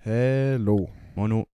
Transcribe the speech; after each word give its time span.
Hello. 0.00 0.88
Mono. 1.16 1.48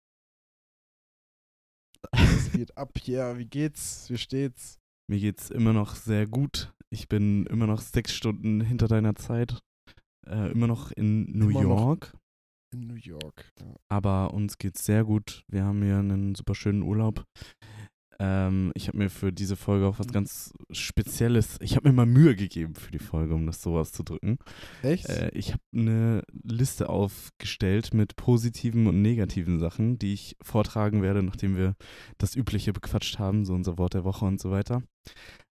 Was 2.13 2.53
geht 2.53 2.77
ab 2.77 2.91
hier? 3.01 3.39
Wie 3.39 3.47
geht's? 3.47 4.11
Wie 4.11 4.19
steht's? 4.19 4.79
Mir 5.09 5.19
geht's 5.19 5.51
immer 5.51 5.73
noch 5.73 5.95
sehr 5.95 6.27
gut. 6.27 6.75
Ich 6.91 7.09
bin 7.09 7.47
immer 7.47 7.67
noch 7.67 7.81
sechs 7.81 8.13
Stunden 8.13 8.61
hinter 8.61 8.87
deiner 8.87 9.15
Zeit. 9.17 9.61
Äh, 10.27 10.53
immer 10.53 10.67
noch 10.67 10.93
in 10.93 11.25
New 11.33 11.49
Immer. 11.51 11.63
York. 11.63 12.13
In 12.75 12.87
New 12.87 12.97
York. 12.97 13.51
Ja. 13.61 13.77
Aber 13.89 14.35
uns 14.35 14.59
geht's 14.59 14.85
sehr 14.85 15.05
gut. 15.05 15.45
Wir 15.49 15.65
haben 15.65 15.83
hier 15.83 15.99
einen 15.99 16.35
super 16.35 16.55
schönen 16.55 16.83
Urlaub. 16.83 17.25
Ähm, 18.19 18.73
ich 18.75 18.89
habe 18.89 18.99
mir 18.99 19.11
für 19.11 19.33
diese 19.33 19.57
Folge 19.57 19.87
auch 19.87 19.99
was 19.99 20.09
ganz 20.09 20.53
Spezielles. 20.71 21.57
Ich 21.61 21.77
habe 21.77 21.89
mir 21.89 21.95
mal 21.95 22.07
Mühe 22.07 22.37
gegeben 22.37 22.75
für 22.75 22.91
die 22.91 22.99
Folge, 22.99 23.35
um 23.35 23.47
das 23.47 23.63
so 23.63 23.77
auszudrücken. 23.79 24.39
Echt? 24.83 25.09
Äh, 25.09 25.31
ich 25.31 25.53
habe 25.53 25.63
eine 25.75 26.23
Liste 26.43 26.89
aufgestellt 26.89 27.95
mit 27.95 28.17
positiven 28.17 28.87
und 28.87 29.03
negativen 29.03 29.59
Sachen, 29.59 29.99
die 29.99 30.13
ich 30.15 30.37
vortragen 30.43 31.03
werde, 31.03 31.23
nachdem 31.23 31.57
wir 31.57 31.75
das 32.19 32.37
Übliche 32.37 32.73
bequatscht 32.73 33.19
haben, 33.19 33.45
so 33.45 33.55
unser 33.55 33.79
Wort 33.79 33.95
der 33.95 34.05
Woche 34.05 34.25
und 34.25 34.41
so 34.41 34.51
weiter. 34.51 34.83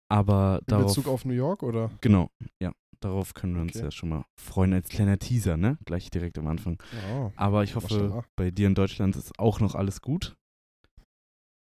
Aber 0.09 0.59
in 0.61 0.65
darauf, 0.67 0.87
Bezug 0.87 1.07
auf 1.07 1.25
New 1.25 1.33
York 1.33 1.63
oder? 1.63 1.91
genau, 2.01 2.29
ja, 2.61 2.71
darauf 2.99 3.33
können 3.33 3.55
wir 3.55 3.61
uns 3.61 3.75
Okay. 3.75 3.85
ja 3.85 3.91
schon 3.91 4.09
mal 4.09 4.25
freuen 4.39 4.73
als 4.73 4.89
kleiner 4.89 5.17
Teaser, 5.17 5.57
ne? 5.57 5.77
Gleich 5.85 6.09
direkt 6.11 6.37
am 6.37 6.47
Anfang. 6.47 6.81
Ja. 7.09 7.31
Aber 7.35 7.63
ich 7.63 7.75
hoffe, 7.75 8.23
bei 8.35 8.51
dir 8.51 8.67
in 8.67 8.75
Deutschland 8.75 9.15
ist 9.15 9.39
auch 9.39 9.59
noch 9.59 9.75
alles 9.75 10.01
gut. 10.01 10.35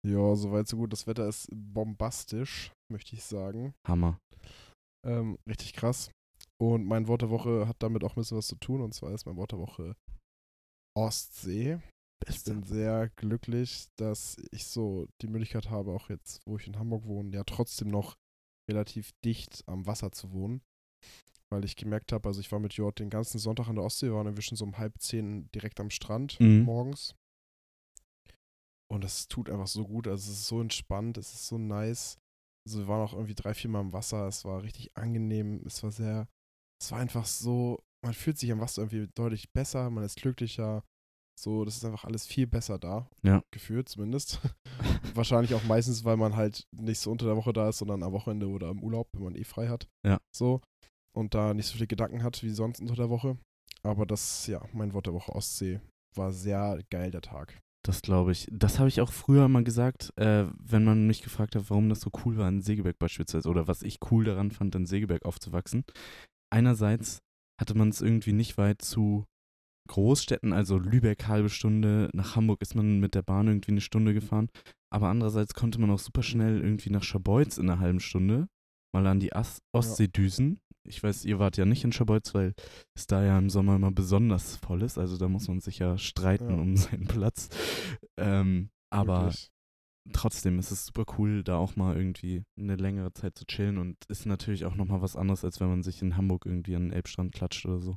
Ja, 0.05 0.35
soweit 0.37 0.69
so 0.69 0.77
gut. 0.77 0.93
Das 0.93 1.07
Wetter 1.07 1.29
ist 1.29 1.49
bombastisch, 1.53 2.73
möchte 2.93 3.15
ich 3.17 3.25
sagen. 3.25 3.75
Hammer. 3.87 4.19
Ähm, 5.07 5.39
richtig 5.49 5.73
krass. 5.73 6.11
Und 6.61 6.85
mein 6.85 7.09
Wort 7.09 7.23
der 7.23 7.31
Woche 7.31 7.67
hat 7.67 7.77
damit 7.81 8.05
auch 8.05 8.13
ein 8.13 8.21
bisschen 8.21 8.37
was 8.39 8.47
zu 8.47 8.57
tun. 8.57 8.81
Und 8.81 8.95
zwar 8.95 9.13
ist 9.13 9.27
mein 9.27 9.37
Wort 9.37 9.53
der 9.53 9.59
Woche 9.59 9.95
Ostsee. 10.97 11.79
Ich 12.29 12.45
bin 12.45 12.63
sehr 12.63 13.11
glücklich, 13.17 13.89
dass 13.99 14.37
ich 14.51 14.67
so 14.67 15.07
die 15.21 15.27
Möglichkeit 15.27 15.69
habe, 15.69 15.93
auch 15.93 16.09
jetzt, 16.09 16.41
wo 16.47 16.57
ich 16.57 16.67
in 16.67 16.79
Hamburg 16.79 17.05
wohne, 17.07 17.35
ja 17.35 17.45
trotzdem 17.45 17.89
noch 17.89 18.15
relativ 18.71 19.11
dicht 19.25 19.63
am 19.67 19.87
Wasser 19.87 20.13
zu 20.13 20.33
wohnen. 20.33 20.63
Weil 21.51 21.65
ich 21.65 21.77
gemerkt 21.77 22.13
habe, 22.13 22.27
also 22.29 22.41
ich 22.41 22.51
war 22.51 22.61
mit 22.61 22.75
Jord 22.75 22.99
den 22.99 23.11
ganzen 23.11 23.39
Sonntag 23.39 23.69
an 23.69 23.75
der 23.77 23.85
Ostsee, 23.85 24.07
wir 24.07 24.15
waren 24.15 24.27
irgendwie 24.27 24.43
schon 24.43 24.57
so 24.57 24.65
um 24.65 24.79
halb 24.79 24.95
zehn 25.01 25.51
direkt 25.53 25.81
am 25.81 25.91
Strand 25.91 26.39
Mhm. 26.41 26.63
morgens. 26.63 27.15
Und 28.91 29.05
das 29.05 29.29
tut 29.29 29.51
einfach 29.51 29.67
so 29.67 29.87
gut. 29.87 30.07
Also 30.07 30.31
es 30.31 30.39
ist 30.41 30.47
so 30.47 30.61
entspannt, 30.61 31.19
es 31.19 31.35
ist 31.35 31.47
so 31.47 31.59
nice. 31.59 32.19
Also 32.67 32.81
wir 32.81 32.89
waren 32.89 33.03
auch 33.03 33.13
irgendwie 33.13 33.35
drei, 33.35 33.55
vier 33.55 33.71
Mal 33.71 33.81
im 33.81 33.93
Wasser. 33.93 34.27
Es 34.27 34.45
war 34.45 34.63
richtig 34.63 34.97
angenehm. 34.97 35.63
Es 35.67 35.83
war 35.83 35.91
sehr, 35.91 36.29
es 36.81 36.91
war 36.93 36.99
einfach 36.99 37.27
so, 37.27 37.83
man 38.05 38.15
fühlt 38.15 38.39
sich 38.39 38.53
am 38.53 38.61
Wasser 38.61 38.83
irgendwie 38.83 39.09
deutlich 39.15 39.53
besser, 39.53 39.91
man 39.91 40.05
ist 40.05 40.17
glücklicher. 40.17 40.85
So, 41.37 41.65
das 41.65 41.77
ist 41.77 41.85
einfach 41.85 42.05
alles 42.05 42.27
viel 42.27 42.47
besser 42.47 42.79
da. 42.79 43.09
Ja. 43.23 43.43
Gefühlt 43.53 43.89
zumindest. 43.89 44.41
Wahrscheinlich 45.15 45.55
auch 45.55 45.65
meistens, 45.65 46.05
weil 46.05 46.17
man 46.17 46.37
halt 46.37 46.65
nicht 46.71 47.01
so 47.01 47.11
unter 47.11 47.27
der 47.27 47.37
Woche 47.37 47.53
da 47.53 47.69
ist, 47.69 47.79
sondern 47.79 48.05
am 48.05 48.13
Wochenende 48.13 48.49
oder 48.49 48.71
im 48.71 48.83
Urlaub, 48.83 49.09
wenn 49.13 49.25
man 49.25 49.35
eh 49.35 49.45
frei 49.45 49.69
hat. 49.69 49.89
Ja. 50.07 50.21
So. 50.35 50.61
Und 51.17 51.35
da 51.35 51.55
nicht 51.55 51.67
so 51.67 51.75
viele 51.75 51.87
Gedanken 51.87 52.23
hat 52.23 52.43
wie 52.43 52.51
sonst 52.51 52.81
unter 52.81 52.95
der 52.95 53.11
Woche. 53.11 53.37
Aber 53.83 54.07
das, 54.07 54.47
ja, 54.47 54.65
mein 54.73 54.93
Wort 54.95 55.07
der 55.07 55.15
Woche 55.15 55.33
Ostsee 55.33 55.81
war 56.15 56.33
sehr 56.33 56.81
geil 56.91 57.11
der 57.11 57.23
Tag. 57.23 57.61
Das 57.85 58.01
glaube 58.01 58.33
ich. 58.33 58.49
Das 58.51 58.79
habe 58.79 58.89
ich 58.89 59.03
auch 59.03 59.13
früher 59.13 59.47
mal 59.49 59.63
gesagt, 59.63 60.11
äh, 60.17 60.47
wenn 60.59 60.85
man 60.85 61.07
mich 61.07 61.21
gefragt 61.23 61.55
hat, 61.55 61.69
warum 61.69 61.91
das 61.91 62.01
so 62.01 62.11
cool 62.25 62.39
war, 62.39 62.49
in 62.49 62.63
Segeberg 62.63 62.99
beispielsweise, 62.99 63.49
oder 63.49 63.69
was 63.69 63.83
ich 63.83 63.99
cool 64.11 64.25
daran 64.25 64.51
fand, 64.51 64.75
in 64.75 64.87
Segeberg 64.87 65.25
aufzuwachsen. 65.27 65.85
Einerseits 66.51 67.19
hatte 67.61 67.77
man 67.77 67.91
es 67.91 68.01
irgendwie 68.01 68.33
nicht 68.33 68.57
weit 68.57 68.81
zu 68.81 69.27
Großstädten, 69.89 70.55
also 70.55 70.79
Lübeck 70.79 71.29
halbe 71.29 71.51
Stunde, 71.51 72.09
nach 72.15 72.37
Hamburg 72.37 72.63
ist 72.63 72.75
man 72.75 73.01
mit 73.01 73.15
der 73.15 73.21
Bahn 73.21 73.49
irgendwie 73.49 73.73
eine 73.73 73.83
Stunde 73.83 74.15
gefahren, 74.15 74.49
aber 74.91 75.09
andererseits 75.09 75.53
konnte 75.53 75.79
man 75.79 75.91
auch 75.91 75.99
super 75.99 76.23
schnell 76.23 76.63
irgendwie 76.63 76.89
nach 76.89 77.03
Scharbeutz 77.03 77.59
in 77.59 77.69
einer 77.69 77.81
halben 77.81 78.01
Stunde 78.01 78.49
mal 78.95 79.07
an 79.07 79.21
die 79.21 79.35
As 79.35 79.61
Ostsee 79.73 80.09
düsen. 80.09 80.59
Ich 80.87 81.03
weiß, 81.03 81.25
ihr 81.25 81.39
wart 81.39 81.57
ja 81.57 81.65
nicht 81.65 81.85
in 81.85 81.93
Scharbeutz, 81.93 82.35
weil 82.35 82.55
es 82.95 83.07
da 83.07 83.25
ja 83.25 83.39
im 83.39 83.49
Sommer 83.51 83.77
immer 83.77 83.91
besonders 83.91 84.57
voll 84.57 84.83
ist, 84.83 84.99
also 84.99 85.17
da 85.17 85.29
muss 85.29 85.49
man 85.49 85.61
sich 85.61 85.79
ja 85.79 85.97
streiten 85.99 86.51
Ja. 86.51 86.57
um 86.57 86.77
seinen 86.77 87.07
Platz. 87.07 87.49
Ähm, 88.19 88.71
aber 88.91 89.25
Wirklich. 89.25 89.51
trotzdem 90.13 90.59
ist 90.59 90.71
es 90.71 90.87
super 90.87 91.05
cool, 91.19 91.43
da 91.43 91.57
auch 91.57 91.77
mal 91.77 91.97
irgendwie 91.97 92.45
eine 92.59 92.77
längere 92.77 93.13
Zeit 93.15 93.37
zu 93.39 93.47
chillen 93.47 93.79
und 93.79 93.97
ist 94.09 94.27
natürlich 94.27 94.67
auch 94.67 94.75
nochmal 94.75 95.01
was 95.03 95.17
anderes, 95.17 95.45
als 95.45 95.59
wenn 95.61 95.69
man 95.69 95.83
sich 95.83 96.03
in 96.03 96.17
Hamburg 96.17 96.45
irgendwie 96.47 96.77
an 96.77 96.85
den 96.85 96.93
Elbstrand 96.93 97.33
klatscht 97.35 97.65
oder 97.67 97.81
so. 97.81 97.97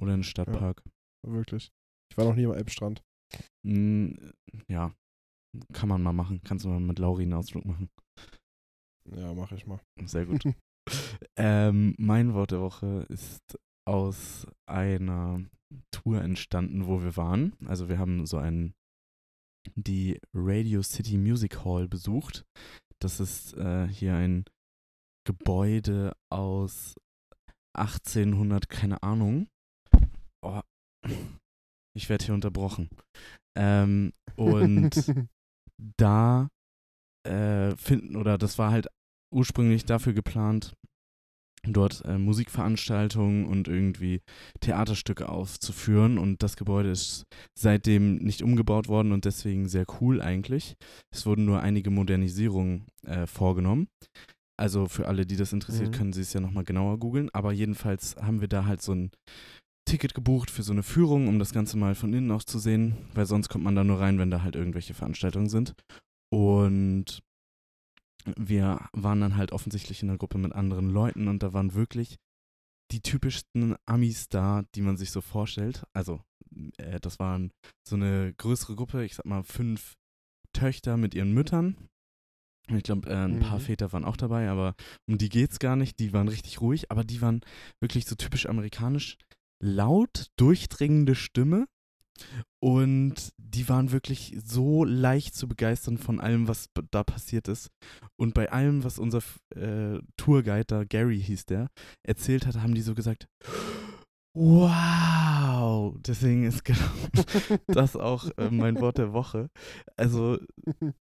Oder 0.00 0.14
in 0.14 0.20
den 0.20 0.24
Stadtpark. 0.24 0.82
Wirklich. 1.26 1.70
Ich 2.10 2.16
war 2.16 2.24
noch 2.24 2.34
nie 2.34 2.46
am 2.46 2.52
Elbstrand. 2.54 3.02
Mm, 3.66 4.12
ja, 4.68 4.92
kann 5.74 5.88
man 5.90 6.02
mal 6.02 6.12
machen. 6.14 6.40
Kannst 6.42 6.64
du 6.64 6.70
mal 6.70 6.80
mit 6.80 6.98
Lauri 6.98 7.22
einen 7.24 7.34
Ausflug 7.34 7.66
machen. 7.66 7.90
Ja, 9.10 9.34
mache 9.34 9.54
ich 9.54 9.66
mal. 9.66 9.80
Sehr 10.04 10.26
gut. 10.26 10.42
ähm, 11.36 11.94
mein 11.98 12.34
Wort 12.34 12.50
der 12.50 12.60
Woche 12.60 13.06
ist 13.08 13.58
aus 13.86 14.46
einer 14.66 15.44
Tour 15.90 16.22
entstanden, 16.22 16.86
wo 16.86 17.02
wir 17.02 17.16
waren. 17.16 17.56
Also 17.66 17.88
wir 17.88 17.98
haben 17.98 18.26
so 18.26 18.38
ein 18.38 18.74
die 19.76 20.20
Radio 20.34 20.82
City 20.82 21.16
Music 21.16 21.64
Hall 21.64 21.88
besucht. 21.88 22.44
Das 23.00 23.20
ist 23.20 23.54
äh, 23.54 23.86
hier 23.88 24.14
ein 24.14 24.44
Gebäude 25.26 26.14
aus 26.30 26.94
1800, 27.76 28.68
keine 28.68 29.02
Ahnung. 29.02 29.48
Oh, 30.44 30.60
ich 31.96 32.08
werde 32.08 32.24
hier 32.24 32.34
unterbrochen. 32.34 32.90
Ähm, 33.56 34.12
und 34.36 34.90
da 35.96 36.48
äh, 37.24 37.76
finden, 37.76 38.16
oder 38.16 38.38
das 38.38 38.58
war 38.58 38.70
halt 38.70 38.88
ursprünglich 39.34 39.84
dafür 39.84 40.12
geplant, 40.12 40.74
dort 41.64 42.04
äh, 42.04 42.18
Musikveranstaltungen 42.18 43.46
und 43.46 43.68
irgendwie 43.68 44.20
Theaterstücke 44.60 45.28
aufzuführen. 45.28 46.18
Und 46.18 46.42
das 46.42 46.56
Gebäude 46.56 46.90
ist 46.90 47.24
seitdem 47.56 48.16
nicht 48.16 48.42
umgebaut 48.42 48.88
worden 48.88 49.12
und 49.12 49.24
deswegen 49.24 49.68
sehr 49.68 49.86
cool 50.00 50.20
eigentlich. 50.20 50.74
Es 51.12 51.24
wurden 51.24 51.44
nur 51.44 51.60
einige 51.60 51.90
Modernisierungen 51.90 52.86
äh, 53.06 53.26
vorgenommen. 53.26 53.86
Also 54.58 54.86
für 54.86 55.08
alle, 55.08 55.24
die 55.24 55.36
das 55.36 55.52
interessiert, 55.52 55.90
Mhm. 55.90 55.92
können 55.94 56.12
sie 56.12 56.20
es 56.22 56.32
ja 56.32 56.40
nochmal 56.40 56.64
genauer 56.64 56.98
googeln. 56.98 57.30
Aber 57.32 57.52
jedenfalls 57.52 58.16
haben 58.16 58.40
wir 58.40 58.48
da 58.48 58.66
halt 58.66 58.82
so 58.82 58.92
ein 58.92 59.10
Ticket 59.88 60.14
gebucht 60.14 60.50
für 60.50 60.62
so 60.62 60.72
eine 60.72 60.82
Führung, 60.82 61.26
um 61.28 61.38
das 61.38 61.52
Ganze 61.52 61.76
mal 61.76 61.94
von 61.94 62.12
innen 62.12 62.30
aus 62.30 62.44
zu 62.44 62.58
sehen, 62.58 62.96
weil 63.14 63.26
sonst 63.26 63.48
kommt 63.48 63.64
man 63.64 63.74
da 63.74 63.82
nur 63.82 64.00
rein, 64.00 64.18
wenn 64.18 64.30
da 64.30 64.42
halt 64.42 64.54
irgendwelche 64.56 64.94
Veranstaltungen 64.94 65.48
sind. 65.48 65.74
Und 66.32 67.22
wir 68.36 68.88
waren 68.92 69.20
dann 69.20 69.36
halt 69.36 69.52
offensichtlich 69.52 70.02
in 70.02 70.08
einer 70.08 70.18
Gruppe 70.18 70.38
mit 70.38 70.52
anderen 70.52 70.88
Leuten 70.88 71.28
und 71.28 71.42
da 71.42 71.52
waren 71.52 71.74
wirklich 71.74 72.16
die 72.90 73.00
typischsten 73.00 73.76
Amis 73.86 74.28
da, 74.28 74.62
die 74.74 74.82
man 74.82 74.96
sich 74.96 75.10
so 75.10 75.20
vorstellt. 75.20 75.84
Also, 75.92 76.20
äh, 76.78 77.00
das 77.00 77.18
waren 77.18 77.50
so 77.86 77.96
eine 77.96 78.32
größere 78.34 78.76
Gruppe, 78.76 79.04
ich 79.04 79.14
sag 79.14 79.26
mal 79.26 79.42
fünf 79.42 79.94
Töchter 80.52 80.96
mit 80.96 81.14
ihren 81.14 81.32
Müttern. 81.32 81.88
Ich 82.68 82.84
glaube, 82.84 83.10
äh, 83.10 83.14
ein 83.24 83.40
paar 83.40 83.58
Mhm. 83.58 83.62
Väter 83.62 83.92
waren 83.92 84.04
auch 84.04 84.16
dabei, 84.16 84.48
aber 84.48 84.74
um 85.08 85.18
die 85.18 85.28
geht's 85.28 85.58
gar 85.58 85.76
nicht. 85.76 85.98
Die 85.98 86.12
waren 86.12 86.28
richtig 86.28 86.60
ruhig, 86.60 86.90
aber 86.90 87.04
die 87.04 87.20
waren 87.20 87.40
wirklich 87.80 88.06
so 88.06 88.14
typisch 88.14 88.46
amerikanisch. 88.46 89.16
Laut, 89.62 90.30
durchdringende 90.38 91.14
Stimme. 91.14 91.66
Und 92.60 93.32
die 93.38 93.68
waren 93.68 93.92
wirklich 93.92 94.36
so 94.44 94.84
leicht 94.84 95.34
zu 95.34 95.48
begeistern 95.48 95.98
von 95.98 96.20
allem, 96.20 96.48
was 96.48 96.68
da 96.90 97.04
passiert 97.04 97.48
ist. 97.48 97.70
Und 98.16 98.34
bei 98.34 98.50
allem, 98.52 98.84
was 98.84 98.98
unser 98.98 99.22
äh, 99.54 99.98
Tourguide 100.16 100.64
da, 100.66 100.84
Gary 100.84 101.20
hieß 101.20 101.46
der, 101.46 101.68
erzählt 102.02 102.46
hat, 102.46 102.56
haben 102.56 102.74
die 102.74 102.82
so 102.82 102.94
gesagt, 102.94 103.28
wow. 104.34 105.94
Deswegen 105.98 106.44
ist 106.44 106.64
genau 106.64 106.80
das 107.66 107.96
auch 107.96 108.30
äh, 108.36 108.50
mein 108.50 108.80
Wort 108.80 108.98
der 108.98 109.12
Woche. 109.12 109.50
Also 109.96 110.38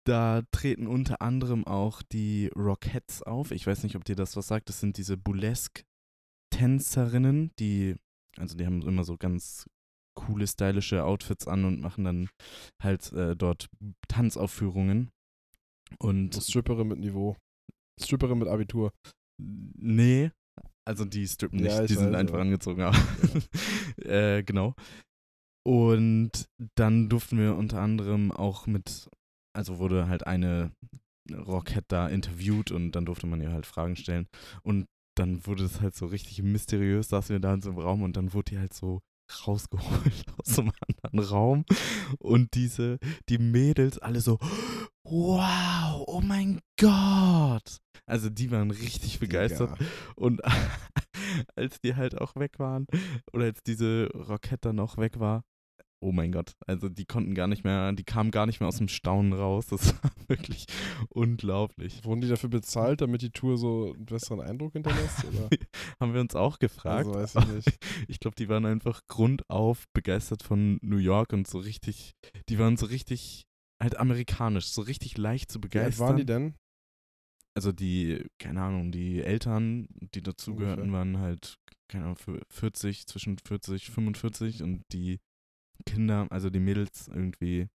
da 0.06 0.44
treten 0.52 0.88
unter 0.88 1.22
anderem 1.22 1.68
auch 1.68 2.02
die 2.02 2.50
Rockettes 2.56 3.22
auf. 3.24 3.52
Ich 3.52 3.68
weiß 3.68 3.84
nicht, 3.84 3.96
ob 3.96 4.04
dir 4.06 4.16
das 4.16 4.36
was 4.36 4.48
sagt. 4.48 4.70
Das 4.70 4.80
sind 4.80 4.98
diese 4.98 5.18
Burlesque-Tänzerinnen, 5.18 7.52
die, 7.60 7.96
also 8.38 8.58
die 8.58 8.66
haben 8.66 8.82
immer 8.82 9.04
so 9.04 9.18
ganz 9.18 9.68
coole, 10.26 10.48
stylische 10.48 11.04
Outfits 11.04 11.48
an 11.48 11.66
und 11.66 11.80
machen 11.82 12.04
dann 12.04 12.30
halt 12.82 13.12
äh, 13.14 13.36
dort 13.36 13.68
Tanzaufführungen. 14.08 15.10
Und 16.00 16.36
Stripperin 16.36 16.88
mit 16.88 17.00
Niveau. 17.00 17.36
Stripperin 18.02 18.38
mit 18.40 18.48
Abitur. 18.48 18.92
nee, 19.42 20.32
also 20.88 21.06
die 21.06 21.28
strippen 21.28 21.60
nicht, 21.60 21.72
Ja, 21.72 21.86
die 21.86 21.94
sind 21.94 22.10
weiß, 22.12 22.16
einfach 22.20 22.36
aber- 22.36 22.44
angezogen. 22.44 22.82
Aber 22.82 22.98
äh, 24.06 24.44
genau. 24.44 24.74
Und 25.68 26.46
dann 26.78 27.10
durften 27.10 27.38
wir 27.38 27.56
unter 27.56 27.82
anderem 27.82 28.32
auch 28.32 28.66
mit, 28.68 29.08
also 29.56 29.78
wurde 29.80 30.08
halt 30.08 30.26
eine 30.26 30.72
Rockette 31.32 31.86
da 31.90 32.08
interviewt 32.08 32.72
und 32.72 32.94
dann 32.94 33.06
durfte 33.06 33.28
man 33.28 33.42
ihr 33.42 33.52
halt 33.52 33.66
Fragen 33.68 33.96
stellen. 33.96 34.28
Und 34.64 34.86
dann 35.18 35.46
wurde 35.46 35.64
es 35.66 35.82
halt 35.82 35.96
so 35.96 36.06
richtig 36.08 36.42
mysteriös, 36.42 37.10
saßen 37.10 37.34
wir 37.34 37.40
da 37.40 37.54
in 37.54 37.62
so 37.62 37.70
einem 37.70 37.80
Raum 37.80 38.02
und 38.04 38.16
dann 38.18 38.34
wurde 38.34 38.52
die 38.52 38.58
halt 38.60 38.74
so 38.74 39.00
rausgeholt 39.48 40.26
aus 40.38 40.60
einem 40.60 40.72
anderen 40.82 41.30
Raum 41.30 41.66
und 42.20 42.54
diese, 42.56 43.00
die 43.30 43.38
Mädels 43.38 44.00
alle 44.00 44.22
so, 44.22 44.40
wow, 45.04 46.04
oh 46.08 46.22
mein 46.22 46.60
Gott. 46.80 47.80
Also 48.06 48.30
die 48.30 48.52
waren 48.52 48.72
richtig 48.72 49.20
begeistert 49.20 49.80
Digga. 49.80 49.92
und 50.16 50.42
als 51.56 51.80
die 51.82 51.96
halt 51.96 52.20
auch 52.20 52.36
weg 52.36 52.60
waren 52.60 52.88
oder 53.34 53.46
als 53.46 53.62
diese 53.64 54.10
Rocket 54.14 54.66
dann 54.66 54.80
auch 54.80 54.98
weg 54.98 55.20
war, 55.20 55.44
oh 56.02 56.12
mein 56.12 56.32
Gott, 56.32 56.56
also 56.66 56.88
die 56.90 57.06
konnten 57.06 57.36
gar 57.36 57.48
nicht 57.48 57.64
mehr, 57.64 57.92
die 57.94 58.04
kamen 58.04 58.32
gar 58.32 58.46
nicht 58.46 58.60
mehr 58.60 58.68
aus 58.68 58.78
dem 58.78 58.88
Staunen 58.88 59.34
raus. 59.34 59.68
Das 59.68 59.94
war 60.04 60.12
wirklich 60.28 60.66
unglaublich. 61.10 62.04
Wurden 62.06 62.22
die 62.22 62.28
dafür 62.28 62.50
bezahlt, 62.50 63.02
damit 63.02 63.22
die 63.22 63.32
Tour 63.32 63.58
so 63.58 63.94
einen 63.94 64.06
besseren 64.06 64.42
Eindruck 64.42 64.74
hinterlässt? 64.74 65.26
Haben 66.00 66.14
wir 66.14 66.22
uns 66.22 66.36
auch 66.36 66.60
gefragt. 66.60 67.08
Also 67.08 67.14
weiß 67.14 67.36
ich 67.36 67.54
nicht. 67.56 67.78
Ich 68.08 68.20
glaube, 68.20 68.36
die 68.36 68.50
waren 68.50 68.66
einfach 68.66 69.02
grundauf 69.08 69.86
begeistert 69.94 70.42
von 70.42 70.80
New 70.82 70.98
York 70.98 71.34
und 71.34 71.48
so 71.48 71.60
richtig, 71.60 72.14
die 72.48 72.58
waren 72.58 72.78
so 72.78 72.86
richtig 72.86 73.46
halt 73.82 73.98
amerikanisch, 73.98 74.68
so 74.68 74.82
richtig 74.82 75.18
leicht 75.18 75.52
zu 75.52 75.60
Wie 75.60 75.62
begeistern. 75.62 76.08
waren 76.08 76.18
die 76.18 76.26
denn? 76.26 76.56
Also 77.56 77.72
die, 77.72 78.26
keine 78.40 78.62
Ahnung, 78.62 78.92
die 78.92 79.22
Eltern, 79.22 79.88
die 80.14 80.22
dazugehörten, 80.22 80.92
waren 80.92 81.20
halt, 81.20 81.56
keine 81.90 82.06
Ahnung, 82.06 82.18
für 82.18 82.42
40, 82.50 83.06
zwischen 83.06 83.38
40, 83.38 83.90
45 83.90 84.64
und 84.64 84.84
die 84.94 85.20
Kinder, 85.86 86.28
also 86.30 86.50
die 86.50 86.60
Mädels 86.60 87.08
irgendwie 87.08 87.68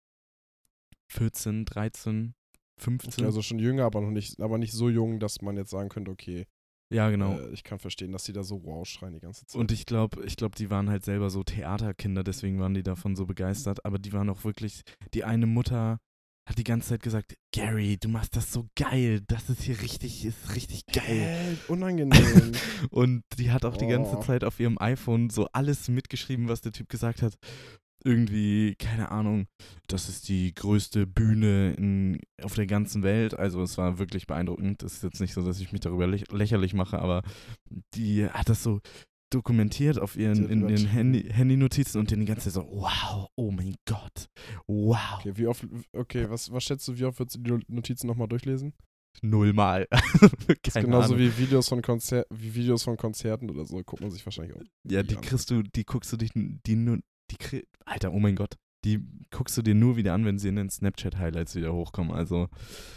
14, 1.08 1.64
13, 1.64 2.34
15. 2.78 3.12
Okay, 3.12 3.24
also 3.24 3.42
schon 3.42 3.58
jünger, 3.58 3.84
aber 3.84 4.00
noch 4.00 4.10
nicht, 4.10 4.40
aber 4.40 4.58
nicht 4.58 4.72
so 4.72 4.88
jung, 4.88 5.20
dass 5.20 5.42
man 5.42 5.56
jetzt 5.56 5.70
sagen 5.70 5.88
könnte, 5.88 6.10
okay, 6.10 6.46
ja, 6.92 7.10
genau. 7.10 7.38
äh, 7.38 7.50
ich 7.50 7.64
kann 7.64 7.78
verstehen, 7.78 8.12
dass 8.12 8.24
die 8.24 8.32
da 8.32 8.42
so 8.42 8.62
wow 8.64 8.86
schreien 8.86 9.14
die 9.14 9.20
ganze 9.20 9.46
Zeit. 9.46 9.58
Und 9.58 9.72
ich 9.72 9.86
glaube, 9.86 10.24
ich 10.24 10.36
glaube, 10.36 10.54
die 10.56 10.70
waren 10.70 10.90
halt 10.90 11.04
selber 11.04 11.30
so 11.30 11.42
Theaterkinder, 11.42 12.22
deswegen 12.24 12.60
waren 12.60 12.74
die 12.74 12.82
davon 12.82 13.16
so 13.16 13.26
begeistert. 13.26 13.84
Aber 13.84 13.98
die 13.98 14.12
waren 14.12 14.28
auch 14.30 14.44
wirklich, 14.44 14.82
die 15.14 15.24
eine 15.24 15.46
Mutter 15.46 15.98
hat 16.46 16.58
die 16.58 16.64
ganze 16.64 16.90
Zeit 16.90 17.02
gesagt, 17.02 17.36
Gary, 17.52 17.96
du 17.96 18.08
machst 18.10 18.36
das 18.36 18.52
so 18.52 18.66
geil, 18.76 19.22
das 19.28 19.48
ist 19.48 19.62
hier 19.62 19.80
richtig, 19.80 20.26
ist 20.26 20.54
richtig 20.54 20.84
geil. 20.86 21.56
Hä? 21.56 21.56
unangenehm. 21.68 22.52
Und 22.90 23.22
die 23.38 23.50
hat 23.50 23.64
auch 23.64 23.78
die 23.78 23.86
ganze 23.86 24.18
Oh. 24.18 24.22
Zeit 24.22 24.44
auf 24.44 24.60
ihrem 24.60 24.76
iPhone 24.78 25.30
so 25.30 25.48
alles 25.52 25.88
mitgeschrieben, 25.88 26.48
was 26.48 26.60
der 26.60 26.72
Typ 26.72 26.90
gesagt 26.90 27.22
hat. 27.22 27.38
Irgendwie, 28.04 28.74
keine 28.74 29.10
Ahnung, 29.10 29.46
das 29.88 30.10
ist 30.10 30.28
die 30.28 30.54
größte 30.54 31.06
Bühne 31.06 31.72
in, 31.72 32.20
auf 32.42 32.54
der 32.54 32.66
ganzen 32.66 33.02
Welt. 33.02 33.34
Also 33.34 33.62
es 33.62 33.78
war 33.78 33.98
wirklich 33.98 34.26
beeindruckend. 34.26 34.82
Es 34.82 34.96
ist 34.96 35.04
jetzt 35.04 35.20
nicht 35.20 35.32
so, 35.32 35.42
dass 35.42 35.60
ich 35.60 35.72
mich 35.72 35.80
darüber 35.80 36.06
läch 36.06 36.30
lächerlich 36.30 36.74
mache, 36.74 36.98
aber 36.98 37.22
die 37.94 38.26
hat 38.26 38.50
das 38.50 38.62
so 38.62 38.80
dokumentiert 39.34 39.98
auf 39.98 40.16
ihren, 40.16 40.48
in 40.48 40.68
ihren. 40.68 40.86
Handy, 40.86 41.24
Handy-Notizen 41.30 41.98
und 41.98 42.10
dann 42.10 42.20
die 42.20 42.26
ganze 42.26 42.44
Zeit 42.44 42.52
so, 42.52 42.68
wow, 42.70 43.28
oh 43.36 43.50
mein 43.50 43.74
Gott, 43.86 44.28
wow. 44.66 45.18
Okay, 45.18 45.32
wie 45.36 45.46
oft, 45.46 45.66
okay, 45.92 46.30
was, 46.30 46.52
was 46.52 46.62
schätzt 46.62 46.86
du, 46.86 46.96
wie 46.96 47.04
oft 47.04 47.18
würdest 47.18 47.36
du 47.36 47.40
die 47.40 47.64
Notizen 47.68 48.06
nochmal 48.06 48.28
durchlesen? 48.28 48.74
Nullmal. 49.22 49.86
Das 50.62 50.76
ist 50.76 50.82
genauso 50.82 51.14
Ahnung. 51.14 51.18
wie 51.18 51.38
Videos 51.38 51.68
von 51.68 51.82
Konzer 51.82 52.26
wie 52.30 52.54
Videos 52.54 52.82
von 52.82 52.96
Konzerten 52.96 53.50
oder 53.50 53.64
so, 53.64 53.76
guckt 53.82 54.02
man 54.02 54.10
sich 54.10 54.24
wahrscheinlich 54.24 54.56
auch. 54.56 54.62
Ja, 54.88 55.02
die 55.02 55.16
an. 55.16 55.22
kriegst 55.22 55.50
du, 55.50 55.62
die 55.62 55.84
guckst 55.84 56.12
du 56.12 56.16
dich, 56.16 56.30
die 56.34 56.76
nur, 56.76 56.98
die 57.30 57.64
Alter, 57.84 58.12
oh 58.12 58.18
mein 58.18 58.36
Gott, 58.36 58.54
die 58.84 59.00
guckst 59.30 59.56
du 59.56 59.62
dir 59.62 59.74
nur 59.74 59.96
wieder 59.96 60.12
an, 60.12 60.24
wenn 60.24 60.38
sie 60.38 60.48
in 60.48 60.56
den 60.56 60.68
Snapchat-Highlights 60.70 61.54
wieder 61.54 61.72
hochkommen. 61.72 62.12
Also, 62.12 62.48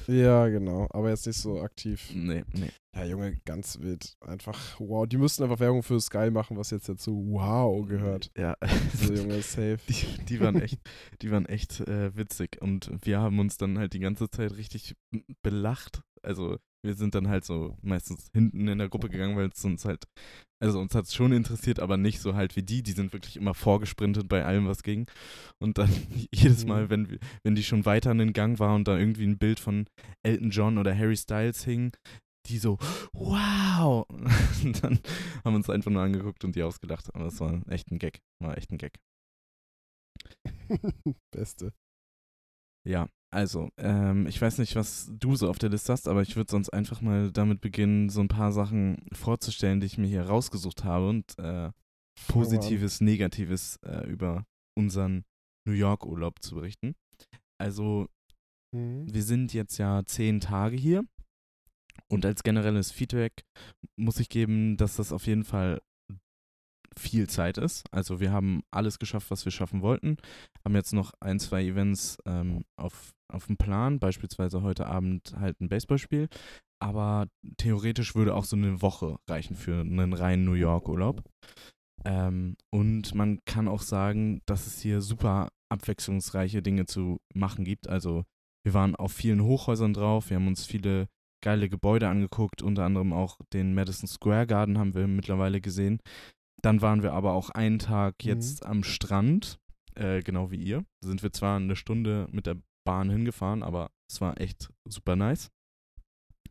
Ja, 0.08 0.48
genau, 0.50 0.88
aber 0.92 1.10
jetzt 1.10 1.26
nicht 1.26 1.38
so 1.40 1.62
aktiv. 1.62 2.12
nee, 2.14 2.44
nee. 2.54 2.72
Ja, 2.94 3.06
Junge, 3.06 3.38
ganz 3.46 3.80
wild. 3.80 4.16
Einfach, 4.22 4.80
wow, 4.80 5.08
die 5.08 5.18
müssten 5.18 5.44
einfach 5.44 5.60
Werbung 5.60 5.84
für 5.84 6.00
Sky 6.02 6.30
machen, 6.32 6.58
was 6.58 6.72
jetzt 6.72 6.90
dazu 6.90 7.26
wow 7.30 7.86
gehört. 7.88 8.32
Ja, 8.38 8.58
So, 8.94 9.14
Junge, 9.14 9.42
safe. 9.42 9.80
die, 9.88 10.26
die 10.26 10.40
waren 10.42 10.60
echt, 10.62 10.80
die 11.22 11.32
waren 11.32 11.46
echt 11.46 11.80
äh, 11.82 12.16
witzig 12.16 12.58
und 12.62 12.92
wir 13.04 13.20
haben 13.20 13.40
uns 13.40 13.58
dann 13.58 13.78
halt 13.78 13.94
die 13.94 14.00
ganze 14.00 14.30
Zeit 14.30 14.58
richtig 14.58 14.96
belacht. 15.42 16.02
Also 16.22 16.58
wir 16.86 16.94
sind 16.96 17.16
dann 17.16 17.28
halt 17.28 17.44
so 17.46 17.78
meistens 17.82 18.30
hinten 18.34 18.68
in 18.68 18.78
der 18.78 18.90
Gruppe 18.90 19.10
gegangen, 19.10 19.36
weil 19.36 19.50
es 19.50 19.64
uns 19.66 19.84
halt, 19.86 20.06
also 20.64 20.80
uns 20.80 20.96
hat 20.96 21.06
es 21.06 21.14
schon 21.14 21.32
interessiert, 21.34 21.80
aber 21.80 21.98
nicht 21.98 22.20
so 22.22 22.36
halt 22.36 22.56
wie 22.56 22.64
die. 22.64 22.84
Die 22.84 22.94
sind 22.94 23.14
wirklich 23.14 23.36
immer 23.38 23.54
vorgesprintet 23.54 24.28
bei 24.30 24.46
allem, 24.46 24.68
was 24.68 24.84
ging. 24.84 25.10
Und 25.60 25.78
dann 25.78 25.90
jedes 26.34 26.66
Mal, 26.66 26.86
Mhm. 26.86 26.90
wenn, 26.90 27.20
wenn 27.44 27.56
die 27.56 27.64
schon 27.64 27.86
weiter 27.86 28.12
in 28.12 28.20
den 28.20 28.34
Gang 28.34 28.60
war 28.60 28.76
und 28.76 28.88
da 28.88 28.98
irgendwie 28.98 29.26
ein 29.26 29.38
Bild 29.38 29.60
von 29.60 29.88
Elton 30.26 30.52
John 30.52 30.78
oder 30.78 30.96
Harry 30.98 31.18
Styles 31.18 31.64
hing, 31.64 31.92
die 32.48 32.60
so, 32.60 32.78
wow! 33.14 34.06
Und 34.64 34.82
dann 34.82 35.00
haben 35.44 35.54
wir 35.54 35.58
uns 35.58 35.70
einfach 35.70 35.92
nur 35.92 36.02
angeguckt 36.02 36.46
und 36.46 36.56
die 36.56 36.64
ausgelacht. 36.64 37.14
Aber 37.14 37.26
es 37.26 37.40
war 37.42 37.62
echt 37.68 37.92
ein 37.92 38.00
Gag. 38.00 38.20
War 38.42 38.58
echt 38.58 38.72
ein 38.72 38.78
Gag. 38.78 38.94
Beste. 41.32 41.74
Ja, 42.86 43.08
also, 43.32 43.70
ähm, 43.78 44.26
ich 44.28 44.42
weiß 44.42 44.58
nicht, 44.60 44.76
was 44.76 45.12
du 45.12 45.36
so 45.36 45.50
auf 45.50 45.58
der 45.60 45.70
Liste 45.70 45.92
hast, 45.92 46.08
aber 46.08 46.22
ich 46.22 46.36
würde 46.36 46.50
sonst 46.52 46.70
einfach 46.70 47.02
mal 47.02 47.32
damit 47.32 47.62
beginnen, 47.62 48.10
so 48.10 48.22
ein 48.22 48.28
paar 48.30 48.52
Sachen 48.52 48.98
vorzustellen, 49.12 49.80
die 49.80 49.86
ich 49.88 49.98
mir 49.98 50.08
hier 50.08 50.24
rausgesucht 50.28 50.84
habe 50.84 51.10
und 51.10 51.38
äh. 51.40 51.72
Positives, 52.28 53.00
Negatives 53.00 53.78
äh, 53.86 54.10
über 54.10 54.44
unseren 54.76 55.24
New 55.68 55.74
York-Urlaub 55.76 56.42
zu 56.42 56.56
berichten. 56.56 56.96
Also, 57.62 58.08
Mhm. 58.74 59.14
wir 59.14 59.24
sind 59.24 59.54
jetzt 59.54 59.78
ja 59.78 60.04
zehn 60.06 60.40
Tage 60.40 60.76
hier 60.76 61.06
und 62.12 62.26
als 62.26 62.44
generelles 62.44 62.92
Feedback 62.92 63.44
muss 63.98 64.20
ich 64.20 64.30
geben, 64.30 64.78
dass 64.78 64.98
das 64.98 65.12
auf 65.12 65.26
jeden 65.26 65.44
Fall 65.46 65.82
viel 66.98 67.30
Zeit 67.30 67.58
ist. 67.58 67.86
Also 67.94 68.20
wir 68.20 68.32
haben 68.32 68.64
alles 68.72 69.00
geschafft, 69.00 69.30
was 69.30 69.46
wir 69.46 69.52
schaffen 69.52 69.82
wollten. 69.82 70.18
Haben 70.66 70.76
jetzt 70.76 70.94
noch 70.94 71.14
ein, 71.20 71.40
zwei 71.40 71.64
Events 71.64 72.18
ähm, 72.26 72.66
auf, 72.76 73.14
auf 73.30 73.48
dem 73.48 73.58
Plan, 73.58 74.00
beispielsweise 74.00 74.62
heute 74.62 74.88
Abend 74.88 75.34
halt 75.38 75.60
ein 75.62 75.70
Baseballspiel. 75.70 76.28
Aber 76.80 77.28
theoretisch 77.58 78.16
würde 78.16 78.36
auch 78.36 78.46
so 78.46 78.56
eine 78.56 78.82
Woche 78.82 79.18
reichen 79.28 79.56
für 79.56 79.82
einen 79.82 80.14
reinen 80.14 80.46
New 80.46 80.54
York-Urlaub. 80.54 81.24
Ähm, 82.06 82.56
und 82.72 83.16
man 83.16 83.40
kann 83.46 83.68
auch 83.68 83.82
sagen, 83.82 84.42
dass 84.46 84.68
es 84.68 84.80
hier 84.80 85.02
super 85.02 85.50
abwechslungsreiche 85.70 86.62
Dinge 86.62 86.86
zu 86.86 87.20
machen 87.34 87.66
gibt. 87.66 87.90
Also 87.90 88.24
wir 88.64 88.74
waren 88.74 88.96
auf 88.96 89.12
vielen 89.12 89.42
Hochhäusern 89.42 89.94
drauf, 89.94 90.30
wir 90.30 90.38
haben 90.38 90.48
uns 90.48 90.66
viele 90.66 91.08
geile 91.44 91.70
Gebäude 91.70 92.08
angeguckt, 92.10 92.62
unter 92.62 92.84
anderem 92.84 93.14
auch 93.14 93.40
den 93.54 93.74
Madison 93.74 94.08
Square 94.08 94.48
Garden 94.48 94.78
haben 94.78 94.94
wir 94.96 95.08
mittlerweile 95.08 95.62
gesehen. 95.62 96.00
Dann 96.62 96.82
waren 96.82 97.04
wir 97.04 97.14
aber 97.14 97.34
auch 97.34 97.50
einen 97.50 97.80
Tag 97.80 98.16
Mhm. 98.24 98.30
jetzt 98.30 98.66
am 98.66 98.84
Strand, 98.84 99.60
äh, 99.96 100.22
genau 100.22 100.52
wie 100.52 100.58
ihr. 100.58 100.84
Da 101.02 101.08
sind 101.08 101.24
wir 101.24 101.32
zwar 101.32 101.58
eine 101.58 101.76
Stunde 101.76 102.28
mit 102.32 102.46
der 102.46 102.58
Bahn 102.88 103.10
hingefahren, 103.10 103.62
aber 103.64 103.92
es 104.10 104.22
war 104.22 104.40
echt 104.40 104.70
super 104.88 105.16
nice. 105.16 105.50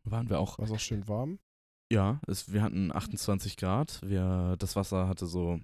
Waren 0.05 0.29
wir 0.31 0.39
auch 0.39 0.59
War 0.59 0.67
es 0.67 0.73
auch 0.73 0.79
schön 0.79 1.09
warm? 1.09 1.39
ja, 1.93 2.21
es, 2.27 2.53
wir 2.53 2.63
hatten 2.63 2.93
28 2.93 3.57
Grad. 3.57 4.01
Wir, 4.03 4.57
das 4.59 4.77
Wasser 4.77 5.09
hatte 5.09 5.27
so 5.27 5.61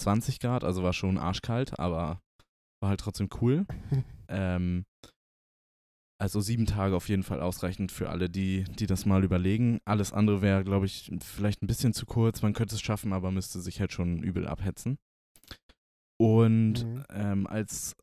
20 0.00 0.40
Grad, 0.40 0.62
also 0.64 0.82
war 0.82 0.92
schon 0.92 1.18
arschkalt, 1.18 1.78
aber 1.78 2.20
war 2.82 2.90
halt 2.90 3.00
trotzdem 3.00 3.28
cool. 3.40 3.66
ähm, 4.28 4.84
also 6.20 6.40
sieben 6.40 6.66
Tage 6.66 6.94
auf 6.94 7.08
jeden 7.08 7.24
Fall 7.24 7.40
ausreichend 7.40 7.90
für 7.90 8.08
alle, 8.10 8.30
die, 8.30 8.64
die 8.64 8.86
das 8.86 9.06
mal 9.06 9.24
überlegen. 9.24 9.80
Alles 9.84 10.12
andere 10.12 10.40
wäre, 10.40 10.62
glaube 10.64 10.86
ich, 10.86 11.10
vielleicht 11.20 11.62
ein 11.62 11.66
bisschen 11.66 11.92
zu 11.94 12.06
kurz. 12.06 12.42
Man 12.42 12.52
könnte 12.52 12.74
es 12.76 12.80
schaffen, 12.80 13.12
aber 13.12 13.30
müsste 13.32 13.60
sich 13.60 13.80
halt 13.80 13.92
schon 13.92 14.22
übel 14.22 14.46
abhetzen. 14.46 14.98
Und 16.20 16.84
Mhm. 16.84 17.04
ähm, 17.10 17.46
als 17.48 17.96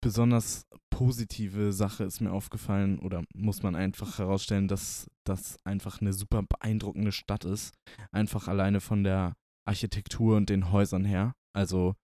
besonders 0.00 0.66
positive 0.90 1.72
Sache 1.72 2.04
ist 2.04 2.20
mir 2.20 2.32
aufgefallen 2.32 2.98
oder 2.98 3.24
muss 3.34 3.62
man 3.62 3.74
einfach 3.74 4.18
herausstellen, 4.18 4.68
dass 4.68 5.10
das 5.24 5.58
einfach 5.64 6.00
eine 6.00 6.12
super 6.12 6.42
beeindruckende 6.42 7.12
Stadt 7.12 7.44
ist. 7.44 7.74
Einfach 8.12 8.48
alleine 8.48 8.80
von 8.80 9.04
der 9.04 9.34
Architektur 9.66 10.36
und 10.36 10.48
den 10.50 10.72
Häusern 10.72 11.04
her. 11.04 11.34
Also 11.54 11.94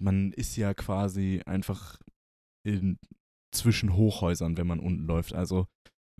man 0.00 0.32
ist 0.32 0.56
ja 0.56 0.74
quasi 0.74 1.42
einfach 1.46 1.98
in, 2.64 2.98
zwischen 3.52 3.94
Hochhäusern, 3.94 4.56
wenn 4.56 4.66
man 4.66 4.80
unten 4.80 5.04
läuft. 5.04 5.34
Also 5.34 5.66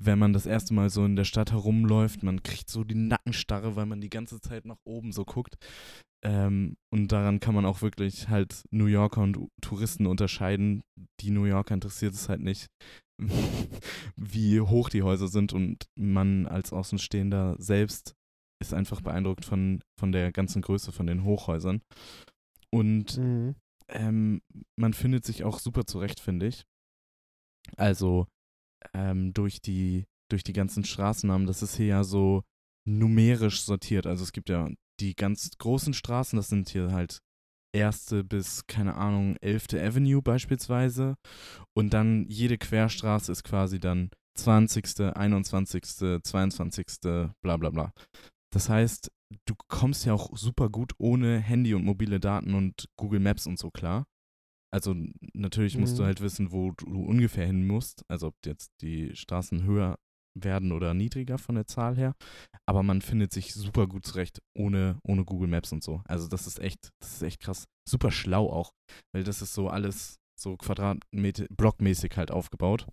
wenn 0.00 0.18
man 0.18 0.32
das 0.32 0.46
erste 0.46 0.74
Mal 0.74 0.90
so 0.90 1.04
in 1.04 1.16
der 1.16 1.24
Stadt 1.24 1.50
herumläuft, 1.52 2.22
man 2.22 2.42
kriegt 2.42 2.70
so 2.70 2.84
die 2.84 2.94
Nackenstarre, 2.94 3.74
weil 3.76 3.86
man 3.86 4.00
die 4.00 4.10
ganze 4.10 4.40
Zeit 4.40 4.64
nach 4.64 4.78
oben 4.84 5.12
so 5.12 5.24
guckt. 5.24 5.56
Ähm, 6.24 6.76
und 6.92 7.12
daran 7.12 7.40
kann 7.40 7.54
man 7.54 7.66
auch 7.66 7.82
wirklich 7.82 8.28
halt 8.28 8.62
New 8.70 8.86
Yorker 8.86 9.22
und 9.22 9.38
Touristen 9.60 10.06
unterscheiden. 10.06 10.82
Die 11.20 11.30
New 11.30 11.44
Yorker 11.44 11.74
interessiert 11.74 12.14
es 12.14 12.28
halt 12.28 12.40
nicht, 12.40 12.68
wie 14.16 14.60
hoch 14.60 14.88
die 14.88 15.02
Häuser 15.02 15.28
sind 15.28 15.52
und 15.52 15.86
man 15.96 16.46
als 16.46 16.72
Außenstehender 16.72 17.56
selbst 17.58 18.14
ist 18.60 18.74
einfach 18.74 19.00
beeindruckt 19.00 19.44
von, 19.44 19.80
von 19.98 20.10
der 20.12 20.32
ganzen 20.32 20.62
Größe 20.62 20.90
von 20.92 21.06
den 21.06 21.24
Hochhäusern. 21.24 21.80
Und 22.70 23.16
Mhm. 23.16 23.54
ähm, 23.88 24.42
man 24.76 24.92
findet 24.92 25.24
sich 25.24 25.44
auch 25.44 25.58
super 25.60 25.86
zurecht, 25.86 26.20
finde 26.20 26.46
ich. 26.46 26.64
Also 27.76 28.26
ähm, 28.94 29.32
durch 29.32 29.60
die 29.60 30.04
durch 30.30 30.44
die 30.44 30.52
ganzen 30.52 30.84
Straßennamen, 30.84 31.46
das 31.46 31.62
ist 31.62 31.76
hier 31.76 31.86
ja 31.86 32.04
so 32.04 32.42
numerisch 32.86 33.62
sortiert. 33.62 34.06
Also 34.06 34.24
es 34.24 34.32
gibt 34.32 34.48
ja 34.50 34.68
die 35.00 35.14
ganz 35.14 35.50
großen 35.58 35.94
Straßen, 35.94 36.36
das 36.36 36.48
sind 36.48 36.68
hier 36.68 36.92
halt 36.92 37.20
erste 37.72 38.24
bis, 38.24 38.66
keine 38.66 38.94
Ahnung, 38.94 39.36
11. 39.40 39.74
Avenue 39.74 40.22
beispielsweise. 40.22 41.16
Und 41.74 41.94
dann 41.94 42.26
jede 42.28 42.58
Querstraße 42.58 43.32
ist 43.32 43.44
quasi 43.44 43.78
dann 43.78 44.10
20., 44.36 45.16
21., 45.16 46.22
22., 46.22 46.86
bla 47.02 47.56
bla 47.56 47.70
bla. 47.70 47.92
Das 48.50 48.68
heißt, 48.68 49.10
du 49.46 49.54
kommst 49.68 50.06
ja 50.06 50.14
auch 50.14 50.36
super 50.36 50.70
gut 50.70 50.92
ohne 50.98 51.38
Handy 51.38 51.74
und 51.74 51.84
mobile 51.84 52.20
Daten 52.20 52.54
und 52.54 52.88
Google 52.96 53.20
Maps 53.20 53.46
und 53.46 53.58
so 53.58 53.70
klar. 53.70 54.06
Also 54.70 54.94
natürlich 55.32 55.76
musst 55.78 55.94
Mhm. 55.94 55.98
du 55.98 56.04
halt 56.04 56.20
wissen, 56.20 56.52
wo 56.52 56.72
du 56.72 56.86
ungefähr 57.04 57.46
hin 57.46 57.66
musst. 57.66 58.02
Also 58.08 58.28
ob 58.28 58.34
jetzt 58.44 58.70
die 58.82 59.14
Straßen 59.16 59.62
höher 59.64 59.98
werden 60.38 60.72
oder 60.72 60.94
niedriger 60.94 61.38
von 61.38 61.54
der 61.56 61.66
Zahl 61.66 61.96
her. 61.96 62.14
Aber 62.66 62.82
man 62.82 63.00
findet 63.02 63.32
sich 63.32 63.54
super 63.54 63.86
gut 63.86 64.04
zurecht 64.06 64.40
ohne, 64.56 64.98
ohne 65.02 65.24
Google 65.24 65.48
Maps 65.48 65.72
und 65.72 65.82
so. 65.82 66.02
Also 66.04 66.28
das 66.28 66.46
ist 66.46 66.60
echt, 66.60 66.90
das 67.00 67.14
ist 67.14 67.22
echt 67.22 67.40
krass. 67.40 67.64
Super 67.88 68.10
schlau 68.10 68.50
auch, 68.50 68.72
weil 69.12 69.24
das 69.24 69.42
ist 69.42 69.54
so 69.54 69.68
alles 69.68 70.16
so 70.38 70.56
Quadratmeter, 70.56 71.46
blockmäßig 71.50 72.16
halt 72.16 72.30
aufgebaut. 72.30 72.86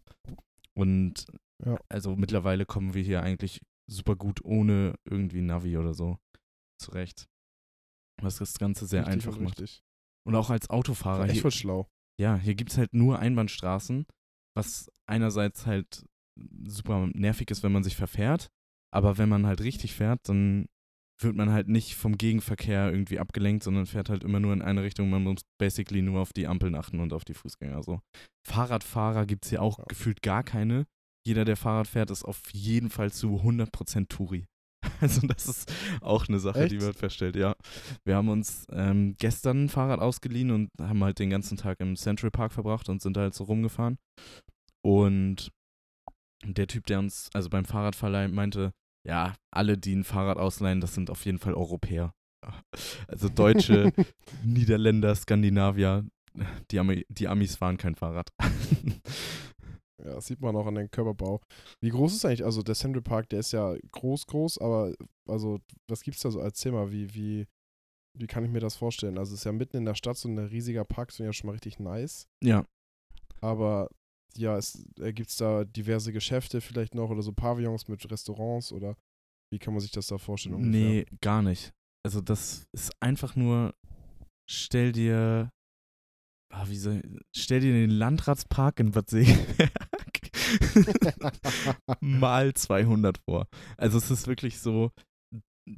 Und 0.73 1.25
Ja. 1.63 1.77
also 1.89 2.15
mittlerweile 2.15 2.65
kommen 2.65 2.93
wir 2.93 3.03
hier 3.03 3.21
eigentlich 3.21 3.61
super 3.87 4.15
gut 4.15 4.43
ohne 4.43 4.95
irgendwie 5.05 5.41
Navi 5.41 5.77
oder 5.77 5.93
so 5.93 6.17
zurecht. 6.81 7.27
Was 8.21 8.37
das 8.37 8.57
Ganze 8.57 8.87
sehr 8.87 9.05
Richtig 9.05 9.27
einfach 9.27 9.39
macht. 9.39 9.59
richtig. 9.59 9.83
Und 10.25 10.35
auch 10.35 10.49
als 10.49 10.69
Autofahrer. 10.69 11.19
War 11.19 11.29
echt 11.29 11.41
voll 11.41 11.51
schlau. 11.51 11.87
ja, 12.19 12.35
hier 12.37 12.55
gibt 12.55 12.71
es 12.71 12.77
halt 12.77 12.93
nur 12.93 13.19
Einbahnstraßen, 13.19 14.05
was 14.55 14.89
einerseits 15.07 15.65
halt 15.65 16.05
super 16.65 17.07
nervig 17.13 17.51
ist, 17.51 17.63
wenn 17.63 17.71
man 17.71 17.83
sich 17.83 17.95
verfährt, 17.95 18.49
aber 18.93 19.17
wenn 19.17 19.29
man 19.29 19.45
halt 19.45 19.61
richtig 19.61 19.93
fährt, 19.93 20.27
dann 20.27 20.65
wird 21.21 21.35
man 21.35 21.49
halt 21.51 21.69
nicht 21.69 21.95
vom 21.95 22.17
Gegenverkehr 22.17 22.91
irgendwie 22.91 23.19
abgelenkt, 23.19 23.63
sondern 23.63 23.85
fährt 23.85 24.09
halt 24.09 24.23
immer 24.25 24.41
nur 24.41 24.51
in 24.51 24.61
eine 24.61 24.83
Richtung. 24.83 25.09
Man 25.09 25.23
muss 25.23 25.41
basically 25.57 26.01
nur 26.01 26.19
auf 26.19 26.33
die 26.33 26.45
Ampeln 26.47 26.75
achten 26.75 26.99
und 26.99 27.13
auf 27.13 27.23
die 27.23 27.33
Fußgänger. 27.33 27.83
So. 27.83 28.01
Fahrradfahrer 28.45 29.25
gibt 29.25 29.45
es 29.45 29.49
hier 29.51 29.61
auch 29.61 29.77
Ja. 29.79 29.85
gefühlt 29.87 30.21
gar 30.21 30.43
keine. 30.43 30.85
Jeder, 31.25 31.45
der 31.45 31.55
Fahrrad 31.55 31.87
fährt, 31.87 32.11
ist 32.11 32.25
auf 32.25 32.41
jeden 32.53 32.89
Fall 32.89 33.11
zu 33.13 33.41
100% 33.41 34.09
Touri. 34.09 34.45
Also 35.01 35.27
das 35.27 35.47
ist 35.47 35.73
auch 36.01 36.27
eine 36.27 36.39
Sache, 36.39 36.67
die 36.67 36.75
Echt? 36.75 36.85
wird 36.85 36.97
feststellt, 36.97 37.35
ja. 37.35 37.55
Wir 38.03 38.15
haben 38.15 38.29
uns 38.29 38.65
ähm, 38.71 39.15
gestern 39.19 39.65
ein 39.65 39.69
Fahrrad 39.69 39.99
ausgeliehen 39.99 40.51
und 40.51 40.69
haben 40.79 41.03
halt 41.03 41.19
den 41.19 41.29
ganzen 41.29 41.57
Tag 41.57 41.79
im 41.79 41.95
Central 41.95 42.31
Park 42.31 42.53
verbracht 42.53 42.89
und 42.89 43.01
sind 43.01 43.17
da 43.17 43.21
halt 43.21 43.33
so 43.33 43.43
rumgefahren. 43.45 43.97
Und 44.83 45.51
der 46.43 46.67
Typ, 46.67 46.85
der 46.85 46.99
uns, 46.99 47.29
also 47.33 47.49
beim 47.49 47.65
Fahrradverleih 47.65 48.27
meinte, 48.27 48.71
ja, 49.05 49.35
alle, 49.51 49.77
die 49.77 49.95
ein 49.95 50.03
Fahrrad 50.03 50.37
ausleihen, 50.37 50.81
das 50.81 50.93
sind 50.93 51.09
auf 51.09 51.25
jeden 51.25 51.39
Fall 51.39 51.53
Europäer. 51.53 52.13
Also 53.07 53.27
Deutsche, 53.27 53.91
Niederländer, 54.43 55.15
Skandinavier, 55.15 56.05
die, 56.69 56.79
Ami, 56.79 57.05
die 57.09 57.27
Amis 57.27 57.55
fahren 57.55 57.77
kein 57.77 57.95
Fahrrad. 57.95 58.29
Ja, 60.03 60.15
das 60.15 60.25
sieht 60.27 60.41
man 60.41 60.55
auch 60.55 60.65
an 60.67 60.75
den 60.75 60.91
Körperbau. 60.91 61.41
Wie 61.81 61.89
groß 61.89 62.15
ist 62.15 62.25
eigentlich, 62.25 62.43
also 62.43 62.61
der 62.61 62.75
Central 62.75 63.01
Park, 63.01 63.29
der 63.29 63.39
ist 63.39 63.53
ja 63.53 63.75
groß, 63.91 64.27
groß, 64.27 64.57
aber 64.57 64.93
also 65.27 65.59
was 65.87 66.03
gibt's 66.03 66.21
da 66.21 66.31
so 66.31 66.41
als 66.41 66.59
Thema? 66.59 66.91
Wie, 66.91 67.13
wie, 67.13 67.47
wie 68.17 68.27
kann 68.27 68.43
ich 68.43 68.51
mir 68.51 68.59
das 68.59 68.75
vorstellen? 68.75 69.17
Also 69.17 69.33
es 69.33 69.39
ist 69.41 69.45
ja 69.45 69.51
mitten 69.51 69.77
in 69.77 69.85
der 69.85 69.95
Stadt 69.95 70.17
so 70.17 70.27
ein 70.27 70.37
riesiger 70.37 70.83
Park, 70.83 71.11
ich 71.11 71.19
ja 71.19 71.31
schon 71.33 71.47
mal 71.47 71.53
richtig 71.53 71.79
nice. 71.79 72.27
ja, 72.43 72.65
Aber 73.41 73.89
ja, 74.37 74.57
es 74.57 74.85
äh, 74.99 75.13
gibt's 75.13 75.37
da 75.37 75.63
diverse 75.63 76.11
Geschäfte 76.11 76.59
vielleicht 76.59 76.93
noch 76.93 77.09
oder 77.09 77.21
so 77.21 77.31
Pavillons 77.31 77.87
mit 77.87 78.09
Restaurants 78.11 78.71
oder 78.73 78.97
wie 79.51 79.59
kann 79.59 79.73
man 79.73 79.81
sich 79.81 79.91
das 79.91 80.07
da 80.07 80.17
vorstellen? 80.17 80.55
ungefähr? 80.55 80.89
nee, 80.89 81.05
gar 81.21 81.41
nicht. 81.41 81.71
Also 82.05 82.19
das 82.21 82.67
ist 82.73 82.91
einfach 83.01 83.35
nur, 83.35 83.73
stell 84.49 84.91
dir, 84.91 85.49
ah, 86.53 86.67
wie 86.67 86.77
soll, 86.77 87.01
stell 87.35 87.61
dir 87.61 87.73
den 87.73 87.89
Landratspark 87.89 88.79
in 88.79 88.91
Bad 88.91 89.09
Segeberg 89.09 89.71
mal 92.01 92.53
200 92.53 93.17
vor. 93.27 93.47
Also 93.77 93.97
es 93.97 94.11
ist 94.11 94.27
wirklich 94.27 94.59
so, 94.59 94.91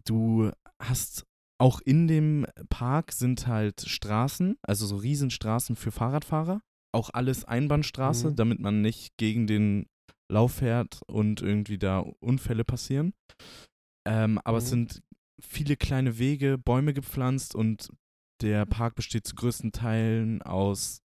du 0.05 0.51
hast 0.81 1.25
auch 1.59 1.79
in 1.81 2.07
dem 2.07 2.45
Park 2.69 3.11
sind 3.11 3.47
halt 3.47 3.81
Straßen, 3.81 4.57
also 4.61 4.85
so 4.85 4.97
Riesenstraßen 4.97 5.75
für 5.75 5.91
Fahrradfahrer. 5.91 6.61
Auch 6.93 7.09
alles 7.13 7.45
Einbahnstraße, 7.45 8.31
Mhm. 8.31 8.35
damit 8.35 8.59
man 8.59 8.81
nicht 8.81 9.17
gegen 9.17 9.47
den 9.47 9.87
Lauf 10.31 10.55
fährt 10.55 11.01
und 11.07 11.41
irgendwie 11.41 11.77
da 11.77 11.99
Unfälle 11.99 12.63
passieren. 12.63 13.13
Ähm, 14.07 14.39
aber 14.43 14.57
es 14.59 14.65
Mhm. 14.65 14.69
sind 14.69 15.01
viele 15.41 15.77
kleine 15.77 16.17
Wege, 16.19 16.57
Bäume 16.57 16.93
gepflanzt 16.93 17.55
und 17.55 17.89
der 18.41 18.65
Park 18.65 18.95
besteht 18.95 19.25
zu 19.25 19.35
größten 19.35 19.71
Teilen 19.71 20.41
aus 20.43 21.01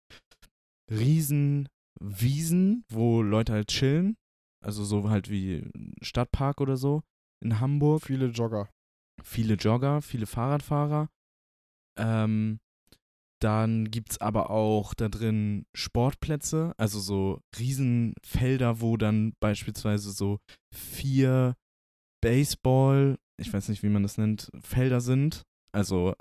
riesen 0.91 1.69
Wiesen, 2.01 2.85
wo 2.91 3.23
Leute 3.23 3.53
halt 3.53 3.69
chillen. 3.69 4.17
Also 4.65 4.85
so 4.85 5.09
halt 5.11 5.31
wie 5.31 5.71
Stadtpark 6.03 6.61
oder 6.61 6.77
so 6.77 7.03
in 7.43 7.61
Hamburg. 7.61 8.03
Viele 8.03 8.27
Jogger. 8.27 8.69
Viele 9.23 9.55
Jogger, 9.55 10.03
viele 10.03 10.27
Fahrradfahrer. 10.27 11.09
Ähm, 11.99 12.59
dann 13.41 13.91
gibt 13.91 14.13
es 14.13 14.21
aber 14.21 14.51
auch 14.51 14.95
da 14.95 15.09
drin 15.09 15.67
Sportplätze, 15.75 16.73
also 16.79 17.01
so 17.01 17.41
Riesenfelder, 17.59 18.81
wo 18.81 18.97
dann 18.97 19.35
beispielsweise 19.41 20.11
so 20.11 20.39
vier 20.75 21.55
Baseball, 22.23 23.19
ich 23.41 23.53
weiß 23.53 23.69
nicht, 23.69 23.83
wie 23.83 23.89
man 23.91 24.03
das 24.03 24.19
nennt, 24.19 24.51
Felder 24.61 25.01
sind. 25.01 25.43
Also 25.73 26.15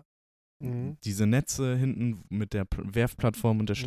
Mhm. 0.61 0.97
diese 1.03 1.25
Netze 1.25 1.75
hinten 1.75 2.23
mit 2.29 2.53
der 2.53 2.65
Pl- 2.65 2.95
Werfplattform 2.95 3.59
und 3.59 3.69
der 3.69 3.75
Mhm. 3.75 3.81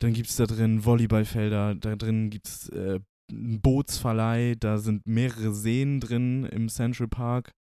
Dann 0.00 0.12
gibt 0.12 0.28
es 0.28 0.36
da 0.36 0.46
drin 0.46 0.84
Volleyballfelder, 0.84 1.74
da 1.74 1.96
drin 1.96 2.30
gibt 2.30 2.46
es 2.46 2.68
äh, 2.68 3.00
einen 3.30 3.60
Bootsverleih, 3.60 4.54
da 4.54 4.78
sind 4.78 5.06
mehrere 5.06 5.52
Seen 5.52 6.00
drin 6.00 6.44
im 6.44 6.68
Central 6.68 7.08
Park. 7.08 7.52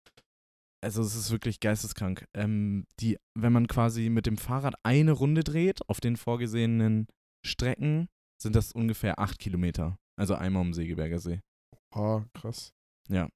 Also 0.84 1.02
es 1.02 1.16
ist 1.16 1.32
wirklich 1.32 1.60
geisteskrank. 1.60 2.28
Ähm, 2.36 2.86
die, 3.00 3.18
wenn 3.36 3.52
man 3.54 3.68
quasi 3.68 4.10
mit 4.10 4.28
dem 4.28 4.38
Fahrrad 4.38 4.76
eine 4.84 5.12
Runde 5.12 5.44
dreht 5.44 5.88
auf 5.90 6.00
den 6.00 6.16
vorgesehenen 6.16 7.08
Strecken, 7.46 8.08
sind 8.42 8.56
das 8.56 8.72
ungefähr 8.72 9.20
acht 9.20 9.40
Kilometer. 9.40 9.98
Also 10.20 10.36
einmal 10.36 10.62
um 10.62 10.74
Segeberger 10.74 11.20
See. 11.20 11.42
Ah, 11.92 12.24
krass. 12.34 12.74
Ja. 13.10 13.30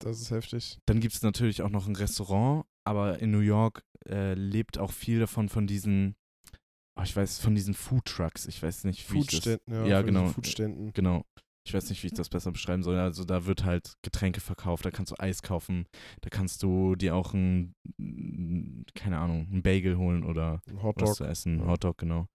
Das 0.00 0.20
ist 0.20 0.30
heftig. 0.30 0.78
Dann 0.86 1.00
gibt 1.00 1.14
es 1.14 1.22
natürlich 1.22 1.62
auch 1.62 1.70
noch 1.70 1.86
ein 1.86 1.96
Restaurant, 1.96 2.66
aber 2.86 3.20
in 3.20 3.30
New 3.30 3.38
York 3.38 3.82
äh, 4.06 4.34
lebt 4.34 4.76
auch 4.76 4.92
viel 4.92 5.20
davon 5.20 5.48
von 5.48 5.66
diesen, 5.66 6.14
oh, 6.96 7.02
ich 7.02 7.14
weiß, 7.16 7.38
von 7.40 7.54
diesen 7.54 7.74
Food 7.74 8.04
Trucks. 8.06 8.46
Ich 8.46 8.62
weiß 8.62 8.84
nicht, 8.84 9.10
wie 9.12 9.18
ich 9.20 9.26
das, 9.26 9.34
Foodständen, 9.36 9.74
ja, 9.74 9.86
Ja, 9.86 10.02
genau. 10.02 10.28
Foodständen. 10.28 10.92
Genau. 10.92 11.24
Ich 11.66 11.72
weiß 11.72 11.88
nicht, 11.88 12.02
wie 12.02 12.08
ich 12.08 12.12
das 12.12 12.28
besser 12.28 12.52
beschreiben 12.52 12.82
soll. 12.82 12.98
Also 12.98 13.24
da 13.24 13.46
wird 13.46 13.64
halt 13.64 13.94
Getränke 14.02 14.40
verkauft, 14.42 14.84
da 14.84 14.90
kannst 14.90 15.12
du 15.12 15.16
Eis 15.18 15.40
kaufen, 15.42 15.86
da 16.20 16.28
kannst 16.28 16.62
du 16.62 16.94
dir 16.94 17.16
auch 17.16 17.32
ein, 17.32 17.74
keine 18.94 19.18
Ahnung, 19.18 19.48
ein 19.50 19.62
Bagel 19.62 19.96
holen 19.96 20.24
oder 20.24 20.60
Ein 20.68 20.76
was 20.76 20.82
Hotdog. 20.82 21.14
zu 21.14 21.24
essen. 21.24 21.60
ja. 21.60 21.66
Hotdog, 21.66 21.96
genau. 21.96 22.26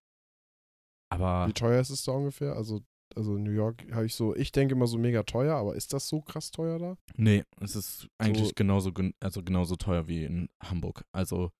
Aber 1.11 1.47
Wie 1.47 1.53
teuer 1.53 1.79
ist 1.81 1.89
es 1.91 2.03
da 2.03 2.11
ungefähr? 2.13 2.53
Also, 2.55 2.81
also 3.15 3.35
in 3.35 3.43
New 3.43 3.51
York 3.51 3.85
habe 3.91 4.05
ich 4.05 4.15
so, 4.15 4.35
ich 4.35 4.51
denke 4.51 4.75
immer 4.75 4.87
so 4.87 4.97
mega 4.97 5.23
teuer, 5.23 5.55
aber 5.55 5.75
ist 5.75 5.93
das 5.93 6.07
so 6.07 6.21
krass 6.21 6.51
teuer 6.51 6.77
da? 6.79 6.97
nee, 7.15 7.43
es 7.61 7.75
ist 7.75 8.07
eigentlich 8.17 8.47
So- 8.49 8.53
genauso, 8.55 8.91
also 9.19 9.43
genauso 9.43 9.75
teuer 9.75 10.07
wie 10.07 10.23
in 10.25 10.49
Hamburg. 10.63 11.03
Also 11.11 11.51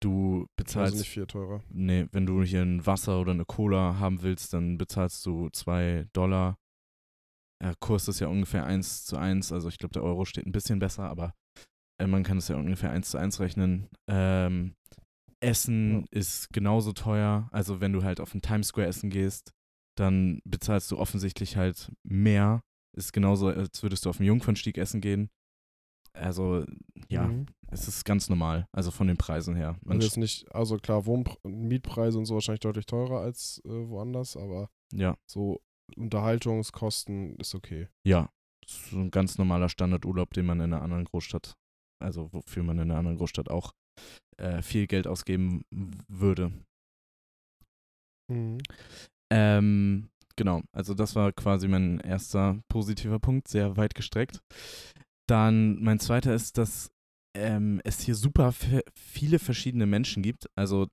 du 0.00 0.46
bezahlst 0.56 0.92
Also 0.92 0.98
nicht 0.98 1.10
viel 1.10 1.26
teurer. 1.26 1.62
Nee, 1.70 2.06
wenn 2.12 2.26
du 2.26 2.42
hier 2.42 2.62
ein 2.62 2.84
Wasser 2.86 3.20
oder 3.20 3.32
eine 3.32 3.44
Cola 3.44 3.98
haben 3.98 4.22
willst, 4.22 4.52
dann 4.52 4.78
bezahlst 4.78 5.24
du 5.26 5.48
2 5.50 6.06
Dollar. 6.12 6.58
Der 7.62 7.74
Kurs 7.80 8.06
ist 8.08 8.20
ja 8.20 8.28
ungefähr 8.28 8.64
1 8.64 9.06
zu 9.06 9.16
1, 9.16 9.52
also 9.52 9.68
ich 9.68 9.78
glaube, 9.78 9.92
der 9.92 10.04
Euro 10.04 10.24
steht 10.24 10.46
ein 10.46 10.52
bisschen 10.52 10.78
besser, 10.78 11.08
aber 11.08 11.34
äh, 12.00 12.06
man 12.06 12.22
kann 12.22 12.38
es 12.38 12.48
ja 12.48 12.56
ungefähr 12.56 12.90
1 12.90 13.10
zu 13.10 13.18
1 13.18 13.40
rechnen. 13.40 13.88
Ähm, 14.08 14.74
Essen 15.40 16.06
ist 16.10 16.52
genauso 16.52 16.92
teuer, 16.92 17.48
also 17.52 17.80
wenn 17.80 17.92
du 17.92 18.02
halt 18.02 18.20
auf 18.20 18.32
den 18.32 18.42
Times 18.42 18.68
Square 18.68 18.88
essen 18.88 19.10
gehst, 19.10 19.52
dann 19.96 20.40
bezahlst 20.44 20.90
du 20.90 20.98
offensichtlich 20.98 21.56
halt 21.56 21.92
mehr. 22.02 22.62
Ist 22.96 23.12
genauso, 23.12 23.48
als 23.48 23.82
würdest 23.82 24.04
du 24.04 24.10
auf 24.10 24.16
dem 24.16 24.26
Jungfernstieg 24.26 24.78
essen 24.78 25.00
gehen. 25.00 25.30
Also, 26.18 26.64
ja, 27.08 27.26
Mhm. 27.28 27.46
es 27.70 27.88
ist 27.88 28.04
ganz 28.04 28.28
normal, 28.28 28.66
also 28.72 28.90
von 28.90 29.06
den 29.06 29.16
Preisen 29.16 29.54
her. 29.56 29.76
Man 29.84 29.96
Also 29.96 30.06
jetzt 30.06 30.16
nicht, 30.16 30.52
also 30.54 30.76
klar, 30.76 31.06
Wohnpre 31.06 31.36
Mietpreise 31.48 32.18
und 32.18 32.26
so 32.26 32.34
wahrscheinlich 32.34 32.60
deutlich 32.60 32.86
teurer 32.86 33.20
als 33.20 33.62
äh, 33.64 33.68
woanders, 33.88 34.36
aber 34.36 34.70
ja, 34.92 35.16
so 35.30 35.60
Unterhaltungskosten 35.96 37.36
ist 37.36 37.54
okay. 37.54 37.88
Ja, 38.06 38.30
so 38.66 38.98
ein 38.98 39.10
ganz 39.10 39.38
normaler 39.38 39.68
Standardurlaub, 39.68 40.34
den 40.34 40.46
man 40.46 40.60
in 40.60 40.72
einer 40.72 40.82
anderen 40.82 41.04
Großstadt, 41.04 41.56
also 42.02 42.32
wofür 42.32 42.62
man 42.62 42.78
in 42.78 42.90
einer 42.90 42.98
anderen 42.98 43.16
Großstadt 43.16 43.50
auch 43.50 43.72
äh, 44.36 44.62
viel 44.62 44.86
Geld 44.86 45.06
ausgeben 45.06 45.64
würde. 46.08 46.52
Mhm. 48.30 48.58
Ähm, 49.32 50.10
genau, 50.36 50.62
also 50.72 50.94
das 50.94 51.14
war 51.14 51.32
quasi 51.32 51.68
mein 51.68 52.00
erster 52.00 52.60
positiver 52.68 53.18
Punkt, 53.18 53.48
sehr 53.48 53.76
weit 53.76 53.94
gestreckt. 53.94 54.42
Dann 55.28 55.82
mein 55.82 56.00
zweiter 56.00 56.34
ist, 56.34 56.58
dass 56.58 56.90
ähm, 57.36 57.80
es 57.84 58.00
hier 58.00 58.14
super 58.14 58.52
viele 58.96 59.38
verschiedene 59.38 59.86
Menschen 59.86 60.22
gibt. 60.22 60.46
Also 60.56 60.88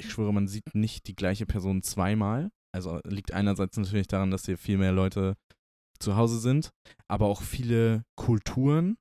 ich 0.00 0.10
schwöre, 0.10 0.32
man 0.32 0.48
sieht 0.48 0.74
nicht 0.74 1.06
die 1.06 1.14
gleiche 1.14 1.46
Person 1.46 1.82
zweimal. 1.82 2.50
Also 2.74 3.00
liegt 3.04 3.32
einerseits 3.32 3.76
natürlich 3.76 4.06
daran, 4.06 4.30
dass 4.30 4.46
hier 4.46 4.56
viel 4.56 4.78
mehr 4.78 4.92
Leute 4.92 5.36
zu 5.98 6.16
Hause 6.16 6.38
sind, 6.38 6.70
aber 7.08 7.26
auch 7.26 7.42
viele 7.42 8.04
Kulturen. 8.16 8.96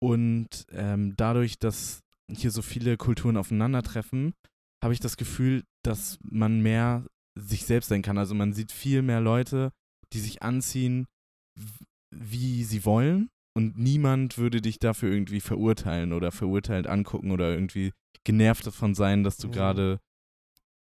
Und 0.00 0.64
ähm, 0.70 1.16
dadurch, 1.16 1.58
dass 1.58 2.00
hier 2.30 2.50
so 2.50 2.62
viele 2.62 2.96
Kulturen 2.96 3.36
aufeinandertreffen, 3.36 4.34
habe 4.82 4.94
ich 4.94 5.00
das 5.00 5.16
Gefühl, 5.16 5.64
dass 5.84 6.18
man 6.22 6.60
mehr 6.60 7.04
sich 7.36 7.64
selbst 7.66 7.88
sein 7.88 8.02
kann. 8.02 8.18
Also 8.18 8.34
man 8.34 8.52
sieht 8.52 8.70
viel 8.70 9.02
mehr 9.02 9.20
Leute, 9.20 9.72
die 10.12 10.20
sich 10.20 10.42
anziehen, 10.42 11.06
wie 12.14 12.62
sie 12.62 12.84
wollen. 12.84 13.30
Und 13.56 13.76
niemand 13.78 14.38
würde 14.38 14.60
dich 14.60 14.78
dafür 14.78 15.10
irgendwie 15.10 15.40
verurteilen 15.40 16.12
oder 16.12 16.30
verurteilt 16.30 16.86
angucken 16.86 17.30
oder 17.30 17.52
irgendwie 17.52 17.92
genervt 18.24 18.66
davon 18.66 18.94
sein, 18.94 19.24
dass 19.24 19.36
du 19.36 19.48
mhm. 19.48 19.52
gerade, 19.52 20.00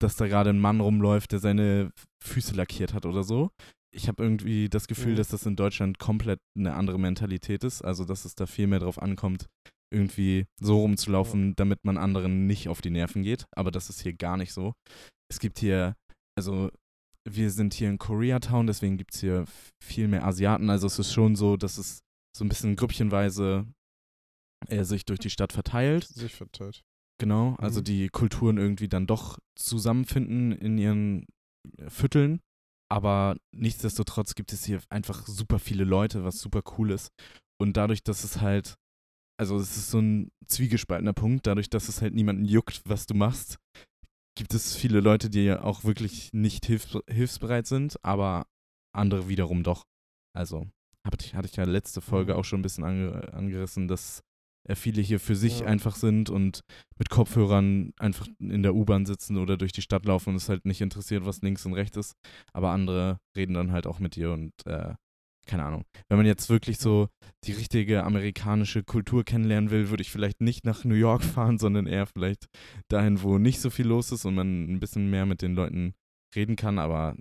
dass 0.01 0.17
da 0.17 0.27
gerade 0.27 0.51
ein 0.51 0.61
Mann 0.61 0.81
rumläuft, 0.81 1.33
der 1.33 1.39
seine 1.39 1.93
Füße 2.23 2.55
lackiert 2.55 2.95
hat 2.95 3.05
oder 3.05 3.25
so. 3.25 3.51
Ich 3.95 4.09
habe 4.09 4.23
irgendwie 4.23 4.71
das 4.71 4.87
Gefühl, 4.87 5.13
mhm. 5.13 5.17
dass 5.17 5.29
das 5.29 5.45
in 5.45 5.57
Deutschland 5.57 5.99
komplett 5.99 6.41
eine 6.57 6.75
andere 6.75 6.99
Mentalität 6.99 7.63
ist. 7.65 7.83
Also, 7.83 8.05
dass 8.05 8.25
es 8.25 8.35
da 8.35 8.47
viel 8.47 8.67
mehr 8.67 8.79
drauf 8.79 9.01
ankommt, 9.01 9.49
irgendwie 9.93 10.47
so 10.59 10.81
rumzulaufen, 10.81 11.49
ja. 11.49 11.55
damit 11.57 11.85
man 11.85 11.99
anderen 11.99 12.47
nicht 12.47 12.69
auf 12.69 12.81
die 12.81 12.91
Nerven 12.91 13.23
geht. 13.23 13.47
Aber 13.55 13.71
das 13.71 13.91
ist 13.91 14.01
hier 14.01 14.15
gar 14.15 14.37
nicht 14.37 14.53
so. 14.53 14.73
Es 15.31 15.39
gibt 15.39 15.59
hier, 15.59 15.95
also 16.37 16.71
wir 17.29 17.51
sind 17.51 17.75
hier 17.75 17.89
in 17.91 17.99
Koreatown, 17.99 18.67
deswegen 18.67 18.97
gibt 18.97 19.15
es 19.15 19.21
hier 19.21 19.45
viel 19.83 20.09
mehr 20.09 20.25
Asiaten. 20.25 20.71
Also 20.71 20.87
es 20.87 20.99
ist 20.99 21.13
schon 21.13 21.37
so, 21.37 21.57
dass 21.57 21.79
es 21.79 22.03
so 22.35 22.45
ein 22.45 22.49
bisschen 22.49 22.77
grüppchenweise 22.77 23.67
äh, 24.69 24.85
sich 24.85 25.05
durch 25.05 25.19
die 25.19 25.31
Stadt 25.31 25.53
verteilt. 25.53 26.05
Sich 26.05 26.35
verteilt. 26.35 26.83
Genau, 27.19 27.55
also 27.57 27.81
mhm. 27.81 27.85
die 27.85 28.09
Kulturen 28.09 28.59
irgendwie 28.59 28.89
dann 28.89 29.07
doch 29.07 29.39
zusammenfinden 29.55 30.53
in 30.53 30.79
ihren 30.79 31.27
äh, 31.79 31.89
Vierteln. 31.89 32.41
Aber 32.91 33.37
nichtsdestotrotz 33.53 34.35
gibt 34.35 34.53
es 34.53 34.65
hier 34.65 34.81
einfach 34.91 35.27
super 35.27 35.59
viele 35.59 35.85
Leute, 35.85 36.25
was 36.25 36.41
super 36.41 36.63
cool 36.77 36.91
ist. 36.91 37.11
Und 37.59 37.77
dadurch, 37.77 38.03
dass 38.03 38.25
es 38.25 38.41
halt 38.41 38.77
also 39.43 39.59
es 39.59 39.77
ist 39.77 39.91
so 39.91 39.99
ein 39.99 40.31
zwiegespaltener 40.47 41.13
Punkt, 41.13 41.47
dadurch, 41.49 41.69
dass 41.69 41.89
es 41.89 42.01
halt 42.01 42.15
niemanden 42.15 42.45
juckt, 42.45 42.83
was 42.85 43.07
du 43.07 43.15
machst, 43.15 43.59
gibt 44.37 44.55
es 44.55 44.77
viele 44.77 45.01
Leute, 45.01 45.31
die 45.31 45.45
ja 45.45 45.63
auch 45.63 45.83
wirklich 45.85 46.33
nicht 46.33 46.67
hilfs 46.67 46.97
hilfsbereit 47.09 47.67
sind, 47.67 47.97
aber 48.05 48.47
andere 48.95 49.29
wiederum 49.29 49.65
doch. 49.65 49.85
Also 50.33 50.69
ich, 51.21 51.35
hatte 51.35 51.49
ich 51.49 51.57
ja 51.57 51.65
letzte 51.65 52.01
Folge 52.01 52.35
mhm. 52.35 52.39
auch 52.39 52.45
schon 52.45 52.61
ein 52.61 52.63
bisschen 52.63 52.85
ange 52.85 53.33
angerissen, 53.33 53.89
dass 53.89 54.23
viele 54.75 55.03
hier 55.03 55.19
für 55.19 55.35
sich 55.35 55.61
ja. 55.61 55.67
einfach 55.67 55.97
sind 55.97 56.31
und 56.31 56.61
mit 56.99 57.11
Kopfhörern 57.11 57.93
einfach 57.99 58.29
in 58.39 58.63
der 58.63 58.75
U-Bahn 58.75 59.07
sitzen 59.07 59.37
oder 59.37 59.57
durch 59.57 59.73
die 59.73 59.83
Stadt 59.83 60.07
laufen 60.07 60.31
und 60.31 60.37
es 60.37 60.49
halt 60.49 60.65
nicht 60.65 60.81
interessiert, 60.81 61.27
was 61.27 61.43
links 61.43 61.67
und 61.67 61.75
rechts 61.75 61.97
ist. 61.97 62.13
Aber 62.53 62.71
andere 62.71 63.19
reden 63.37 63.55
dann 63.55 63.73
halt 63.73 63.87
auch 63.87 63.99
mit 63.99 64.15
dir 64.15 64.33
und 64.33 64.53
äh, 64.67 64.95
keine 65.47 65.65
Ahnung. 65.65 65.85
Wenn 66.09 66.19
man 66.19 66.27
jetzt 66.27 66.49
wirklich 66.49 66.79
so 66.79 67.09
die 67.45 67.53
richtige 67.53 68.05
amerikanische 68.05 68.85
Kultur 68.85 69.25
kennenlernen 69.25 69.71
will, 69.71 69.91
würde 69.91 70.03
ich 70.03 70.11
vielleicht 70.11 70.41
nicht 70.41 70.65
nach 70.65 70.85
New 70.85 70.95
York 70.95 71.25
fahren, 71.25 71.59
sondern 71.59 71.87
eher 71.87 72.07
vielleicht 72.07 72.47
dahin, 72.89 73.23
wo 73.23 73.39
nicht 73.39 73.61
so 73.61 73.71
viel 73.71 73.87
los 73.87 74.13
ist 74.13 74.25
und 74.25 74.37
man 74.37 74.73
ein 74.73 74.81
bisschen 74.81 75.11
mehr 75.11 75.27
mit 75.27 75.43
den 75.43 75.55
Leuten 75.55 75.95
reden 76.37 76.55
kann. 76.55 76.79
Aber 76.79 77.17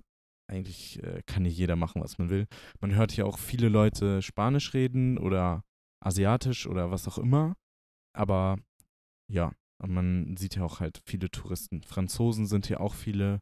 eigentlich 0.50 1.02
äh, 1.02 1.22
kann 1.26 1.44
nicht 1.44 1.56
jeder 1.56 1.76
machen, 1.76 2.02
was 2.02 2.18
man 2.18 2.30
will. 2.30 2.46
Man 2.80 2.94
hört 2.94 3.12
hier 3.12 3.26
auch 3.26 3.38
viele 3.38 3.68
Leute 3.68 4.22
Spanisch 4.22 4.74
reden 4.74 5.18
oder 5.18 5.64
Asiatisch 6.04 6.66
oder 6.66 6.90
was 6.90 7.06
auch 7.08 7.18
immer. 7.18 7.54
Aber 8.14 8.58
ja, 9.30 9.52
man 9.84 10.36
sieht 10.36 10.56
ja 10.56 10.64
auch 10.64 10.80
halt 10.80 11.00
viele 11.06 11.30
Touristen. 11.30 11.82
Franzosen 11.82 12.46
sind 12.46 12.66
hier 12.66 12.80
auch 12.80 12.94
viele. 12.94 13.40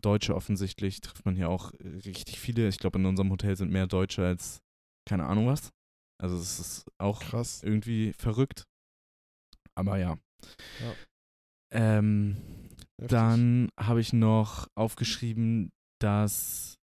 Deutsche 0.00 0.34
offensichtlich 0.34 1.00
trifft 1.00 1.24
man 1.24 1.36
hier 1.36 1.48
auch 1.48 1.72
äh, 1.74 1.88
richtig 2.04 2.40
viele. 2.40 2.68
Ich 2.68 2.78
glaube, 2.78 2.98
in 2.98 3.06
unserem 3.06 3.30
Hotel 3.30 3.56
sind 3.56 3.70
mehr 3.70 3.86
Deutsche 3.86 4.26
als 4.26 4.60
keine 5.08 5.26
Ahnung 5.26 5.46
was. 5.46 5.70
Also 6.20 6.36
es 6.36 6.58
ist 6.58 6.86
auch 6.98 7.20
Krass. 7.20 7.62
irgendwie 7.62 8.12
verrückt. 8.12 8.64
Aber 9.74 9.98
ja. 9.98 10.16
ja. 10.80 10.94
Ähm, 11.72 12.36
dann 12.96 13.68
habe 13.78 14.00
ich 14.00 14.12
noch 14.12 14.68
aufgeschrieben, 14.76 15.70
dass 16.00 16.78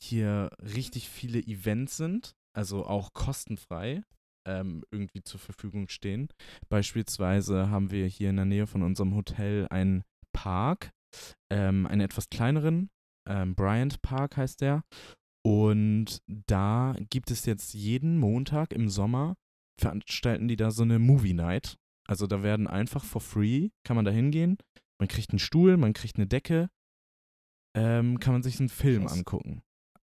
hier 0.00 0.50
richtig 0.60 1.08
viele 1.08 1.40
Events 1.40 1.96
sind, 1.96 2.32
also 2.56 2.84
auch 2.86 3.12
kostenfrei 3.12 4.02
ähm, 4.46 4.82
irgendwie 4.90 5.22
zur 5.22 5.40
Verfügung 5.40 5.88
stehen. 5.88 6.28
Beispielsweise 6.68 7.70
haben 7.70 7.90
wir 7.90 8.06
hier 8.06 8.30
in 8.30 8.36
der 8.36 8.44
Nähe 8.44 8.66
von 8.66 8.82
unserem 8.82 9.14
Hotel 9.14 9.66
einen 9.70 10.02
Park, 10.32 10.90
ähm, 11.52 11.86
einen 11.86 12.00
etwas 12.00 12.28
kleineren, 12.30 12.90
ähm, 13.28 13.54
Bryant 13.54 14.02
Park 14.02 14.36
heißt 14.36 14.60
der. 14.60 14.84
Und 15.44 16.22
da 16.26 16.96
gibt 17.10 17.30
es 17.30 17.46
jetzt 17.46 17.74
jeden 17.74 18.18
Montag 18.18 18.72
im 18.72 18.88
Sommer, 18.88 19.34
veranstalten 19.80 20.48
die 20.48 20.56
da 20.56 20.70
so 20.70 20.82
eine 20.82 20.98
Movie 20.98 21.34
Night. 21.34 21.76
Also 22.08 22.26
da 22.26 22.42
werden 22.42 22.66
einfach 22.66 23.04
for 23.04 23.20
free, 23.20 23.70
kann 23.84 23.96
man 23.96 24.04
da 24.04 24.10
hingehen, 24.10 24.58
man 25.00 25.08
kriegt 25.08 25.30
einen 25.30 25.38
Stuhl, 25.38 25.76
man 25.76 25.92
kriegt 25.92 26.16
eine 26.16 26.26
Decke, 26.26 26.68
ähm, 27.74 28.18
kann 28.20 28.34
man 28.34 28.42
sich 28.42 28.58
einen 28.60 28.68
Film 28.68 29.02
Krass. 29.02 29.18
angucken. 29.18 29.62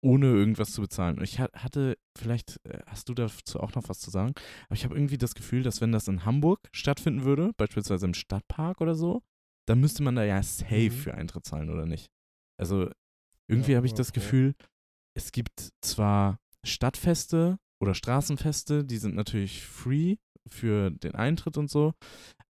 Ohne 0.03 0.27
irgendwas 0.27 0.73
zu 0.73 0.83
bezahlen. 0.83 1.17
Und 1.17 1.25
ich 1.25 1.41
hatte, 1.41 1.97
vielleicht 2.17 2.61
äh, 2.65 2.81
hast 2.87 3.09
du 3.09 3.15
dazu 3.15 3.59
auch 3.61 3.75
noch 3.75 3.89
was 3.89 4.01
zu 4.01 4.11
sagen, 4.11 4.35
aber 4.67 4.75
ich 4.75 4.85
habe 4.85 4.95
irgendwie 4.95 5.17
das 5.17 5.35
Gefühl, 5.35 5.63
dass 5.63 5.81
wenn 5.81 5.93
das 5.93 6.09
in 6.09 6.27
Hamburg 6.27 6.69
stattfinden 6.73 7.25
würde, 7.25 7.53
beispielsweise 7.57 8.05
im 8.05 8.15
Stadtpark 8.15 8.81
oder 8.81 8.95
so, 8.95 9.23
dann 9.67 9.81
müsste 9.81 10.03
man 10.03 10.15
da 10.15 10.25
ja 10.25 10.43
safe 10.43 10.91
mhm. 10.91 10.91
für 10.91 11.15
Eintritt 11.15 11.47
zahlen, 11.47 11.71
oder 11.71 11.87
nicht? 11.87 12.11
Also 12.61 12.91
irgendwie 13.49 13.73
ja, 13.73 13.77
habe 13.79 13.87
ich 13.87 13.93
okay. 13.93 13.99
das 13.99 14.13
Gefühl, 14.13 14.55
es 15.17 15.33
gibt 15.33 15.71
zwar 15.81 16.39
Stadtfeste 16.65 17.59
oder 17.81 17.95
Straßenfeste, 17.95 18.85
die 18.85 18.99
sind 18.99 19.15
natürlich 19.15 19.65
free 19.65 20.17
für 20.47 20.91
den 20.91 21.15
Eintritt 21.15 21.57
und 21.57 21.71
so, 21.71 21.95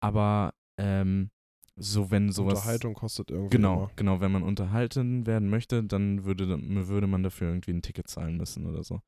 aber 0.01 0.55
ähm, 0.79 1.31
so 1.79 2.11
wenn 2.11 2.31
sowas. 2.33 2.59
Unterhaltung 2.59 2.95
kostet 2.95 3.31
irgendwie. 3.31 3.57
Genau, 3.57 3.75
immer. 3.75 3.91
genau, 3.97 4.21
wenn 4.21 4.33
man 4.33 4.43
unterhalten 4.43 5.27
werden 5.27 5.49
möchte, 5.49 5.83
dann 5.85 6.25
würde, 6.25 6.49
würde 6.89 7.07
man 7.07 7.23
dafür 7.23 7.49
irgendwie 7.49 7.73
ein 7.73 7.83
Ticket 7.83 8.09
zahlen 8.09 8.37
müssen 8.37 8.67
oder 8.67 8.83
so. 8.83 9.01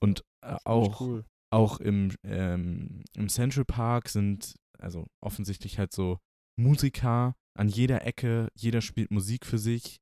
Und 0.00 0.24
äh, 0.44 0.56
auch, 0.64 1.00
cool. 1.00 1.24
auch 1.50 1.80
im, 1.80 2.12
ähm, 2.24 3.04
im 3.14 3.28
Central 3.28 3.64
Park 3.64 4.08
sind 4.08 4.54
also 4.78 5.06
offensichtlich 5.20 5.78
halt 5.78 5.92
so 5.92 6.18
Musiker 6.58 7.34
an 7.54 7.68
jeder 7.68 8.04
Ecke, 8.06 8.48
jeder 8.56 8.80
spielt 8.80 9.10
Musik 9.10 9.46
für 9.46 9.58
sich, 9.58 10.00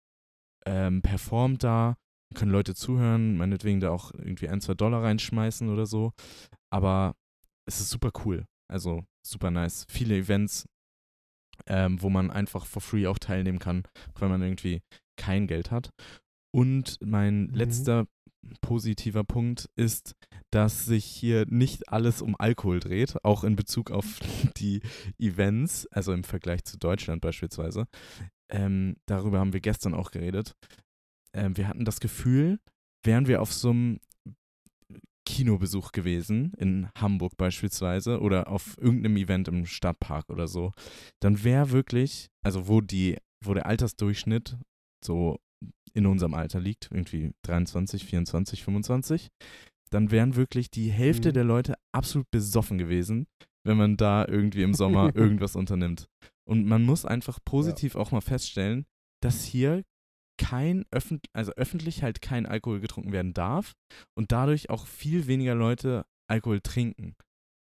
ähm, 0.66 1.02
performt 1.02 1.64
da, 1.64 1.96
können 2.34 2.52
Leute 2.52 2.74
zuhören, 2.74 3.36
meinetwegen 3.36 3.80
da 3.80 3.90
auch 3.90 4.12
irgendwie 4.12 4.48
ein, 4.48 4.60
zwei 4.60 4.74
Dollar 4.74 5.02
reinschmeißen 5.02 5.68
oder 5.68 5.86
so. 5.86 6.12
Aber 6.72 7.16
es 7.66 7.80
ist 7.80 7.90
super 7.90 8.12
cool. 8.24 8.46
Also 8.68 9.04
super 9.26 9.50
nice. 9.50 9.84
Viele 9.90 10.16
Events, 10.16 10.66
ähm, 11.66 12.00
wo 12.02 12.10
man 12.10 12.30
einfach 12.30 12.66
for 12.66 12.82
free 12.82 13.06
auch 13.06 13.18
teilnehmen 13.18 13.58
kann, 13.58 13.84
wenn 14.18 14.28
man 14.28 14.42
irgendwie 14.42 14.82
kein 15.16 15.46
Geld 15.46 15.70
hat. 15.70 15.90
Und 16.52 16.98
mein 17.00 17.46
mhm. 17.46 17.54
letzter 17.54 18.06
positiver 18.60 19.24
Punkt 19.24 19.68
ist, 19.76 20.14
dass 20.50 20.86
sich 20.86 21.04
hier 21.04 21.44
nicht 21.48 21.88
alles 21.88 22.22
um 22.22 22.34
Alkohol 22.38 22.80
dreht, 22.80 23.22
auch 23.24 23.44
in 23.44 23.56
Bezug 23.56 23.90
auf 23.90 24.18
die 24.56 24.80
Events, 25.18 25.86
also 25.88 26.12
im 26.12 26.24
Vergleich 26.24 26.64
zu 26.64 26.78
Deutschland 26.78 27.20
beispielsweise. 27.20 27.86
Ähm, 28.50 28.96
darüber 29.06 29.38
haben 29.38 29.52
wir 29.52 29.60
gestern 29.60 29.94
auch 29.94 30.10
geredet. 30.10 30.54
Ähm, 31.32 31.56
wir 31.56 31.68
hatten 31.68 31.84
das 31.84 32.00
Gefühl, 32.00 32.58
wären 33.04 33.28
wir 33.28 33.42
auf 33.42 33.52
so 33.52 33.70
einem 33.70 34.00
Kinobesuch 35.30 35.92
gewesen, 35.92 36.52
in 36.58 36.88
Hamburg 36.96 37.36
beispielsweise, 37.36 38.20
oder 38.20 38.48
auf 38.48 38.76
irgendeinem 38.78 39.16
Event 39.16 39.48
im 39.48 39.66
Stadtpark 39.66 40.28
oder 40.28 40.48
so, 40.48 40.72
dann 41.20 41.44
wäre 41.44 41.70
wirklich, 41.70 42.28
also 42.44 42.68
wo 42.68 42.80
die, 42.80 43.16
wo 43.44 43.54
der 43.54 43.66
Altersdurchschnitt 43.66 44.56
so 45.04 45.38
in 45.94 46.06
unserem 46.06 46.34
Alter 46.34 46.60
liegt, 46.60 46.88
irgendwie 46.92 47.32
23, 47.42 48.04
24, 48.04 48.62
25, 48.64 49.28
dann 49.90 50.10
wären 50.10 50.36
wirklich 50.36 50.70
die 50.70 50.90
Hälfte 50.90 51.30
mhm. 51.30 51.34
der 51.34 51.44
Leute 51.44 51.74
absolut 51.92 52.30
besoffen 52.30 52.78
gewesen, 52.78 53.26
wenn 53.64 53.76
man 53.76 53.96
da 53.96 54.26
irgendwie 54.26 54.62
im 54.62 54.74
Sommer 54.74 55.10
irgendwas 55.14 55.56
unternimmt. 55.56 56.08
Und 56.48 56.66
man 56.66 56.82
muss 56.82 57.04
einfach 57.04 57.38
positiv 57.44 57.94
ja. 57.94 58.00
auch 58.00 58.12
mal 58.12 58.20
feststellen, 58.20 58.86
dass 59.22 59.44
hier 59.44 59.82
kein 60.40 60.86
öffentlich, 60.90 61.30
also 61.34 61.52
öffentlich 61.52 62.02
halt 62.02 62.22
kein 62.22 62.46
Alkohol 62.46 62.80
getrunken 62.80 63.12
werden 63.12 63.34
darf 63.34 63.74
und 64.16 64.32
dadurch 64.32 64.70
auch 64.70 64.86
viel 64.86 65.26
weniger 65.26 65.54
Leute 65.54 66.06
Alkohol 66.30 66.60
trinken. 66.60 67.14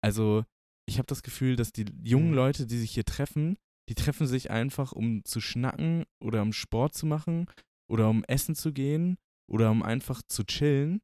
Also 0.03 0.45
ich 0.87 0.97
habe 0.97 1.05
das 1.05 1.21
Gefühl, 1.21 1.55
dass 1.55 1.71
die 1.71 1.85
jungen 2.03 2.29
mhm. 2.29 2.35
Leute, 2.35 2.65
die 2.65 2.77
sich 2.77 2.91
hier 2.91 3.05
treffen, 3.05 3.57
die 3.87 3.95
treffen 3.95 4.25
sich 4.25 4.49
einfach, 4.49 4.93
um 4.93 5.23
zu 5.25 5.41
schnacken 5.41 6.05
oder 6.19 6.41
um 6.41 6.53
Sport 6.53 6.95
zu 6.95 7.05
machen 7.05 7.45
oder 7.87 8.09
um 8.09 8.23
essen 8.23 8.55
zu 8.55 8.73
gehen 8.73 9.17
oder 9.47 9.69
um 9.69 9.83
einfach 9.83 10.23
zu 10.27 10.43
chillen. 10.43 11.01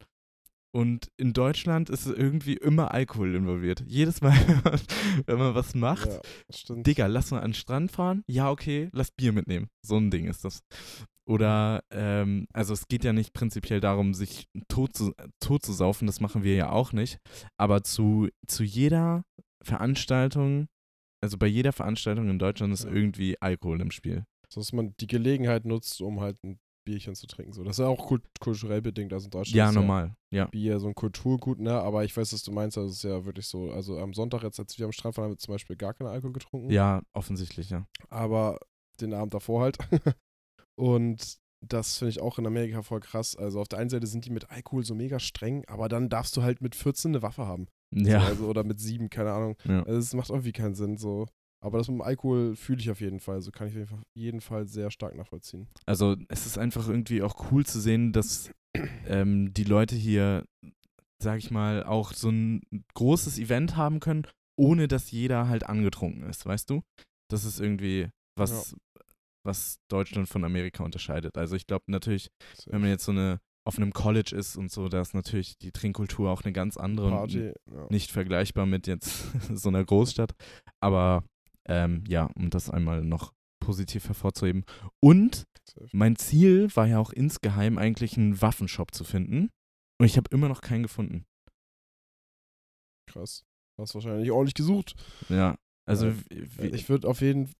Und 0.73 1.11
in 1.17 1.33
Deutschland 1.33 1.89
ist 1.89 2.07
irgendwie 2.07 2.55
immer 2.55 2.91
Alkohol 2.91 3.35
involviert. 3.35 3.83
Jedes 3.85 4.21
Mal, 4.21 4.33
wenn 5.25 5.37
man 5.37 5.53
was 5.53 5.75
macht, 5.75 6.07
Ja. 6.07 6.75
Digga, 6.75 7.07
lass 7.07 7.29
mal 7.29 7.41
an 7.41 7.49
den 7.49 7.53
Strand 7.53 7.91
fahren. 7.91 8.23
Ja, 8.27 8.49
okay, 8.49 8.89
lass 8.93 9.11
Bier 9.11 9.33
mitnehmen. 9.33 9.67
So 9.85 9.97
ein 9.97 10.09
Ding 10.09 10.25
ist 10.25 10.45
das. 10.45 10.63
Oder, 11.27 11.83
ähm, 11.91 12.47
also 12.53 12.73
es 12.73 12.87
geht 12.87 13.03
ja 13.03 13.13
nicht 13.13 13.33
prinzipiell 13.33 13.79
darum, 13.79 14.13
sich 14.13 14.47
tot 14.67 14.95
zu, 14.95 15.13
tot 15.39 15.63
zu 15.63 15.71
saufen, 15.73 16.07
das 16.07 16.19
machen 16.19 16.43
wir 16.43 16.55
ja 16.55 16.71
auch 16.71 16.93
nicht. 16.93 17.19
Aber 17.57 17.83
zu, 17.83 18.27
zu 18.47 18.63
jeder 18.63 19.23
Veranstaltung, 19.63 20.67
also 21.23 21.37
bei 21.37 21.47
jeder 21.47 21.73
Veranstaltung 21.73 22.29
in 22.29 22.39
Deutschland 22.39 22.73
ist 22.73 22.85
Ja. 22.85 22.91
irgendwie 22.91 23.39
Alkohol 23.41 23.81
im 23.81 23.91
Spiel. 23.91 24.25
So, 24.49 24.59
dass 24.61 24.73
man 24.73 24.93
die 24.99 25.07
Gelegenheit 25.07 25.65
nutzt, 25.65 26.01
um 26.01 26.19
halt 26.19 26.43
ein 26.43 26.59
Bierchen 26.83 27.13
zu 27.13 27.27
trinken. 27.27 27.53
So, 27.53 27.63
das 27.63 27.77
ist 27.77 27.83
ja 27.83 27.87
auch 27.87 28.07
kult 28.07 28.23
kulturell 28.39 28.81
bedingt. 28.81 29.13
Also 29.13 29.25
in 29.25 29.31
Deutschland 29.31 29.55
Ja, 29.55 29.69
ist 29.69 29.75
normal. 29.75 30.15
Ja. 30.31 30.45
Bier 30.45 30.79
so 30.79 30.87
ein 30.87 30.95
Kulturgut, 30.95 31.59
ne? 31.59 31.79
Aber 31.79 32.03
ich 32.03 32.17
weiß, 32.17 32.33
was 32.33 32.41
du 32.43 32.51
meinst. 32.51 32.75
Also 32.77 32.89
es 32.89 32.97
ist 32.97 33.03
ja 33.03 33.23
wirklich 33.23 33.45
so. 33.45 33.71
Also 33.71 33.99
am 33.99 34.13
Sonntag, 34.13 34.41
jetzt, 34.41 34.59
als 34.59 34.77
wir 34.79 34.85
am 34.85 34.91
Strand 34.91 35.15
waren, 35.15 35.25
haben 35.25 35.33
wir 35.33 35.37
zum 35.37 35.53
Beispiel 35.53 35.75
gar 35.75 35.93
keinen 35.93 36.07
Alkohol 36.07 36.33
getrunken. 36.33 36.71
Ja, 36.71 37.01
offensichtlich, 37.13 37.69
ja. 37.69 37.85
aber 38.09 38.57
den 38.99 39.13
Abend 39.13 39.33
davor 39.35 39.61
halt. 39.61 39.77
Und 40.81 41.37
das 41.63 41.99
finde 41.99 42.09
ich 42.09 42.21
auch 42.21 42.39
in 42.39 42.47
Amerika 42.47 42.81
voll 42.81 43.01
krass. 43.01 43.35
Also 43.35 43.61
auf 43.61 43.67
der 43.67 43.77
einen 43.77 43.91
Seite 43.91 44.07
sind 44.07 44.25
die 44.25 44.31
mit 44.31 44.49
Alkohol 44.49 44.83
so 44.83 44.95
mega 44.95 45.19
streng, 45.19 45.63
aber 45.67 45.89
dann 45.89 46.09
darfst 46.09 46.35
du 46.35 46.41
halt 46.41 46.59
mit 46.59 46.73
14 46.73 47.11
eine 47.11 47.21
Waffe 47.21 47.45
haben. 47.45 47.67
Ja. 47.93 48.21
So, 48.21 48.27
also, 48.27 48.45
oder 48.47 48.63
mit 48.63 48.79
7, 48.79 49.11
keine 49.11 49.31
Ahnung. 49.31 49.55
Ja. 49.65 49.83
Also 49.83 49.99
es 49.99 50.13
macht 50.15 50.31
irgendwie 50.31 50.53
keinen 50.53 50.73
Sinn. 50.73 50.97
So. 50.97 51.27
Aber 51.63 51.77
das 51.77 51.87
mit 51.87 51.99
dem 51.99 52.01
Alkohol 52.01 52.55
fühle 52.55 52.79
ich 52.79 52.89
auf 52.89 52.99
jeden 52.99 53.19
Fall. 53.19 53.41
So 53.41 53.51
kann 53.51 53.67
ich 53.67 53.77
auf 53.77 53.89
jeden 54.15 54.41
Fall, 54.41 54.65
sehr 54.65 54.89
stark 54.89 55.15
nachvollziehen. 55.15 55.67
Also 55.85 56.15
es 56.29 56.47
ist 56.47 56.57
einfach 56.57 56.87
irgendwie 56.87 57.21
auch 57.21 57.51
cool 57.51 57.63
zu 57.63 57.79
sehen, 57.79 58.11
dass 58.11 58.49
ähm, 59.05 59.53
die 59.53 59.65
Leute 59.65 59.95
hier, 59.95 60.45
sag 61.21 61.37
ich 61.37 61.51
mal, 61.51 61.83
auch 61.83 62.13
so 62.13 62.29
ein 62.29 62.63
großes 62.95 63.37
Event 63.37 63.75
haben 63.75 63.99
können, 63.99 64.25
ohne 64.57 64.87
dass 64.87 65.11
jeder 65.11 65.47
halt 65.47 65.63
angetrunken 65.63 66.23
ist, 66.23 66.43
weißt 66.47 66.71
du? 66.71 66.81
Das 67.29 67.45
ist 67.45 67.59
irgendwie 67.59 68.09
was, 68.35 68.75
was 69.43 69.79
Deutschland 69.87 70.27
von 70.27 70.43
Amerika 70.43 70.83
unterscheidet. 70.83 71.37
Also 71.37 71.55
ich 71.55 71.67
glaube 71.67 71.85
natürlich, 71.87 72.29
wenn 72.67 72.81
man 72.81 72.89
jetzt 72.89 73.05
so 73.05 73.11
eine 73.11 73.39
auf 73.63 73.77
einem 73.77 73.93
College 73.93 74.35
ist 74.35 74.55
und 74.55 74.71
so, 74.71 74.89
da 74.89 75.01
ist 75.01 75.13
natürlich 75.13 75.57
die 75.57 75.71
Trinkkultur 75.71 76.31
auch 76.31 76.43
eine 76.43 76.51
ganz 76.51 76.77
andere 76.77 77.07
und 77.07 77.13
Party, 77.13 77.53
ja. 77.71 77.87
nicht 77.89 78.11
vergleichbar 78.11 78.65
mit 78.65 78.87
jetzt 78.87 79.27
so 79.53 79.69
einer 79.69 79.85
Großstadt. 79.85 80.33
Aber 80.79 81.23
ähm, 81.65 82.03
ja, 82.07 82.27
um 82.35 82.49
das 82.49 82.69
einmal 82.69 83.03
noch 83.03 83.33
positiv 83.59 84.07
hervorzuheben. 84.07 84.65
Und 84.99 85.45
mein 85.91 86.15
Ziel 86.15 86.75
war 86.75 86.87
ja 86.87 86.97
auch 86.97 87.13
insgeheim 87.13 87.77
eigentlich 87.77 88.17
einen 88.17 88.41
Waffenshop 88.41 88.93
zu 88.95 89.03
finden. 89.03 89.49
Und 89.99 90.07
ich 90.07 90.17
habe 90.17 90.29
immer 90.31 90.47
noch 90.47 90.61
keinen 90.61 90.83
gefunden. 90.83 91.25
krass. 93.07 93.45
Hast 93.77 93.93
wahrscheinlich 93.93 94.31
ordentlich 94.31 94.55
gesucht. 94.55 94.95
Ja, 95.29 95.57
also, 95.85 96.07
Ja, 96.07 96.15
Ich 96.65 96.89
würde 96.89 97.07
auf 97.07 97.21
jeden 97.21 97.51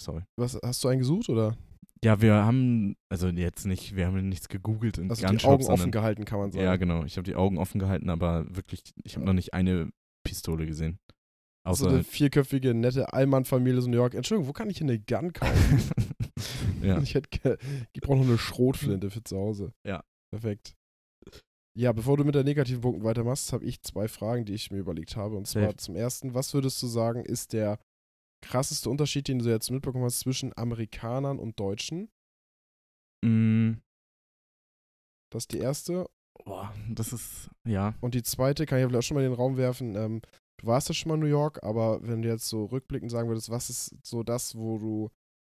sorry. 0.00 0.22
Was, 0.36 0.58
hast 0.62 0.82
du 0.84 0.88
einen 0.88 1.00
gesucht 1.00 1.28
oder? 1.28 1.56
Ja, 2.04 2.20
wir 2.20 2.34
haben, 2.34 2.96
also 3.08 3.28
jetzt 3.28 3.66
nicht, 3.66 3.96
wir 3.96 4.06
haben 4.06 4.28
nichts 4.28 4.48
gegoogelt 4.48 4.98
du 4.98 5.26
Gunshop, 5.26 5.40
die 5.40 5.44
Augen 5.46 5.62
offen 5.64 5.64
sondern, 5.64 5.90
gehalten, 5.90 6.24
kann 6.24 6.38
man 6.38 6.52
sagen. 6.52 6.64
Ja, 6.64 6.76
genau. 6.76 7.04
Ich 7.04 7.16
habe 7.16 7.24
die 7.24 7.34
Augen 7.34 7.58
offen 7.58 7.80
gehalten, 7.80 8.08
aber 8.08 8.46
wirklich, 8.54 8.82
ich 9.02 9.14
habe 9.14 9.24
Ja. 9.24 9.26
noch 9.26 9.34
nicht 9.34 9.52
eine 9.52 9.90
Pistole 10.24 10.66
gesehen. 10.66 10.98
so 11.64 11.70
Außer, 11.70 11.88
eine 11.88 12.04
vierköpfige, 12.04 12.72
nette 12.72 13.12
Allmann-Familie 13.12 13.80
so 13.80 13.86
in 13.86 13.92
New 13.92 13.96
York. 13.98 14.14
Entschuldigung, 14.14 14.48
wo 14.48 14.52
kann 14.52 14.70
ich 14.70 14.80
eine 14.80 14.98
Gun 15.00 15.32
kaufen? 15.32 15.90
ja. 16.82 17.00
Ich, 17.02 17.14
hätte, 17.14 17.58
ich 17.92 18.00
brauche 18.00 18.18
noch 18.18 18.26
eine 18.26 18.38
Schrotflinte 18.38 19.10
für 19.10 19.24
zu 19.24 19.36
Hause. 19.36 19.72
Ja. 19.84 20.04
Perfekt. 20.30 20.76
Ja, 21.76 21.92
bevor 21.92 22.16
du 22.16 22.24
mit 22.24 22.34
der 22.34 22.44
negativen 22.44 22.80
Punkten 22.80 23.04
weitermachst, 23.04 23.52
habe 23.52 23.64
ich 23.64 23.82
zwei 23.82 24.08
Fragen, 24.08 24.44
die 24.44 24.54
ich 24.54 24.70
mir 24.70 24.78
überlegt 24.78 25.16
habe. 25.16 25.36
Und 25.36 25.46
zwar 25.46 25.62
Safe. 25.64 25.76
zum 25.76 25.96
ersten, 25.96 26.34
was 26.34 26.54
würdest 26.54 26.82
du 26.82 26.86
sagen, 26.86 27.24
ist 27.24 27.52
der 27.52 27.78
krasseste 28.42 28.88
Unterschied, 28.90 29.28
den 29.28 29.38
du 29.40 29.48
jetzt 29.48 29.70
mitbekommen 29.70 30.04
hast 30.04 30.20
zwischen 30.20 30.56
Amerikanern 30.56 31.38
und 31.38 31.58
Deutschen? 31.58 32.08
Mm, 33.24 33.74
Das 35.32 35.42
ist 35.44 35.52
die 35.52 35.58
erste. 35.58 36.08
boah, 36.44 36.72
das 36.88 37.12
ist, 37.12 37.50
ja. 37.66 37.94
Und 38.00 38.14
die 38.14 38.22
zweite 38.22 38.64
kann 38.66 38.78
ich 38.78 38.84
vielleicht 38.86 38.98
auch 38.98 39.06
schon 39.06 39.16
mal 39.16 39.24
in 39.24 39.30
den 39.30 39.36
Raum 39.36 39.56
werfen. 39.56 39.96
Ähm, 39.96 40.22
du 40.60 40.66
warst 40.66 40.88
ja 40.88 40.94
schon 40.94 41.08
mal 41.08 41.14
in 41.16 41.20
New 41.20 41.26
York, 41.26 41.62
aber 41.62 42.00
wenn 42.06 42.22
du 42.22 42.28
jetzt 42.28 42.48
so 42.48 42.66
rückblickend 42.66 43.10
sagen 43.10 43.28
würdest, 43.28 43.50
was 43.50 43.70
ist 43.70 43.94
so 44.06 44.22
das, 44.22 44.54
wo 44.56 44.78
du 44.78 45.10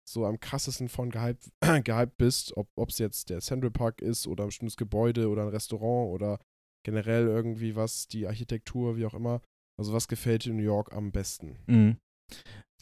so 0.05 0.25
am 0.25 0.39
krassesten 0.39 0.89
von 0.89 1.09
gehypt, 1.09 1.49
gehypt 1.85 2.17
bist, 2.17 2.53
ob 2.57 2.89
es 2.89 2.97
jetzt 2.99 3.29
der 3.29 3.39
Central 3.39 3.71
Park 3.71 4.01
ist 4.01 4.27
oder 4.27 4.43
ein 4.43 4.47
bestimmtes 4.47 4.75
Gebäude 4.77 5.29
oder 5.29 5.43
ein 5.43 5.47
Restaurant 5.49 6.11
oder 6.13 6.39
generell 6.85 7.27
irgendwie 7.27 7.75
was, 7.77 8.07
die 8.07 8.27
Architektur, 8.27 8.97
wie 8.97 9.05
auch 9.05 9.13
immer. 9.13 9.41
Also 9.79 9.93
was 9.93 10.09
gefällt 10.09 10.43
dir 10.45 10.51
in 10.51 10.57
New 10.57 10.63
York 10.63 10.91
am 10.93 11.11
besten? 11.11 11.57
Mm. 11.67 11.91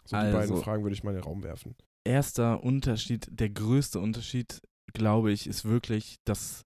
So 0.06 0.18
die 0.18 0.24
beiden 0.24 0.40
Also- 0.40 0.58
Fragen 0.58 0.84
würde 0.84 0.94
ich 0.96 1.04
mal 1.04 1.12
in 1.12 1.18
den 1.18 1.24
Raum 1.24 1.44
werfen. 1.44 1.76
erster 2.08 2.64
Unterschied, 2.64 3.28
der 3.32 3.50
größte 3.50 4.00
Unterschied, 4.00 4.60
glaube 4.94 5.32
ich, 5.32 5.46
ist 5.48 5.66
wirklich, 5.66 6.18
dass 6.26 6.64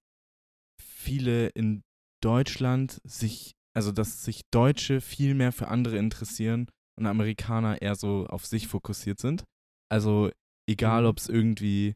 viele 0.82 1.48
in 1.50 1.82
Deutschland 2.24 3.00
sich, 3.04 3.52
also 3.76 3.92
dass 3.92 4.24
sich 4.24 4.42
Deutsche 4.52 5.02
viel 5.02 5.36
mehr 5.36 5.52
für 5.52 5.68
andere 5.68 5.98
interessieren 5.98 6.68
und 6.98 7.06
Amerikaner 7.06 7.82
eher 7.82 7.96
so 7.96 8.26
auf 8.28 8.46
sich 8.46 8.68
fokussiert 8.68 9.20
sind. 9.20 9.44
Also 9.92 10.32
egal, 10.70 11.04
Mhm. 11.04 11.08
ob 11.10 11.18
es 11.20 11.28
irgendwie, 11.30 11.94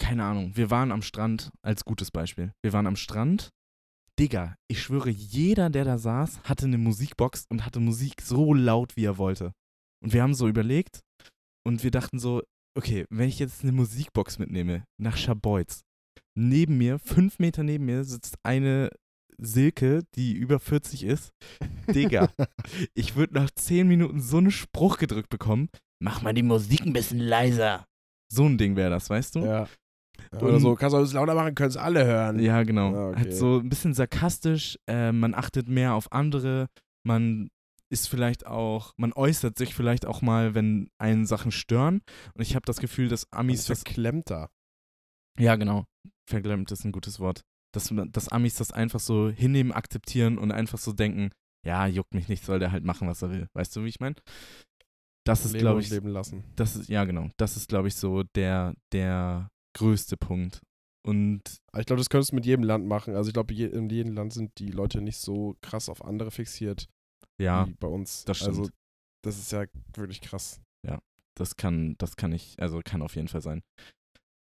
keine 0.00 0.24
Ahnung, 0.24 0.56
wir 0.56 0.70
waren 0.70 0.92
am 0.92 1.02
Strand 1.02 1.50
als 1.62 1.84
gutes 1.84 2.10
Beispiel. 2.10 2.52
Wir 2.62 2.72
waren 2.72 2.86
am 2.86 2.96
Strand. 2.96 3.50
Digga, 4.18 4.54
ich 4.70 4.80
schwöre, 4.80 5.10
jeder, 5.10 5.70
der 5.70 5.84
da 5.84 5.98
saß, 5.98 6.44
hatte 6.44 6.66
eine 6.66 6.78
Musikbox 6.78 7.46
und 7.50 7.66
hatte 7.66 7.80
Musik 7.80 8.22
so 8.22 8.54
laut, 8.54 8.96
wie 8.96 9.04
er 9.04 9.18
wollte. 9.18 9.52
Und 10.04 10.12
wir 10.12 10.22
haben 10.22 10.34
so 10.34 10.48
überlegt, 10.48 11.00
und 11.66 11.82
wir 11.82 11.90
dachten 11.90 12.18
so, 12.18 12.42
okay, 12.76 13.06
wenn 13.08 13.28
ich 13.28 13.38
jetzt 13.38 13.62
eine 13.62 13.72
Musikbox 13.72 14.38
mitnehme 14.38 14.84
nach 15.00 15.16
Scharbeutz, 15.16 15.80
neben 16.36 16.76
mir, 16.76 16.98
fünf 16.98 17.38
Meter 17.38 17.62
neben 17.62 17.86
mir, 17.86 18.04
sitzt 18.04 18.36
eine 18.42 18.90
Silke, 19.38 20.02
die 20.14 20.34
über 20.34 20.60
40 20.60 21.04
ist. 21.04 21.30
Digga, 21.88 22.28
ich 22.94 23.16
würde 23.16 23.34
nach 23.34 23.50
zehn 23.50 23.88
Minuten 23.88 24.20
so 24.20 24.36
einen 24.36 24.50
Spruch 24.50 24.98
gedrückt 24.98 25.30
bekommen, 25.30 25.70
mach 26.02 26.20
mal 26.20 26.34
die 26.34 26.42
Musik 26.42 26.82
ein 26.82 26.92
bisschen 26.92 27.18
leiser. 27.18 27.86
So 28.30 28.44
ein 28.44 28.58
Ding 28.58 28.76
wäre 28.76 28.90
das, 28.90 29.08
weißt 29.08 29.36
du? 29.36 29.38
Ja. 29.40 29.68
ja 30.32 30.40
oder 30.40 30.60
so, 30.60 30.74
kannst 30.74 30.92
du 30.92 30.98
alles 30.98 31.14
lauter 31.14 31.34
machen, 31.34 31.54
können 31.54 31.70
es 31.70 31.76
alle 31.78 32.04
hören. 32.04 32.38
Ja, 32.40 32.62
genau. 32.62 32.94
Ah, 32.94 33.08
okay. 33.08 33.20
Halt 33.20 33.36
so 33.36 33.58
ein 33.58 33.70
bisschen 33.70 33.94
sarkastisch, 33.94 34.78
äh, 34.86 35.12
man 35.12 35.34
achtet 35.34 35.68
mehr 35.68 35.94
auf 35.94 36.12
andere, 36.12 36.68
man 37.06 37.48
ist 37.94 38.08
vielleicht 38.08 38.44
auch, 38.44 38.92
man 38.96 39.12
äußert 39.12 39.56
sich 39.56 39.72
vielleicht 39.72 40.04
auch 40.04 40.20
mal, 40.20 40.54
wenn 40.54 40.90
einen 40.98 41.26
Sachen 41.26 41.52
stören. 41.52 42.02
Und 42.34 42.42
ich 42.42 42.56
habe 42.56 42.66
das 42.66 42.78
Gefühl, 42.78 43.08
dass 43.08 43.26
Man 43.30 43.42
Amis 43.42 43.66
das 43.66 43.82
verklemmter. 43.82 44.50
Ja, 45.38 45.54
genau. 45.54 45.84
Verklemmt 46.28 46.72
ist 46.72 46.84
ein 46.84 46.92
gutes 46.92 47.20
Wort. 47.20 47.42
Dass, 47.72 47.94
dass 48.10 48.28
Amis 48.28 48.56
das 48.56 48.72
einfach 48.72 49.00
so 49.00 49.30
hinnehmen, 49.30 49.72
akzeptieren 49.72 50.38
und 50.38 50.50
einfach 50.50 50.78
so 50.78 50.92
denken, 50.92 51.30
ja, 51.64 51.86
juckt 51.86 52.14
mich 52.14 52.28
nicht, 52.28 52.44
soll 52.44 52.58
der 52.58 52.72
halt 52.72 52.84
machen, 52.84 53.08
was 53.08 53.22
er 53.22 53.30
will. 53.30 53.48
Weißt 53.54 53.74
du, 53.74 53.84
wie 53.84 53.88
ich 53.88 54.00
meine? 54.00 54.16
Das 55.24 55.46
ist, 55.46 55.56
glaube 55.56 55.80
ich, 55.80 55.88
leben 55.88 56.08
lassen. 56.08 56.44
das 56.56 56.76
ist, 56.76 56.88
ja, 56.88 57.04
genau. 57.04 57.30
Das 57.38 57.56
ist, 57.56 57.68
glaube 57.68 57.88
ich, 57.88 57.94
so 57.94 58.24
der, 58.34 58.74
der 58.92 59.48
größte 59.76 60.16
Punkt. 60.16 60.60
Und 61.06 61.42
ich 61.78 61.86
glaube, 61.86 62.00
das 62.00 62.10
könntest 62.10 62.32
du 62.32 62.36
mit 62.36 62.46
jedem 62.46 62.64
Land 62.64 62.86
machen. 62.86 63.14
Also 63.14 63.28
ich 63.28 63.34
glaube, 63.34 63.54
je, 63.54 63.66
in 63.66 63.88
jedem 63.88 64.12
Land 64.12 64.32
sind 64.32 64.58
die 64.58 64.70
Leute 64.70 65.00
nicht 65.00 65.18
so 65.18 65.56
krass 65.62 65.88
auf 65.88 66.04
andere 66.04 66.30
fixiert 66.30 66.88
ja, 67.38 67.66
wie 67.66 67.74
bei 67.74 67.88
uns. 67.88 68.24
das 68.24 68.38
stimmt. 68.38 68.58
Also 68.58 68.70
das 69.22 69.38
ist 69.38 69.52
ja 69.52 69.64
wirklich 69.94 70.20
krass. 70.20 70.60
das 71.34 71.56
kann, 71.56 71.96
das 71.98 72.16
kann 72.16 72.32
ich, 72.32 72.56
also 72.58 72.80
kann 72.84 73.02
auf 73.02 73.16
jeden 73.16 73.28
Fall 73.28 73.40
sein. 73.40 73.62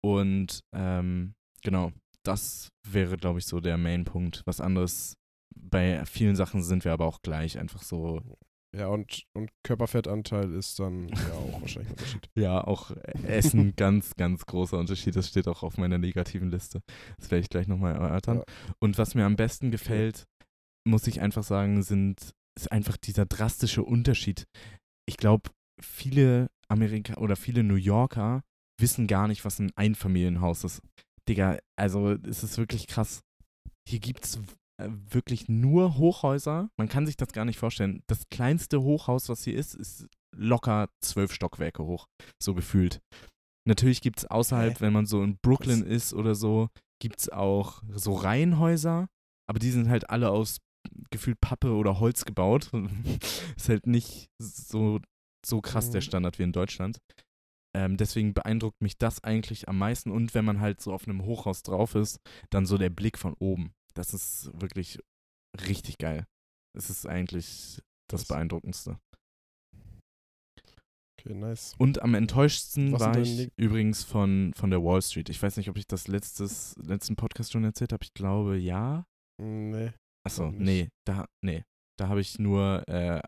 Und 0.03 0.61
ähm, 0.73 1.33
genau, 1.63 1.91
das 2.23 2.69
wäre, 2.87 3.17
glaube 3.17 3.39
ich, 3.39 3.45
so 3.45 3.59
der 3.59 3.77
Main-Punkt. 3.77 4.43
Was 4.45 4.61
anderes, 4.61 5.15
bei 5.55 6.05
vielen 6.05 6.35
Sachen 6.35 6.61
sind 6.61 6.85
wir 6.85 6.93
aber 6.93 7.05
auch 7.05 7.21
gleich, 7.21 7.57
einfach 7.57 7.81
so 7.81 8.21
Ja, 8.75 8.87
und, 8.87 9.23
und 9.33 9.49
Körperfettanteil 9.63 10.53
ist 10.53 10.79
dann 10.79 11.07
ja 11.09 11.33
auch 11.33 11.61
wahrscheinlich 11.61 11.89
ein 11.89 11.93
Unterschied. 11.93 12.29
Ja, 12.35 12.63
auch 12.63 12.91
Essen 13.23 13.75
ganz, 13.75 14.15
ganz 14.15 14.45
großer 14.45 14.77
Unterschied. 14.77 15.15
Das 15.15 15.27
steht 15.29 15.47
auch 15.47 15.63
auf 15.63 15.77
meiner 15.77 15.97
negativen 15.97 16.51
Liste. 16.51 16.81
Das 17.17 17.31
werde 17.31 17.41
ich 17.41 17.49
gleich 17.49 17.67
nochmal 17.67 17.95
erörtern. 17.95 18.37
Ja. 18.37 18.43
Und 18.79 18.97
was 18.97 19.15
mir 19.15 19.25
am 19.25 19.35
besten 19.35 19.71
gefällt, 19.71 20.27
muss 20.85 21.07
ich 21.07 21.21
einfach 21.21 21.43
sagen, 21.43 21.81
sind, 21.83 22.33
ist 22.57 22.71
einfach 22.71 22.97
dieser 22.97 23.25
drastische 23.25 23.83
Unterschied. 23.83 24.47
Ich 25.07 25.17
glaube, 25.17 25.49
viele 25.81 26.49
Amerika 26.67 27.15
oder 27.15 27.35
viele 27.35 27.63
New 27.63 27.75
Yorker 27.75 28.43
wissen 28.79 29.07
gar 29.07 29.27
nicht, 29.27 29.45
was 29.45 29.59
ein 29.59 29.71
Einfamilienhaus 29.75 30.63
ist. 30.63 30.81
Digga, 31.29 31.57
also 31.77 32.11
es 32.11 32.43
ist 32.43 32.57
wirklich 32.57 32.87
krass. 32.87 33.21
Hier 33.87 33.99
gibt 33.99 34.25
es 34.25 34.39
wirklich 34.79 35.47
nur 35.47 35.97
Hochhäuser. 35.97 36.69
Man 36.77 36.89
kann 36.89 37.05
sich 37.05 37.17
das 37.17 37.29
gar 37.29 37.45
nicht 37.45 37.57
vorstellen. 37.57 38.03
Das 38.07 38.29
kleinste 38.29 38.81
Hochhaus, 38.81 39.29
was 39.29 39.43
hier 39.43 39.55
ist, 39.55 39.73
ist 39.73 40.07
locker 40.35 40.89
zwölf 41.01 41.33
Stockwerke 41.33 41.83
hoch, 41.83 42.05
so 42.41 42.53
gefühlt. 42.53 43.01
Natürlich 43.67 44.01
gibt 44.01 44.19
es 44.19 44.25
außerhalb, 44.25 44.75
Hä? 44.75 44.81
wenn 44.81 44.93
man 44.93 45.05
so 45.05 45.23
in 45.23 45.37
Brooklyn 45.43 45.83
ist 45.83 46.13
oder 46.13 46.35
so, 46.35 46.69
gibt 47.01 47.19
es 47.19 47.29
auch 47.29 47.81
so 47.91 48.13
Reihenhäuser, 48.13 49.07
aber 49.49 49.59
die 49.59 49.71
sind 49.71 49.89
halt 49.89 50.09
alle 50.09 50.29
aus 50.29 50.59
gefühlt 51.11 51.39
Pappe 51.41 51.73
oder 51.73 51.99
Holz 51.99 52.25
gebaut. 52.25 52.71
ist 53.55 53.69
halt 53.69 53.87
nicht 53.87 54.29
so, 54.41 54.99
so 55.45 55.61
krass 55.61 55.91
der 55.91 56.01
Mhm. 56.01 56.05
Standard 56.05 56.39
wie 56.39 56.43
in 56.43 56.51
Deutschland. 56.51 56.99
Ähm, 57.75 57.97
deswegen 57.97 58.33
beeindruckt 58.33 58.81
mich 58.81 58.97
das 58.97 59.23
eigentlich 59.23 59.67
am 59.69 59.77
meisten. 59.77 60.11
Und 60.11 60.33
wenn 60.33 60.45
man 60.45 60.59
halt 60.59 60.81
so 60.81 60.93
auf 60.93 61.07
einem 61.07 61.23
Hochhaus 61.25 61.63
drauf 61.63 61.95
ist, 61.95 62.19
dann 62.49 62.65
so 62.65 62.77
der 62.77 62.89
Blick 62.89 63.17
von 63.17 63.35
oben. 63.39 63.71
Das 63.93 64.13
ist 64.13 64.49
wirklich 64.53 64.99
richtig 65.67 65.97
geil. 65.97 66.25
Es 66.77 66.89
ist 66.89 67.05
eigentlich 67.07 67.81
das. 68.09 68.25
Beeindruckendste. 68.25 68.99
Okay, 71.19 71.33
nice. 71.33 71.73
Und 71.77 72.01
am 72.01 72.13
enttäuschtsten 72.13 72.93
Was 72.93 73.01
war 73.01 73.17
ich 73.17 73.51
übrigens 73.57 74.03
von, 74.03 74.53
von 74.55 74.69
der 74.69 74.83
Wall 74.83 75.01
Street. 75.01 75.29
Ich 75.29 75.41
weiß 75.41 75.57
nicht, 75.57 75.69
ob 75.69 75.77
ich 75.77 75.87
das 75.87 76.07
letztes, 76.07 76.75
letzten 76.77 77.15
Podcast 77.15 77.51
schon 77.51 77.63
erzählt 77.63 77.91
habe. 77.91 78.03
Ich 78.03 78.13
glaube, 78.13 78.57
ja. 78.57 79.05
Nee. 79.41 79.91
Achso, 80.27 80.51
nee, 80.51 80.89
da, 81.05 81.25
nee. 81.41 81.63
Da 81.97 82.07
habe 82.09 82.21
ich 82.21 82.37
nur 82.39 82.87
äh, 82.87 83.21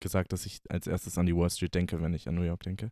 gesagt, 0.00 0.32
dass 0.32 0.46
ich 0.46 0.60
als 0.68 0.86
erstes 0.86 1.18
an 1.18 1.26
die 1.26 1.34
Wall 1.36 1.50
Street 1.50 1.74
denke, 1.74 2.00
wenn 2.00 2.14
ich 2.14 2.28
an 2.28 2.34
New 2.36 2.42
York 2.42 2.62
denke. 2.62 2.90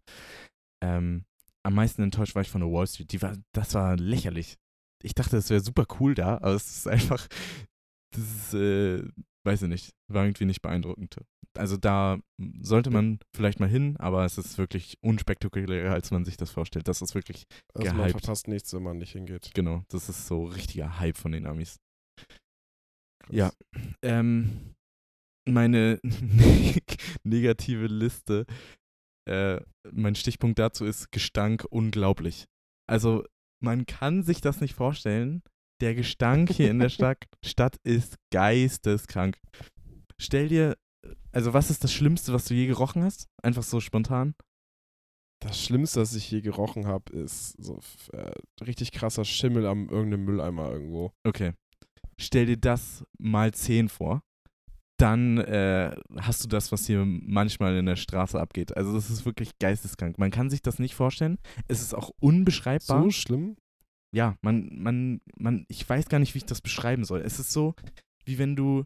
Ähm, 0.83 1.25
am 1.65 1.75
meisten 1.75 2.03
enttäuscht 2.03 2.35
war 2.35 2.43
ich 2.43 2.51
von 2.51 2.61
der 2.61 2.71
Wall 2.73 2.87
Street. 2.87 3.13
Die 3.13 3.23
war, 3.23 3.37
das 3.55 3.75
war 3.75 3.97
lächerlich. 3.97 4.57
Ich 5.05 5.15
dachte, 5.15 5.37
es 5.37 5.51
wäre 5.51 5.61
super 5.61 5.85
cool 6.01 6.15
da, 6.15 6.37
aber 6.39 6.55
es 6.55 6.77
ist 6.79 6.89
einfach, 6.89 7.29
das 8.15 8.23
ist, 8.25 8.55
äh, 8.55 9.05
weiß 9.45 9.63
ich 9.63 9.69
nicht, 9.69 9.93
war 10.09 10.25
irgendwie 10.25 10.45
nicht 10.45 10.63
beeindruckend. 10.63 11.17
Also 11.55 11.77
da 11.77 12.19
sollte 12.61 12.91
man 12.91 13.19
vielleicht 13.37 13.61
mal 13.61 13.69
hin, 13.69 13.97
aber 13.99 14.25
es 14.25 14.39
ist 14.39 14.57
wirklich 14.59 14.97
unspektakulärer, 15.03 15.93
als 15.93 16.11
man 16.11 16.25
sich 16.25 16.37
das 16.37 16.51
vorstellt. 16.51 16.89
Das 16.89 17.03
ist 17.03 17.15
wirklich, 17.15 17.45
Also 17.75 17.89
man 17.89 17.99
Gehypt. 18.07 18.21
verpasst 18.23 18.49
nichts, 18.49 18.73
wenn 18.73 18.83
man 18.83 18.99
nicht 18.99 19.13
hingeht. 19.13 19.51
genau, 19.55 19.85
das 19.89 20.09
ist 20.09 20.27
so 20.27 20.45
richtiger 20.45 20.99
Hype 20.99 21.19
von 21.19 21.33
den 21.33 21.47
Amis. 21.47 21.79
Krass. 23.23 23.35
Ja. 23.35 23.53
Ähm, 24.03 24.75
meine 25.49 26.01
negative 27.25 27.87
Liste, 27.87 28.47
äh, 29.29 29.61
mein 29.91 30.15
Stichpunkt 30.15 30.59
dazu 30.59 30.85
ist 30.85 31.11
Gestank 31.13 31.67
unglaublich. 31.71 32.47
Also 32.89 33.25
man 33.63 33.87
kann 33.87 34.23
sich 34.23 34.41
das 34.41 34.61
nicht 34.61 34.75
vorstellen. 34.75 35.43
Der 35.81 35.95
Gestank 35.95 36.51
hier 36.51 36.71
in 36.71 36.79
der 36.79 36.89
Stadt, 36.91 37.25
Stadt 37.45 37.77
ist 37.85 38.17
geisteskrank. 38.33 39.39
Stell 40.21 40.49
dir, 40.49 40.77
also 41.33 41.53
was 41.53 41.71
ist 41.71 41.83
das 41.83 41.93
Schlimmste, 41.93 42.33
was 42.33 42.45
du 42.45 42.55
je 42.55 42.67
gerochen 42.67 43.03
hast? 43.03 43.27
Einfach 43.43 43.63
so 43.63 43.81
spontan. 43.81 44.35
Das 45.41 45.61
Schlimmste, 45.61 46.01
was 46.01 46.15
ich 46.15 46.31
je 46.31 46.41
gerochen 46.41 46.87
habe, 46.87 47.13
ist 47.13 47.61
so 47.61 47.81
äh, 48.13 48.31
richtig 48.65 48.93
krasser 48.93 49.25
Schimmel 49.25 49.67
am 49.67 49.89
irgendeinem 49.89 50.25
Mülleimer 50.25 50.71
irgendwo. 50.71 51.13
Okay. 51.25 51.55
Stell 52.23 52.47
dir 52.47 52.57
das 52.57 53.05
mal 53.19 53.53
10 53.53 53.89
vor. 53.89 54.23
Dann 54.99 55.39
äh, 55.39 55.97
hast 56.17 56.45
du 56.45 56.49
das, 56.49 56.71
was 56.71 56.87
hier 56.87 57.05
manchmal 57.05 57.77
in 57.77 57.87
der 57.87 57.97
Straße 57.97 58.41
abgeht. 58.41 58.77
Also 58.77 58.95
das 58.95 59.11
ist 59.11 59.27
wirklich 59.27 59.59
geisteskrank. 59.59 60.19
Man 60.19 60.31
kann 60.31 60.49
sich 60.49 60.63
das 60.63 60.79
nicht 60.79 60.95
vorstellen. 60.95 61.39
Es 61.67 61.83
ist 61.83 61.95
auch 61.95 62.11
unbeschreibbar. 62.21 63.03
So 63.03 63.11
schlimm? 63.11 63.57
Ja, 64.15 64.37
man, 64.43 64.69
man, 64.73 65.21
man, 65.37 65.65
ich 65.69 65.89
weiß 65.89 66.09
gar 66.09 66.21
nicht, 66.21 66.35
wie 66.35 66.39
ich 66.39 66.47
das 66.47 66.61
beschreiben 66.61 67.05
soll. 67.05 67.21
Es 67.23 67.41
ist 67.41 67.51
so, 67.51 67.75
wie 68.25 68.39
wenn 68.39 68.55
du, 68.55 68.85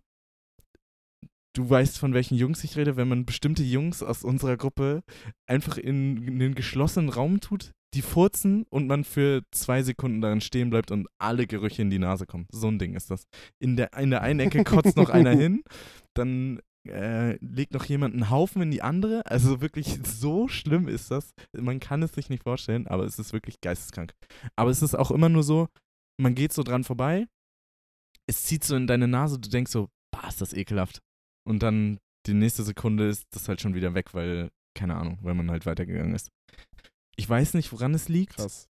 du 1.53 1.69
weißt, 1.69 1.99
von 1.99 2.15
welchen 2.15 2.37
Jungs 2.37 2.65
ich 2.65 2.77
rede, 2.77 2.97
wenn 2.97 3.09
man 3.09 3.27
bestimmte 3.27 3.65
Jungs 3.65 4.03
aus 4.03 4.25
unserer 4.25 4.57
Gruppe 4.57 5.03
einfach 5.47 5.77
in, 5.77 6.23
in 6.23 6.41
einen 6.41 6.55
geschlossenen 6.55 7.11
Raum 7.11 7.41
tut, 7.41 7.73
die 7.95 8.03
furzen 8.03 8.65
und 8.69 8.87
man 8.87 9.05
für 9.05 9.43
zwei 9.53 9.83
Sekunden 9.83 10.21
darin 10.21 10.41
stehen 10.41 10.71
bleibt 10.71 10.91
und 10.91 11.07
alle 11.19 11.47
Gerüche 11.47 11.83
in 11.83 11.91
die 11.91 11.99
Nase 11.99 12.27
kommen. 12.27 12.47
So 12.51 12.69
ein 12.69 12.79
Ding 12.79 12.95
ist 12.95 13.11
das. 13.11 13.27
In 13.59 13.77
der, 13.77 13.93
in 13.95 14.11
der 14.11 14.23
einen 14.23 14.41
Ecke 14.41 14.65
kotzt 14.65 14.97
noch 14.97 15.11
einer 15.11 15.31
hin, 15.37 15.63
dann 16.15 16.61
äh, 16.89 17.37
legt 17.45 17.73
noch 17.73 17.85
jemand 17.85 18.15
einen 18.15 18.31
Haufen 18.31 18.63
in 18.63 18.71
die 18.71 18.83
andere. 18.83 19.25
Also 19.27 19.61
wirklich 19.61 19.99
so 20.05 20.49
schlimm 20.49 20.89
ist 20.89 21.11
das. 21.11 21.33
Man 21.53 21.81
kann 21.81 22.03
es 22.03 22.13
sich 22.13 22.29
nicht 22.29 22.43
vorstellen, 22.43 22.87
aber 22.87 23.05
es 23.05 23.19
ist 23.19 23.33
wirklich 23.33 23.61
geisteskrank. 23.61 24.13
Aber 24.57 24.71
es 24.71 24.83
ist 24.83 24.95
auch 24.95 25.11
immer 25.11 25.29
nur 25.29 25.43
so, 25.43 25.69
man 26.21 26.35
geht 26.35 26.53
so 26.53 26.63
dran 26.63 26.85
vorbei, 26.85 27.27
es 28.29 28.43
zieht 28.43 28.65
so 28.65 28.77
in 28.77 28.87
deine 28.87 29.09
Nase, 29.09 29.39
du 29.39 29.49
denkst 29.49 29.71
so, 29.71 29.89
bah, 30.11 30.29
ist 30.29 30.41
das 30.41 30.53
ekelhaft. 30.53 31.01
Und 31.47 31.63
dann 31.63 31.99
die 32.27 32.35
nächste 32.35 32.65
Sekunde 32.65 33.09
ist 33.09 33.25
das 33.31 33.49
halt 33.49 33.61
schon 33.61 33.75
wieder 33.75 33.95
weg, 33.95 34.15
weil, 34.15 34.51
keine 34.77 34.97
Ahnung, 34.97 35.19
weil 35.23 35.35
man 35.35 35.51
halt 35.51 35.67
weitergegangen 35.67 36.15
ist. 36.15 36.31
Ich 37.17 37.29
weiß 37.29 37.55
nicht, 37.55 37.73
woran 37.73 37.95
es 37.95 38.09
liegt. 38.09 38.37
Krass. 38.37 38.69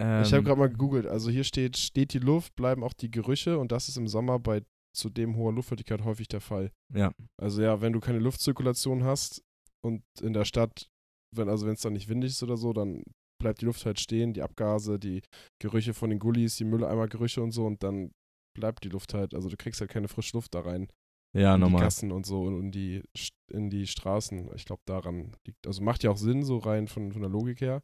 Ähm, 0.00 0.22
ich 0.22 0.32
habe 0.32 0.42
gerade 0.42 0.58
mal 0.58 0.68
gegoogelt. 0.68 1.06
Also 1.06 1.30
hier 1.30 1.44
steht, 1.44 1.76
steht 1.76 2.12
die 2.12 2.18
Luft, 2.18 2.54
bleiben 2.56 2.82
auch 2.84 2.92
die 2.92 3.10
Gerüche 3.10 3.58
und 3.58 3.72
das 3.72 3.88
ist 3.88 3.96
im 3.96 4.08
Sommer 4.08 4.38
bei 4.38 4.62
zudem 4.94 5.36
hoher 5.36 5.52
Luftfeuchtigkeit 5.52 6.04
häufig 6.04 6.28
der 6.28 6.40
Fall. 6.40 6.70
Ja, 6.92 7.12
Also 7.40 7.62
ja, 7.62 7.80
wenn 7.80 7.92
du 7.92 8.00
keine 8.00 8.18
Luftzirkulation 8.18 9.04
hast 9.04 9.42
und 9.84 10.02
in 10.20 10.32
der 10.32 10.44
Stadt, 10.44 10.88
wenn 11.34 11.48
also 11.48 11.66
wenn 11.66 11.74
es 11.74 11.80
dann 11.80 11.94
nicht 11.94 12.08
windig 12.08 12.32
ist 12.32 12.42
oder 12.42 12.56
so, 12.56 12.72
dann 12.72 13.02
bleibt 13.40 13.62
die 13.62 13.64
Luft 13.64 13.86
halt 13.86 13.98
stehen, 13.98 14.34
die 14.34 14.42
Abgase, 14.42 14.98
die 14.98 15.22
Gerüche 15.60 15.94
von 15.94 16.10
den 16.10 16.18
Gullis, 16.18 16.56
die 16.56 16.64
Mülleimergerüche 16.64 17.42
und 17.42 17.52
so 17.52 17.64
und 17.66 17.82
dann 17.82 18.12
bleibt 18.54 18.84
die 18.84 18.90
Luft 18.90 19.14
halt, 19.14 19.34
also 19.34 19.48
du 19.48 19.56
kriegst 19.56 19.80
halt 19.80 19.90
keine 19.90 20.08
frische 20.08 20.36
Luft 20.36 20.54
da 20.54 20.60
rein. 20.60 20.88
Ja, 21.34 21.54
in 21.54 21.60
die. 21.64 21.72
Gassen 21.76 22.12
und 22.12 22.26
so 22.26 22.44
und 22.44 22.60
in 22.60 22.70
die, 22.72 23.02
in 23.50 23.70
die 23.70 23.86
Straßen. 23.86 24.50
Ich 24.54 24.64
glaube, 24.64 24.82
daran 24.86 25.32
liegt, 25.46 25.66
also 25.66 25.82
macht 25.82 26.02
ja 26.02 26.10
auch 26.10 26.16
Sinn, 26.16 26.44
so 26.44 26.58
rein 26.58 26.88
von, 26.88 27.12
von 27.12 27.22
der 27.22 27.30
Logik 27.30 27.60
her. 27.60 27.82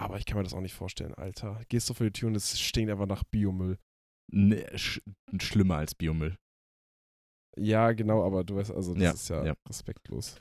Aber 0.00 0.18
ich 0.18 0.26
kann 0.26 0.38
mir 0.38 0.42
das 0.44 0.54
auch 0.54 0.60
nicht 0.60 0.74
vorstellen, 0.74 1.14
Alter. 1.14 1.60
Gehst 1.68 1.88
du 1.88 1.94
vor 1.94 2.06
die 2.06 2.12
Tür 2.12 2.28
und 2.28 2.34
es 2.36 2.58
stinkt 2.60 2.90
einfach 2.90 3.06
nach 3.06 3.24
Biomüll. 3.24 3.78
Nee, 4.32 4.66
sch 4.76 5.00
schlimmer 5.40 5.76
als 5.76 5.94
Biomüll. 5.94 6.36
Ja, 7.56 7.92
genau, 7.92 8.24
aber 8.24 8.42
du 8.42 8.56
weißt, 8.56 8.72
also 8.72 8.94
das 8.94 9.02
Ja, 9.02 9.10
ist 9.12 9.28
ja, 9.28 9.44
ja. 9.44 9.54
respektlos. 9.68 10.36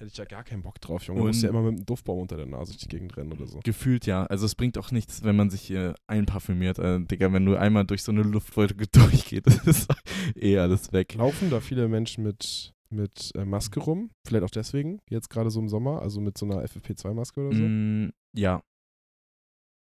Hätte 0.00 0.12
ich 0.12 0.16
ja 0.16 0.24
gar 0.24 0.44
keinen 0.44 0.62
Bock 0.62 0.80
drauf, 0.80 1.02
Junge. 1.02 1.20
Du 1.20 1.26
musst 1.26 1.42
ja 1.42 1.50
immer 1.50 1.60
mit 1.60 1.74
einem 1.74 1.84
Duftbaum 1.84 2.20
unter 2.20 2.38
der 2.38 2.46
Nase 2.46 2.72
durch 2.72 2.80
die 2.80 2.88
Gegend 2.88 3.18
rennen 3.18 3.32
oder 3.32 3.46
so. 3.46 3.60
Gefühlt 3.62 4.06
ja. 4.06 4.24
Also 4.24 4.46
es 4.46 4.54
bringt 4.54 4.78
auch 4.78 4.92
nichts, 4.92 5.24
wenn 5.24 5.36
man 5.36 5.50
sich 5.50 5.70
äh, 5.72 5.92
einparfümiert. 6.06 6.78
Äh, 6.78 7.00
Digga, 7.04 7.30
wenn 7.34 7.44
du 7.44 7.54
einmal 7.54 7.84
durch 7.84 8.02
so 8.02 8.10
eine 8.10 8.22
Luftwolke 8.22 8.86
durchgeht, 8.92 9.46
ist 9.46 9.90
eh 10.36 10.56
alles 10.56 10.94
weg. 10.94 11.14
Laufen 11.16 11.50
da 11.50 11.60
viele 11.60 11.86
Menschen 11.86 12.24
mit, 12.24 12.72
mit 12.88 13.30
äh, 13.34 13.44
Maske 13.44 13.78
rum? 13.78 14.10
Vielleicht 14.26 14.42
auch 14.44 14.50
deswegen, 14.50 15.02
jetzt 15.10 15.28
gerade 15.28 15.50
so 15.50 15.60
im 15.60 15.68
Sommer, 15.68 16.00
also 16.00 16.22
mit 16.22 16.38
so 16.38 16.46
einer 16.46 16.64
FFP2-Maske 16.64 17.48
oder 17.48 17.56
so? 17.56 17.62
Mm, 17.62 18.10
ja. 18.34 18.62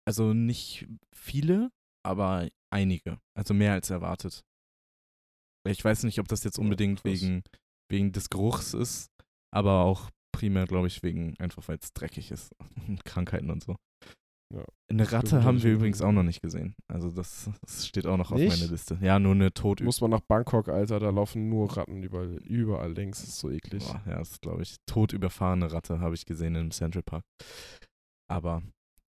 Also 0.09 0.33
nicht 0.33 0.89
viele, 1.15 1.71
aber 2.03 2.49
einige. 2.73 3.21
Also 3.37 3.53
mehr 3.53 3.75
als 3.75 3.91
erwartet. 3.91 4.47
Ich 5.69 5.85
weiß 5.85 6.05
nicht, 6.05 6.21
ob 6.21 6.29
das 6.29 6.43
jetzt 6.43 6.57
Ja, 6.57 6.65
unbedingt 6.65 7.03
krass. 7.03 7.13
wegen, 7.13 7.43
wegen 7.91 8.13
des 8.13 8.31
Geruchs 8.31 8.73
ist, 8.73 9.11
aber 9.57 9.81
auch 9.81 10.11
primär, 10.33 10.67
glaube 10.67 10.87
ich, 10.87 11.03
wegen 11.03 11.35
einfach, 11.39 11.67
weil 11.67 11.79
es 11.81 11.95
dreckig 11.95 12.31
ist 12.31 12.55
und 12.89 13.05
Krankheiten 13.07 13.51
und 13.51 13.65
so. 13.65 13.77
Ja. 14.55 14.65
Eine 14.89 15.11
Ratte 15.11 15.43
haben 15.43 15.57
hab 15.57 15.65
wir 15.65 15.73
übrigens 15.73 16.03
auch 16.03 16.13
noch 16.13 16.23
nicht 16.23 16.41
gesehen. 16.41 16.77
Also 16.87 17.11
das, 17.11 17.51
das 17.63 17.87
steht 17.87 18.07
auch 18.07 18.17
noch 18.17 18.31
auf 18.31 18.39
Nicht? 18.39 18.57
meiner 18.57 18.71
Liste. 18.71 18.97
Ja, 19.01 19.19
nur 19.19 19.33
eine 19.33 19.53
tot 19.53 19.81
Muss 19.81 20.01
man 20.01 20.11
nach 20.11 20.21
Bangkok, 20.21 20.69
Alter, 20.69 21.01
da 21.01 21.11
laufen 21.11 21.49
nur 21.49 21.77
Ratten 21.77 22.03
überall, 22.03 22.37
überall 22.45 22.93
links. 22.93 23.21
Das 23.23 23.31
ist 23.31 23.39
so 23.39 23.51
eklig. 23.51 23.85
Boah, 23.85 24.03
ja, 24.07 24.19
das 24.19 24.41
glaube 24.41 24.63
ich. 24.63 24.77
Tot 24.87 25.13
überfahrene 25.13 25.73
Ratte 25.73 25.99
habe 25.99 26.15
ich 26.15 26.27
gesehen 26.27 26.55
im 26.55 26.71
Central 26.71 27.03
Park. 27.03 27.25
Aber 28.31 28.63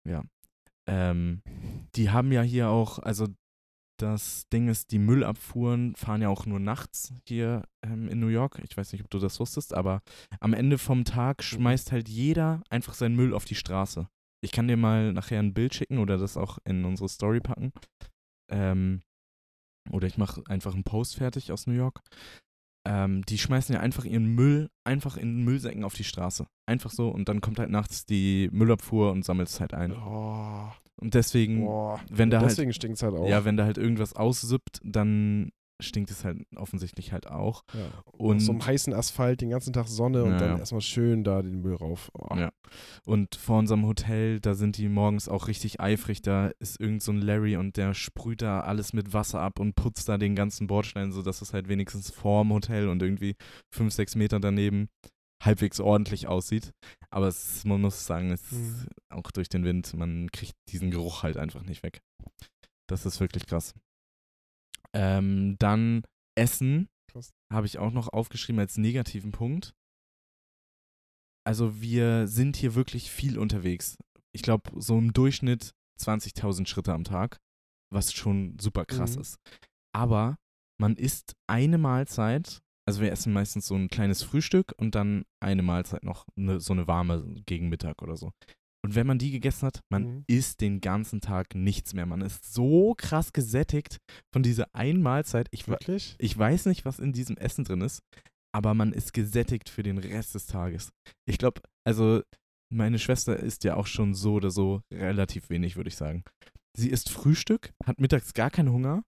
ja. 0.06 0.24
Ähm, 0.86 1.40
die 1.94 2.10
haben 2.10 2.32
ja 2.32 2.42
hier 2.42 2.68
auch, 2.68 2.98
also 2.98 3.28
das 4.02 4.48
Ding 4.48 4.68
ist, 4.68 4.90
die 4.90 4.98
Müllabfuhren 4.98 5.94
fahren 5.94 6.22
ja 6.22 6.28
auch 6.28 6.44
nur 6.44 6.58
nachts 6.58 7.14
hier 7.26 7.64
ähm, 7.84 8.08
in 8.08 8.18
New 8.18 8.26
York. 8.26 8.60
Ich 8.68 8.76
weiß 8.76 8.92
nicht, 8.92 9.02
ob 9.02 9.10
du 9.10 9.18
das 9.18 9.38
wusstest, 9.38 9.74
aber 9.74 10.02
am 10.40 10.54
Ende 10.54 10.76
vom 10.76 11.04
Tag 11.04 11.42
schmeißt 11.42 11.92
halt 11.92 12.08
jeder 12.08 12.62
einfach 12.68 12.94
seinen 12.94 13.14
Müll 13.14 13.32
auf 13.32 13.44
die 13.44 13.54
Straße. 13.54 14.08
Ich 14.44 14.50
kann 14.50 14.66
dir 14.66 14.76
mal 14.76 15.12
nachher 15.12 15.38
ein 15.38 15.54
Bild 15.54 15.74
schicken 15.74 15.98
oder 15.98 16.18
das 16.18 16.36
auch 16.36 16.58
in 16.64 16.84
unsere 16.84 17.08
Story 17.08 17.40
packen. 17.40 17.72
Ähm, 18.50 19.02
oder 19.90 20.08
ich 20.08 20.18
mache 20.18 20.42
einfach 20.48 20.74
einen 20.74 20.84
Post 20.84 21.16
fertig 21.16 21.52
aus 21.52 21.68
New 21.68 21.74
York. 21.74 22.00
Ähm, 22.84 23.24
die 23.26 23.38
schmeißen 23.38 23.72
ja 23.72 23.80
einfach 23.80 24.04
ihren 24.04 24.34
Müll 24.34 24.68
einfach 24.84 25.16
in 25.16 25.44
Müllsäcken 25.44 25.84
auf 25.84 25.94
die 25.94 26.02
Straße. 26.02 26.46
Einfach 26.66 26.90
so 26.90 27.08
und 27.08 27.28
dann 27.28 27.40
kommt 27.40 27.60
halt 27.60 27.70
nachts 27.70 28.04
die 28.04 28.48
Müllabfuhr 28.52 29.12
und 29.12 29.24
sammelt 29.24 29.48
es 29.48 29.60
halt 29.60 29.74
ein. 29.74 29.92
Oh, 29.92 30.72
Und 31.00 31.14
deswegen, 31.14 31.64
boah. 31.64 32.00
wenn 32.10 32.30
da 32.30 32.40
halt- 32.40 32.50
Deswegen 32.50 32.72
stinkt 32.72 32.96
es 32.98 33.02
halt 33.02 33.14
auch. 33.14 33.28
ja, 33.28 33.44
wenn 33.44 33.56
da 33.56 33.64
halt 33.64 33.78
irgendwas 33.78 34.14
aussippt, 34.14 34.80
dann 34.84 35.50
stinkt 35.80 36.12
es 36.12 36.24
halt 36.24 36.38
offensichtlich 36.54 37.10
halt 37.12 37.26
auch. 37.26 37.64
Ja. 37.74 37.80
Und- 38.12 38.38
so 38.38 38.52
einem 38.52 38.64
heißen 38.64 38.94
Asphalt, 38.94 39.40
den 39.40 39.50
ganzen 39.50 39.72
Tag 39.72 39.88
Sonne 39.88 40.22
und 40.22 40.32
Ja, 40.32 40.38
dann 40.38 40.58
erstmal 40.60 40.80
schön 40.80 41.24
da 41.24 41.42
den 41.42 41.60
Müll 41.60 41.74
rauf. 41.74 42.08
Oh. 42.16 42.36
Ja. 42.36 42.52
Und 43.04 43.34
vor 43.34 43.58
unserem 43.58 43.84
Hotel, 43.84 44.38
da 44.38 44.54
sind 44.54 44.76
die 44.76 44.88
morgens 44.88 45.28
auch 45.28 45.48
richtig 45.48 45.80
eifrig. 45.80 46.22
Da 46.22 46.52
ist 46.60 46.78
irgend 46.80 47.02
so 47.02 47.10
ein 47.10 47.20
Larry 47.20 47.56
und 47.56 47.76
der 47.76 47.94
sprüht 47.94 48.42
da 48.42 48.60
alles 48.60 48.92
mit 48.92 49.12
Wasser 49.12 49.40
ab 49.40 49.58
und 49.58 49.74
putzt 49.74 50.08
da 50.08 50.18
den 50.18 50.36
ganzen 50.36 50.68
Bordstein, 50.68 51.10
sodass 51.10 51.42
es 51.42 51.52
halt 51.52 51.66
wenigstens 51.68 52.12
vorm 52.12 52.52
Hotel 52.52 52.88
und 52.88 53.02
irgendwie 53.02 53.34
fünf, 53.68 53.92
sechs 53.92 54.14
Meter 54.14 54.38
daneben 54.38 54.88
halbwegs 55.44 55.80
ordentlich 55.80 56.26
aussieht. 56.28 56.72
Aber 57.10 57.26
es, 57.28 57.64
man 57.64 57.80
muss 57.80 58.06
sagen, 58.06 58.30
es 58.30 58.42
ist 58.52 58.84
Mhm. 58.84 58.88
auch 59.10 59.30
durch 59.30 59.48
den 59.48 59.64
Wind, 59.64 59.92
man 59.94 60.30
kriegt 60.30 60.54
diesen 60.68 60.90
Geruch 60.90 61.22
halt 61.22 61.36
einfach 61.36 61.62
nicht 61.64 61.82
weg. 61.82 62.00
Das 62.88 63.04
ist 63.06 63.20
wirklich 63.20 63.46
krass. 63.46 63.74
Ähm, 64.94 65.56
dann 65.58 66.02
Essen 66.38 66.88
habe 67.52 67.66
ich 67.66 67.78
auch 67.78 67.90
noch 67.92 68.08
aufgeschrieben 68.08 68.60
als 68.60 68.78
negativen 68.78 69.32
Punkt. 69.32 69.74
Also 71.44 71.80
wir 71.80 72.28
sind 72.28 72.56
hier 72.56 72.74
wirklich 72.74 73.10
viel 73.10 73.38
unterwegs. 73.38 73.96
Ich 74.34 74.42
glaube, 74.42 74.70
so 74.80 74.96
im 74.98 75.12
Durchschnitt 75.12 75.72
20.000 76.00 76.66
Schritte 76.66 76.92
am 76.94 77.04
Tag, 77.04 77.38
was 77.92 78.12
schon 78.12 78.58
super 78.58 78.84
krass 78.86 79.16
Mhm. 79.16 79.20
ist. 79.22 79.36
Aber 79.94 80.36
man 80.80 80.96
isst 80.96 81.34
eine 81.48 81.78
Mahlzeit, 81.78 82.62
also 82.86 83.00
wir 83.00 83.12
essen 83.12 83.32
meistens 83.32 83.66
so 83.66 83.74
ein 83.74 83.88
kleines 83.88 84.22
Frühstück 84.22 84.74
und 84.76 84.94
dann 84.94 85.24
eine 85.40 85.62
Mahlzeit 85.62 86.04
noch, 86.04 86.26
ne, 86.36 86.60
so 86.60 86.72
eine 86.72 86.86
warme 86.86 87.42
gegen 87.46 87.68
Mittag 87.68 88.02
oder 88.02 88.16
so. 88.16 88.32
Und 88.84 88.96
wenn 88.96 89.06
man 89.06 89.18
die 89.18 89.30
gegessen 89.30 89.66
hat, 89.66 89.80
man 89.92 90.02
Mhm. 90.02 90.24
isst 90.26 90.60
den 90.60 90.80
ganzen 90.80 91.20
Tag 91.20 91.54
nichts 91.54 91.94
mehr. 91.94 92.04
Man 92.06 92.20
ist 92.20 92.52
so 92.52 92.94
krass 92.96 93.32
gesättigt 93.32 93.98
von 94.34 94.42
dieser 94.42 94.74
einen 94.74 95.02
Mahlzeit. 95.02 95.46
Ich, 95.52 95.68
Wirklich? 95.68 96.16
ich 96.18 96.36
weiß 96.36 96.66
nicht, 96.66 96.84
was 96.84 96.98
in 96.98 97.12
diesem 97.12 97.36
Essen 97.36 97.62
drin 97.64 97.80
ist, 97.80 98.00
aber 98.52 98.74
man 98.74 98.92
ist 98.92 99.12
gesättigt 99.12 99.68
für 99.68 99.84
den 99.84 99.98
Rest 99.98 100.34
des 100.34 100.46
Tages. 100.46 100.90
Ich 101.28 101.38
glaube, 101.38 101.60
also 101.86 102.22
meine 102.74 102.98
Schwester 102.98 103.36
isst 103.36 103.62
ja 103.62 103.76
auch 103.76 103.86
schon 103.86 104.14
so 104.14 104.34
oder 104.34 104.50
so 104.50 104.80
relativ 104.92 105.48
wenig, 105.48 105.76
würde 105.76 105.88
ich 105.88 105.96
sagen. 105.96 106.24
Sie 106.76 106.88
isst 106.90 107.08
Frühstück, 107.10 107.72
hat 107.84 108.00
mittags 108.00 108.34
gar 108.34 108.50
keinen 108.50 108.72
Hunger 108.72 109.04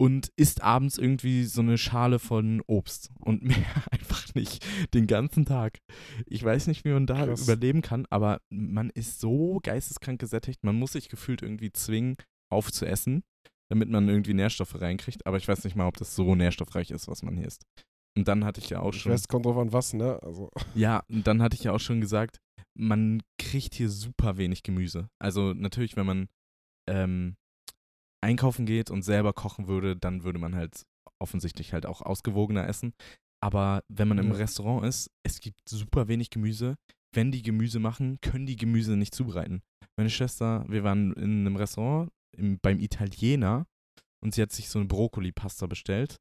und 0.00 0.30
isst 0.36 0.62
abends 0.62 0.96
irgendwie 0.96 1.44
so 1.44 1.60
eine 1.60 1.76
Schale 1.76 2.18
von 2.18 2.62
Obst 2.66 3.10
und 3.18 3.42
mehr 3.44 3.84
einfach 3.90 4.34
nicht 4.34 4.64
den 4.94 5.06
ganzen 5.06 5.44
Tag. 5.44 5.78
Ich 6.26 6.42
weiß 6.42 6.66
nicht, 6.68 6.84
wie 6.84 6.92
man 6.92 7.06
da 7.06 7.26
Krass. 7.26 7.42
überleben 7.42 7.82
kann, 7.82 8.06
aber 8.10 8.40
man 8.50 8.90
ist 8.90 9.20
so 9.20 9.60
geisteskrank 9.62 10.20
gesättigt, 10.20 10.64
man 10.64 10.76
muss 10.76 10.92
sich 10.92 11.08
gefühlt 11.08 11.42
irgendwie 11.42 11.72
zwingen, 11.72 12.16
aufzuessen, 12.50 13.22
damit 13.70 13.90
man 13.90 14.08
irgendwie 14.08 14.34
Nährstoffe 14.34 14.80
reinkriegt, 14.80 15.26
aber 15.26 15.36
ich 15.36 15.46
weiß 15.46 15.64
nicht 15.64 15.76
mal, 15.76 15.86
ob 15.86 15.96
das 15.96 16.14
so 16.14 16.34
nährstoffreich 16.34 16.90
ist, 16.90 17.08
was 17.08 17.22
man 17.22 17.36
hier 17.36 17.46
isst. 17.46 17.64
Und 18.16 18.26
dann 18.26 18.44
hatte 18.44 18.60
ich 18.60 18.70
ja 18.70 18.80
auch 18.80 18.92
schon. 18.94 19.12
es 19.12 19.28
kommt 19.28 19.46
drauf 19.46 19.58
an 19.58 19.72
was, 19.72 19.92
ne? 19.92 20.18
Also, 20.22 20.50
Ja, 20.74 21.04
und 21.08 21.26
dann 21.26 21.42
hatte 21.42 21.56
ich 21.56 21.64
ja 21.64 21.72
auch 21.72 21.80
schon 21.80 22.00
gesagt, 22.00 22.38
man 22.76 23.22
kriegt 23.38 23.74
hier 23.74 23.90
super 23.90 24.38
wenig 24.38 24.62
Gemüse. 24.62 25.08
Also 25.20 25.52
natürlich, 25.52 25.96
wenn 25.96 26.06
man 26.06 26.28
ähm, 26.88 27.36
einkaufen 28.20 28.66
geht 28.66 28.90
und 28.90 29.02
selber 29.02 29.32
kochen 29.32 29.68
würde, 29.68 29.96
dann 29.96 30.24
würde 30.24 30.38
man 30.38 30.54
halt 30.54 30.82
offensichtlich 31.20 31.72
halt 31.72 31.86
auch 31.86 32.02
ausgewogener 32.02 32.66
essen. 32.66 32.92
Aber 33.40 33.82
wenn 33.88 34.08
man 34.08 34.18
im. 34.18 34.32
Restaurant 34.32 34.84
ist, 34.84 35.10
es 35.22 35.40
gibt 35.40 35.68
super 35.68 36.08
wenig 36.08 36.30
Gemüse. 36.30 36.76
Wenn 37.14 37.32
die 37.32 37.42
Gemüse 37.42 37.78
machen, 37.78 38.20
können 38.20 38.46
die 38.46 38.56
Gemüse 38.56 38.96
nicht 38.96 39.14
zubereiten. 39.14 39.62
Meine 39.96 40.10
Schwester, 40.10 40.64
wir 40.68 40.84
waren 40.84 41.12
in 41.14 41.46
einem 41.46 41.56
Restaurant 41.56 42.10
im, 42.36 42.58
beim 42.60 42.80
Italiener 42.80 43.66
und 44.20 44.34
sie 44.34 44.42
hat 44.42 44.52
sich 44.52 44.68
so 44.68 44.78
eine 44.78 44.88
Brokkoli-Pasta 44.88 45.66
bestellt. 45.66 46.16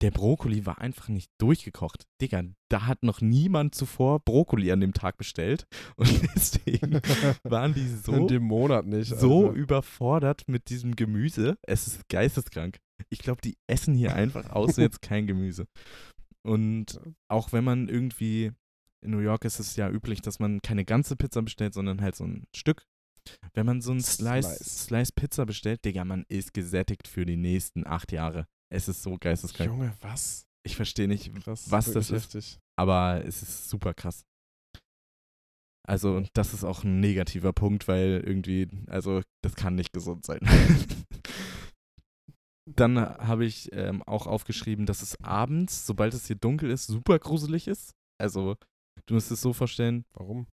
Der 0.00 0.12
Brokkoli 0.12 0.64
war 0.64 0.80
einfach 0.80 1.08
nicht 1.08 1.30
durchgekocht. 1.38 2.06
Digga, 2.20 2.44
da 2.68 2.86
hat 2.86 3.02
noch 3.02 3.20
niemand 3.20 3.74
zuvor 3.74 4.20
Brokkoli 4.20 4.70
an 4.70 4.80
dem 4.80 4.92
Tag 4.92 5.16
bestellt. 5.16 5.66
Und 5.96 6.22
deswegen 6.34 7.00
waren 7.42 7.74
die 7.74 7.88
so 7.88 8.12
in 8.12 8.28
dem 8.28 8.44
Monat 8.44 8.86
nicht. 8.86 9.08
so 9.08 9.48
Alter. 9.48 9.58
überfordert 9.58 10.42
mit 10.46 10.70
diesem 10.70 10.94
Gemüse. 10.94 11.58
Es 11.62 11.86
ist 11.86 12.08
geisteskrank. 12.08 12.78
Ich 13.10 13.18
glaube, 13.18 13.40
die 13.42 13.56
essen 13.66 13.94
hier 13.94 14.14
einfach 14.14 14.50
außer 14.50 14.82
jetzt 14.82 15.02
kein 15.02 15.26
Gemüse. 15.26 15.66
Und 16.42 17.00
auch 17.28 17.52
wenn 17.52 17.64
man 17.64 17.88
irgendwie 17.88 18.52
in 19.00 19.10
New 19.12 19.20
York 19.20 19.44
ist 19.44 19.60
es 19.60 19.76
ja 19.76 19.90
üblich, 19.90 20.22
dass 20.22 20.38
man 20.38 20.60
keine 20.62 20.84
ganze 20.84 21.16
Pizza 21.16 21.42
bestellt, 21.42 21.74
sondern 21.74 22.00
halt 22.00 22.16
so 22.16 22.24
ein 22.24 22.44
Stück. 22.54 22.84
Wenn 23.52 23.66
man 23.66 23.80
so 23.80 23.92
ein 23.92 24.00
Slice, 24.00 24.48
Slice. 24.48 24.86
Slice 24.86 25.12
Pizza 25.14 25.46
bestellt, 25.46 25.84
Digga, 25.84 26.04
man 26.04 26.24
ist 26.28 26.54
gesättigt 26.54 27.08
für 27.08 27.26
die 27.26 27.36
nächsten 27.36 27.86
acht 27.86 28.12
Jahre. 28.12 28.46
Es 28.70 28.88
ist 28.88 29.02
so 29.02 29.16
geisteskrank. 29.18 29.70
Junge, 29.70 29.94
was? 30.00 30.46
Ich 30.64 30.76
verstehe 30.76 31.08
nicht, 31.08 31.34
Krass. 31.42 31.70
was 31.70 31.92
das 31.92 32.10
ist, 32.10 32.34
Heftig. 32.34 32.58
aber 32.76 33.24
es 33.24 33.42
ist 33.42 33.68
super 33.70 33.94
krass. 33.94 34.24
Also, 35.86 36.22
das 36.34 36.52
ist 36.52 36.64
auch 36.64 36.84
ein 36.84 37.00
negativer 37.00 37.54
Punkt, 37.54 37.88
weil 37.88 38.22
irgendwie, 38.26 38.68
also, 38.88 39.22
das 39.42 39.54
kann 39.54 39.74
nicht 39.74 39.92
gesund 39.94 40.26
sein. 40.26 40.40
Dann 42.66 42.98
habe 42.98 43.46
ich 43.46 43.72
ähm, 43.72 44.02
auch 44.02 44.26
aufgeschrieben, 44.26 44.84
dass 44.84 45.00
es 45.00 45.18
abends, 45.22 45.86
sobald 45.86 46.12
es 46.12 46.26
hier 46.26 46.36
dunkel 46.36 46.70
ist, 46.70 46.86
super 46.86 47.18
gruselig 47.18 47.66
ist. 47.66 47.94
Also, 48.20 48.56
du 49.06 49.14
musst 49.14 49.30
es 49.30 49.40
so 49.40 49.54
vorstellen, 49.54 50.04
Warum? 50.12 50.46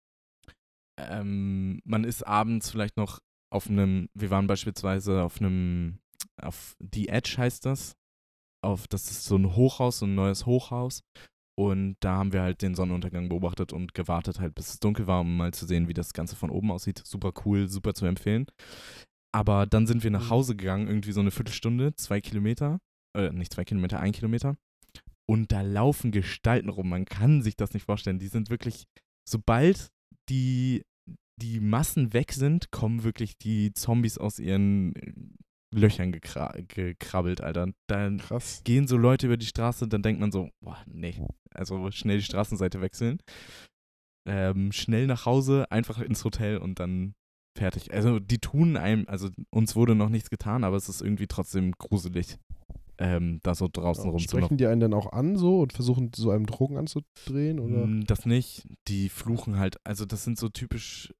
ähm, 0.99 1.81
man 1.83 2.03
ist 2.03 2.21
abends 2.27 2.69
vielleicht 2.69 2.97
noch 2.97 3.19
auf 3.51 3.67
einem, 3.67 4.09
wir 4.13 4.29
waren 4.29 4.45
beispielsweise 4.45 5.23
auf 5.23 5.39
einem, 5.41 5.97
auf 6.39 6.75
The 6.93 7.07
Edge 7.09 7.35
heißt 7.37 7.65
das. 7.65 7.95
Auf, 8.63 8.87
das 8.87 9.11
ist 9.11 9.25
so 9.25 9.35
ein 9.35 9.55
Hochhaus, 9.55 9.99
so 9.99 10.05
ein 10.05 10.15
neues 10.15 10.45
Hochhaus. 10.45 11.01
Und 11.55 11.97
da 11.99 12.17
haben 12.17 12.33
wir 12.33 12.41
halt 12.41 12.61
den 12.61 12.73
Sonnenuntergang 12.73 13.29
beobachtet 13.29 13.73
und 13.73 13.93
gewartet 13.93 14.39
halt, 14.39 14.55
bis 14.55 14.69
es 14.69 14.79
dunkel 14.79 15.05
war, 15.05 15.21
um 15.21 15.37
mal 15.37 15.53
zu 15.53 15.67
sehen, 15.67 15.87
wie 15.87 15.93
das 15.93 16.13
Ganze 16.13 16.35
von 16.35 16.49
oben 16.49 16.71
aussieht. 16.71 17.01
Super 17.05 17.31
cool, 17.45 17.67
super 17.69 17.93
zu 17.93 18.05
empfehlen. 18.05 18.47
Aber 19.31 19.67
dann 19.67 19.85
sind 19.85 20.03
wir 20.03 20.11
nach 20.11 20.25
Mhm. 20.25 20.29
Hause 20.29 20.55
gegangen, 20.55 20.87
irgendwie 20.87 21.11
so 21.11 21.19
eine 21.19 21.31
Viertelstunde, 21.31 21.95
zwei 21.95 22.21
Kilometer, 22.21 22.79
äh, 23.15 23.29
nicht 23.31 23.53
zwei 23.53 23.65
Kilometer, 23.65 23.99
ein 23.99 24.11
Kilometer. 24.11 24.57
Und 25.29 25.51
da 25.51 25.61
laufen 25.61 26.11
Gestalten 26.11 26.69
rum. 26.69 26.89
Man 26.89 27.05
kann 27.05 27.41
sich 27.41 27.55
das 27.55 27.73
nicht 27.73 27.85
vorstellen. 27.85 28.19
Die 28.19 28.27
sind 28.27 28.49
wirklich, 28.49 28.85
sobald 29.27 29.89
die, 30.29 30.83
die 31.41 31.59
Massen 31.59 32.13
weg 32.13 32.33
sind, 32.33 32.71
kommen 32.71 33.03
wirklich 33.03 33.37
die 33.37 33.73
Zombies 33.73 34.17
aus 34.17 34.39
ihren 34.39 34.95
äh, 34.95 35.13
Löchern 35.73 36.11
gekra 36.11 36.53
gekrabbelt, 36.67 37.41
Alter. 37.41 37.69
Dann 37.87 38.17
Krass. 38.19 38.61
gehen 38.63 38.87
so 38.87 38.97
Leute 38.97 39.25
über 39.27 39.37
die 39.37 39.45
Straße, 39.45 39.87
dann 39.87 40.01
denkt 40.03 40.21
man 40.21 40.31
so, 40.31 40.49
boah, 40.61 40.77
nee. 40.85 41.15
Also 41.53 41.91
schnell 41.91 42.17
die 42.17 42.23
Straßenseite 42.23 42.81
wechseln. 42.81 43.19
Ähm, 44.25 44.71
schnell 44.71 45.05
nach 45.07 45.25
Hause, 45.25 45.69
einfach 45.69 45.99
ins 45.99 46.23
Hotel 46.23 46.57
und 46.57 46.79
dann 46.79 47.13
fertig. 47.57 47.93
Also 47.93 48.19
die 48.19 48.39
tun 48.39 48.77
einem, 48.77 49.05
also 49.07 49.29
uns 49.51 49.75
wurde 49.75 49.95
noch 49.95 50.09
nichts 50.09 50.29
getan, 50.29 50.63
aber 50.63 50.77
es 50.77 50.87
ist 50.89 51.01
irgendwie 51.01 51.27
trotzdem 51.27 51.73
gruselig, 51.73 52.37
ähm, 52.97 53.39
da 53.43 53.53
so 53.53 53.67
draußen 53.71 54.05
Ja, 54.05 54.11
rumzulaufen. 54.11 54.43
sprechen 54.45 54.57
die 54.57 54.67
einen 54.67 54.79
dann 54.79 54.93
auch 54.93 55.11
an 55.11 55.35
so 55.35 55.59
und 55.61 55.73
versuchen 55.73 56.11
so 56.15 56.31
einem 56.31 56.45
Drogen 56.45 56.77
anzudrehen? 56.77 57.59
Oder? 57.59 57.85
Mm, 57.87 58.05
Das 58.05 58.25
nicht. 58.25 58.65
Die 58.87 59.09
fluchen 59.09 59.57
halt. 59.59 59.75
Also 59.83 60.05
das 60.05 60.23
sind 60.23 60.37
so 60.39 60.47
typisch, 60.47 61.13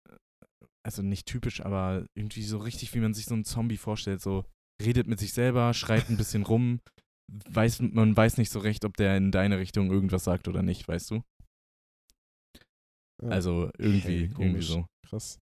also 0.85 1.01
nicht 1.01 1.25
typisch, 1.25 1.61
aber 1.61 2.05
irgendwie 2.15 2.43
so 2.43 2.57
richtig, 2.57 2.93
wie 2.93 2.99
man 2.99 3.13
sich 3.13 3.25
so 3.25 3.33
einen 3.33 3.45
Zombie 3.45 3.77
vorstellt. 3.77 4.21
So 4.21 4.45
redet 4.81 5.07
mit 5.07 5.19
sich 5.19 5.33
selber, 5.33 5.73
schreit 5.73 6.09
ein 6.09 6.17
bisschen 6.17 6.43
rum. 6.43 6.79
Weiß, 7.31 7.81
man 7.81 8.15
weiß 8.15 8.37
nicht 8.37 8.51
so 8.51 8.59
recht, 8.59 8.85
ob 8.85 8.97
der 8.97 9.15
in 9.17 9.31
deine 9.31 9.57
Richtung 9.57 9.91
irgendwas 9.91 10.23
sagt 10.23 10.47
oder 10.47 10.61
nicht, 10.61 10.87
weißt 10.87 11.11
du? 11.11 11.23
Ja. 13.21 13.29
Also 13.29 13.71
irgendwie, 13.77 14.29
Okay, 14.31 14.43
irgendwie 14.43 14.61
so. 14.61 14.85
Krass. 15.07 15.39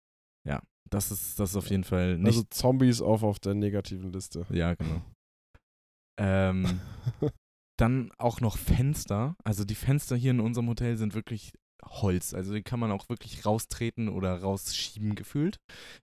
Das 0.89 1.12
ist, 1.12 1.39
das 1.39 1.52
ist 1.52 1.56
auf 1.56 1.69
jeden 1.69 1.84
Fall 1.84 2.17
nicht. 2.17 2.28
Also 2.28 2.43
Zombies 2.50 3.02
auf 3.02 3.23
auf 3.23 3.39
der 3.39 3.54
negativen 3.54 4.12
Liste. 4.12 4.45
ja, 4.50 4.73
genau. 4.76 5.02
Ähm, 6.19 6.80
Dann 7.80 8.12
auch 8.17 8.41
noch 8.41 8.58
Fenster. 8.58 9.36
Also 9.43 9.63
die 9.63 9.76
Fenster 9.76 10.15
hier 10.15 10.32
in 10.32 10.39
unserem 10.39 10.67
Hotel 10.67 10.97
sind 10.97 11.13
wirklich 11.13 11.54
Holz. 11.83 12.33
Also 12.33 12.53
die 12.53 12.63
kann 12.63 12.79
man 12.79 12.91
auch 12.91 13.09
wirklich 13.09 13.45
raustreten 13.45 14.09
oder 14.09 14.41
rausschieben 14.41 15.15
gefühlt. 15.15 15.57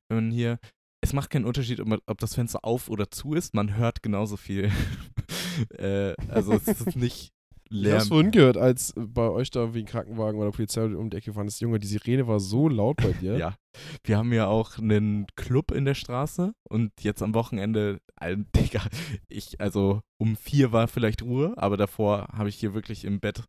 Wenn 0.08 0.16
man 0.24 0.30
hier, 0.30 0.58
es 1.00 1.12
macht 1.12 1.30
keinen 1.30 1.44
Unterschied, 1.44 1.80
ob, 1.80 1.88
man, 1.88 2.00
ob 2.06 2.18
das 2.18 2.34
Fenster 2.34 2.60
auf 2.64 2.88
oder 2.88 3.10
zu 3.10 3.34
ist. 3.34 3.54
Man 3.54 3.76
hört 3.76 4.02
genauso 4.02 4.36
viel. 4.36 4.70
äh, 5.78 6.14
also 6.28 6.52
es 6.52 6.68
ist 6.68 6.96
nicht 6.96 7.32
Ich 7.70 7.70
hab's 7.70 7.70
Lärm. 7.70 8.08
vorhin 8.08 8.30
gehört, 8.30 8.56
als 8.56 8.92
bei 8.96 9.28
euch 9.28 9.50
da 9.50 9.74
wie 9.74 9.80
ein 9.80 9.86
Krankenwagen 9.86 10.40
oder 10.40 10.50
Polizei 10.52 10.84
um 10.84 11.10
die 11.10 11.16
Ecke 11.16 11.26
gefahren 11.30 11.48
ist. 11.48 11.60
Junge, 11.60 11.78
die 11.78 11.86
Sirene 11.86 12.26
war 12.26 12.40
so 12.40 12.68
laut 12.68 12.96
bei 12.98 13.12
dir. 13.12 13.36
Ja. 13.38 13.56
Wir 14.04 14.18
haben 14.18 14.32
ja 14.32 14.46
auch 14.46 14.78
einen 14.78 15.26
Club 15.34 15.72
in 15.72 15.84
der 15.84 15.94
Straße 15.94 16.54
und 16.70 16.92
jetzt 17.00 17.22
am 17.22 17.34
Wochenende, 17.34 17.98
Alter, 18.14 18.44
Digga, 18.54 18.82
ich, 19.28 19.60
also 19.60 20.00
um 20.16 20.36
vier 20.36 20.70
war 20.70 20.86
vielleicht 20.86 21.22
Ruhe, 21.22 21.54
aber 21.56 21.76
davor 21.76 22.28
habe 22.32 22.48
ich 22.48 22.54
hier 22.54 22.72
wirklich 22.72 23.04
im 23.04 23.18
Bett 23.18 23.42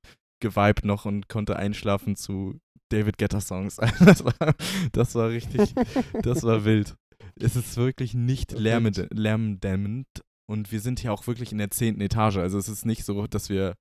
geweibt 0.49 0.85
noch 0.85 1.05
und 1.05 1.27
konnte 1.27 1.55
einschlafen 1.55 2.15
zu 2.15 2.59
David 2.91 3.17
Guetta 3.17 3.41
Songs. 3.41 3.77
Das 3.99 4.23
war, 4.23 4.55
das 4.91 5.15
war 5.15 5.29
richtig, 5.29 5.73
das 6.21 6.43
war 6.43 6.63
wild. 6.65 6.95
Es 7.35 7.55
ist 7.55 7.75
wirklich 7.77 8.13
nicht 8.13 8.51
lärmend- 8.53 9.07
lärmdämmend 9.11 10.07
und 10.47 10.71
wir 10.71 10.79
sind 10.79 10.99
hier 10.99 11.11
auch 11.11 11.25
wirklich 11.25 11.51
in 11.51 11.57
der 11.57 11.71
zehnten 11.71 12.01
Etage. 12.01 12.37
Also 12.37 12.57
es 12.59 12.69
ist 12.69 12.85
nicht 12.85 13.03
so, 13.05 13.25
dass 13.27 13.49
wir 13.49 13.73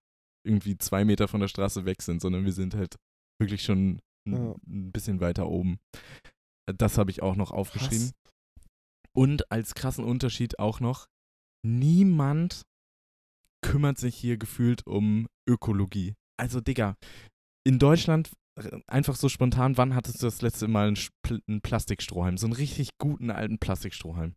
irgendwie 0.47 0.79
zwei 0.79 1.05
Meter 1.05 1.29
von 1.29 1.41
der 1.41 1.49
Straße 1.49 1.85
weg 1.85 2.01
sind, 2.03 2.23
sondern 2.23 2.45
wir 2.47 2.53
sind 2.53 2.75
halt 2.75 2.97
wirklich 3.39 3.63
schon 3.63 4.01
ein, 4.27 4.33
Ja. 4.33 4.55
ein 4.67 4.91
bisschen 4.93 5.21
weiter 5.21 5.47
oben. 5.49 5.79
Das 6.67 6.97
habe 6.97 7.11
ich 7.11 7.23
auch 7.23 7.37
noch 7.37 7.51
aufgeschrieben. 7.51 8.11
Krass. 8.11 8.65
Und 9.15 9.53
als 9.53 9.75
krassen 9.75 10.05
Unterschied 10.05 10.59
auch 10.59 10.81
noch, 10.81 11.07
niemand 11.63 12.63
kümmert 13.63 13.99
sich 13.99 14.17
hier 14.17 14.37
gefühlt 14.39 14.87
um 14.87 15.27
Ökologie. 15.49 16.15
Also, 16.37 16.61
Digga, 16.61 16.97
in 17.67 17.79
Deutschland 17.79 18.33
r- 18.59 18.81
einfach 18.87 19.17
so 19.17 19.29
spontan, 19.29 19.77
wann 19.77 19.95
hattest 19.95 20.23
du 20.23 20.27
das 20.27 20.43
letzte 20.43 20.69
Mal 20.69 20.89
einen, 20.89 20.97
Spl- 20.97 21.43
einen 21.49 21.61
Plastikstrohhalm? 21.61 22.37
So 22.39 22.47
einen 22.47 22.55
richtig 22.55 22.91
guten 22.99 23.31
alten 23.31 23.59
Plastikstrohhalm. 23.59 24.35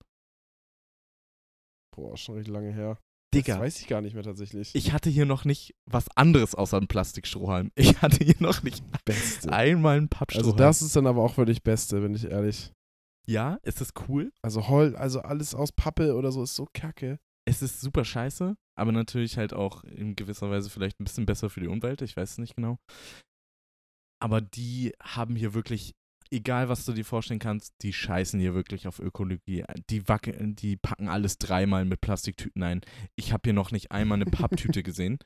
Boah, 1.96 2.16
schon 2.18 2.36
richtig 2.36 2.54
lange 2.54 2.72
her. 2.72 2.98
Digga. 3.34 3.56
Das 3.56 3.62
weiß 3.62 3.82
ich 3.82 3.88
gar 3.88 4.02
nicht 4.02 4.14
mehr 4.14 4.24
tatsächlich. 4.24 4.74
Ich 4.74 4.94
hatte 4.94 5.10
hier 5.10 5.26
noch 5.26 5.44
nicht 5.44 5.76
was 5.86 6.06
anderes 6.16 6.56
außer 6.56 6.78
einem 6.78 6.88
Plastikstrohhalm. 6.88 7.72
Ich 7.76 8.02
hatte 8.02 8.24
hier 8.24 8.36
noch 8.40 8.64
nicht 8.64 8.84
Beste. 9.06 9.52
einmal 9.52 9.98
einen 9.98 10.08
Pappstrohhalm. 10.10 10.48
Also 10.52 10.58
das 10.58 10.82
ist 10.82 10.96
dann 10.96 11.08
aber 11.08 11.24
auch 11.24 11.34
für 11.34 11.46
dich 11.46 11.62
Beste, 11.64 12.00
bin 12.00 12.14
ich 12.16 12.26
ehrlich. 12.26 12.72
ja, 13.28 13.56
ist 13.64 13.94
cool. 14.08 14.32
Also 14.42 14.68
Hol, 14.70 14.96
also 14.96 15.22
alles 15.22 15.54
aus 15.56 15.72
Pappe 15.74 16.16
oder 16.16 16.32
so 16.32 16.44
ist 16.44 16.56
so 16.56 16.68
kacke. 16.74 17.20
Es 17.48 17.62
ist 17.62 17.80
super 17.80 18.04
scheiße, 18.04 18.58
aber 18.78 18.92
natürlich 18.92 19.38
halt 19.38 19.54
auch 19.54 19.86
in 19.86 20.18
gewisser 20.18 20.50
Weise 20.50 20.70
vielleicht 20.70 21.00
ein 21.00 21.06
bisschen 21.06 21.26
besser 21.26 21.50
für 21.50 21.62
die 21.62 21.70
Umwelt. 21.70 22.02
Ich 22.02 22.18
weiß 22.18 22.32
es 22.32 22.38
nicht 22.40 22.58
genau. 22.58 22.78
Aber 24.22 24.42
die 24.42 24.92
haben 25.02 25.38
hier 25.38 25.54
wirklich, 25.54 25.96
egal 26.30 26.68
was 26.68 26.84
du 26.84 26.92
dir 26.92 27.06
vorstellen 27.06 27.40
kannst, 27.40 27.74
die 27.84 27.94
scheißen 27.94 28.38
hier 28.38 28.54
wirklich 28.54 28.86
auf 28.86 29.00
Ökologie. 29.00 29.64
Die, 29.90 30.10
wackeln, 30.10 30.58
die 30.58 30.76
packen 30.76 31.08
alles 31.08 31.38
dreimal 31.38 31.86
mit 31.86 32.02
Plastiktüten 32.02 32.64
ein. 32.64 32.82
Ich 33.16 33.32
habe 33.32 33.44
hier 33.46 33.54
noch 33.54 33.72
nicht 33.72 33.94
einmal 33.94 34.18
eine 34.18 34.26
Papptüte 34.26 34.84
gesehen. 34.84 35.18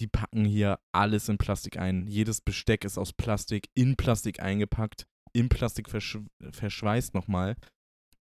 Die 0.00 0.06
packen 0.06 0.44
hier 0.44 0.80
alles 0.92 1.30
in 1.30 1.38
Plastik 1.38 1.78
ein. 1.78 2.06
Jedes 2.08 2.42
Besteck 2.42 2.84
ist 2.84 2.98
aus 2.98 3.14
Plastik, 3.14 3.70
in 3.72 3.96
Plastik 3.96 4.42
eingepackt, 4.42 5.06
in 5.32 5.48
Plastik 5.48 5.88
verschw 5.88 6.20
verschweißt 6.52 7.14
nochmal. 7.14 7.56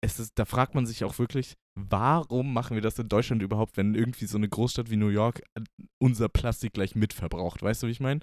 Es 0.03 0.19
ist, 0.19 0.39
da 0.39 0.47
fragt 0.47 0.75
man 0.75 0.87
sich 0.87 1.05
auch 1.05 1.19
wirklich, 1.19 1.57
warum 1.79 2.55
machen 2.55 2.75
wir 2.75 2.81
das 2.81 2.99
in 2.99 3.09
Deutschland 3.09 3.43
überhaupt, 3.43 3.77
wenn 3.77 3.95
irgendwie 3.95 4.25
so 4.27 4.39
eine 4.39 4.49
Großstadt 4.49 4.91
wie 4.91 4.97
New 4.97 5.09
York 5.09 5.43
äh, 5.55 5.61
unser 6.03 6.29
Plastik 6.31 6.73
gleich 6.73 6.95
mitverbraucht? 6.95 7.63
Weißt 7.63 7.83
du, 7.83 7.87
wie 7.87 7.91
ich 7.93 8.01
meine? 8.01 8.21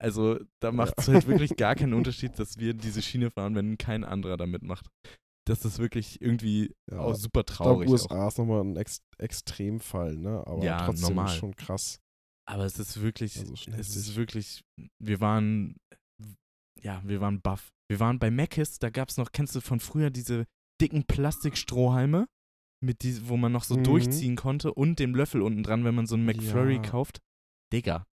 Also, 0.00 0.38
da 0.62 0.70
macht 0.70 0.94
es 0.98 1.06
Ja. 1.06 1.14
halt 1.14 1.26
wirklich 1.26 1.56
gar 1.56 1.74
keinen 1.74 1.94
Unterschied, 1.94 2.38
dass 2.38 2.58
wir 2.58 2.74
diese 2.74 3.02
Schiene 3.02 3.30
fahren, 3.30 3.54
wenn 3.56 3.76
kein 3.76 4.04
anderer 4.04 4.36
da 4.36 4.46
mitmacht. 4.46 4.86
Das 5.48 5.64
ist 5.64 5.78
wirklich 5.78 6.20
irgendwie 6.20 6.72
Ja, 6.90 6.98
auch 7.00 7.14
super 7.14 7.40
Ich 7.40 7.56
glaube, 7.56 7.84
traurig. 7.84 7.88
Auch. 7.88 7.92
USA 8.10 8.28
ist 8.28 8.38
nochmal 8.38 8.60
ein 8.62 8.76
Ex 8.76 9.00
Extremfall, 9.18 10.16
ne? 10.16 10.44
Aber 10.46 10.64
Ja, 10.64 10.86
trotzdem 10.86 11.14
normal. 11.14 11.38
schon 11.38 11.54
krass. 11.56 11.98
Aber 12.48 12.64
es 12.64 12.78
ist 12.78 13.00
wirklich, 13.00 13.36
Also 13.38 13.54
es 13.72 13.96
ist 13.96 14.14
wirklich, 14.16 14.62
wir 15.02 15.20
waren, 15.20 15.76
ja, 16.80 17.02
wir 17.04 17.20
waren 17.20 17.40
baff. 17.40 17.68
Wir 17.88 18.00
waren 18.00 18.18
bei 18.18 18.30
Mc's, 18.30 18.78
da 18.78 18.90
gab 18.90 19.08
es 19.08 19.16
noch, 19.16 19.30
kennst 19.32 19.54
du 19.54 19.60
von 19.60 19.80
früher 19.80 20.10
diese 20.10 20.46
dicken 20.80 21.04
Plastikstrohhalme, 21.04 22.26
mit 22.84 23.02
die, 23.02 23.28
wo 23.28 23.36
man 23.36 23.52
noch 23.52 23.64
so 23.64 23.76
Mhm. 23.76 23.84
durchziehen 23.84 24.36
konnte 24.36 24.72
und 24.74 24.98
dem 24.98 25.14
Löffel 25.14 25.42
unten 25.42 25.62
dran, 25.62 25.84
wenn 25.84 25.94
man 25.94 26.06
so 26.06 26.14
einen 26.14 26.26
McFlurry 26.26 26.76
Ja. 26.76 26.82
kauft? 26.82 27.20
Digga, 27.72 28.04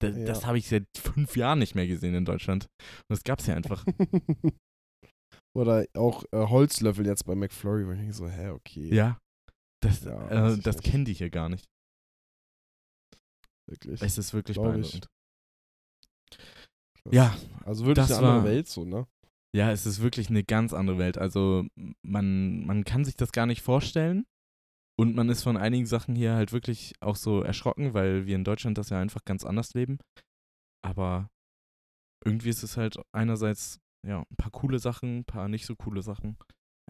da, 0.00 0.08
Ja. 0.08 0.24
das 0.26 0.46
habe 0.46 0.58
ich 0.58 0.68
seit 0.68 0.84
fünf 0.96 1.36
Jahren 1.36 1.58
nicht 1.58 1.74
mehr 1.74 1.86
gesehen 1.86 2.14
in 2.14 2.24
Deutschland. 2.24 2.66
Und 2.80 3.04
das 3.10 3.24
gab's 3.24 3.46
ja 3.46 3.54
einfach. 3.56 3.84
Oder 5.54 5.86
auch 5.94 6.24
äh, 6.32 6.46
Holzlöffel 6.46 7.04
jetzt 7.06 7.24
bei 7.26 7.34
McFlurry, 7.34 7.86
wo 7.86 7.92
ich 7.92 7.98
denke 7.98 8.12
so, 8.14 8.28
hä, 8.28 8.50
okay. 8.50 8.94
ja. 8.94 9.18
Das, 9.82 10.04
Ja, 10.04 10.52
äh, 10.52 10.58
das 10.58 10.80
kennen 10.80 11.04
die 11.04 11.12
hier 11.14 11.28
gar 11.30 11.48
nicht. 11.48 11.64
Wirklich. 13.68 14.00
Es 14.02 14.16
ist 14.18 14.32
wirklich 14.32 14.54
Glaub 14.56 14.66
beeindruckend. 14.68 15.06
Ja, 17.10 17.36
Also 17.64 17.84
wirklich 17.86 18.06
das 18.06 18.18
eine 18.18 18.28
andere 18.28 18.44
war- 18.44 18.50
Welt 18.50 18.68
so, 18.68 18.84
ne? 18.84 19.06
Ja, 19.54 19.70
es 19.70 19.84
ist 19.86 20.00
wirklich 20.00 20.30
eine 20.30 20.44
ganz 20.44 20.72
andere 20.72 20.98
Welt. 20.98 21.18
Also 21.18 21.66
man, 22.02 22.64
man 22.64 22.84
kann 22.84 23.04
sich 23.04 23.16
das 23.16 23.32
gar 23.32 23.46
nicht 23.46 23.62
vorstellen. 23.62 24.24
Und 24.98 25.14
man 25.14 25.28
ist 25.30 25.42
von 25.42 25.56
einigen 25.56 25.86
Sachen 25.86 26.14
hier 26.14 26.34
halt 26.34 26.52
wirklich 26.52 26.94
auch 27.00 27.16
so 27.16 27.40
erschrocken, 27.40 27.94
weil 27.94 28.26
wir 28.26 28.36
in 28.36 28.44
Deutschland 28.44 28.78
das 28.78 28.90
ja 28.90 29.00
einfach 29.00 29.24
ganz 29.24 29.44
anders 29.44 29.74
leben. 29.74 29.98
Aber 30.84 31.28
irgendwie 32.24 32.50
ist 32.50 32.62
es 32.62 32.76
halt 32.76 32.96
einerseits, 33.12 33.80
ja, 34.06 34.20
ein 34.20 34.36
paar 34.36 34.50
coole 34.50 34.78
Sachen, 34.78 35.18
ein 35.20 35.24
paar 35.24 35.48
nicht 35.48 35.66
so 35.66 35.76
coole 35.76 36.02
Sachen. 36.02 36.36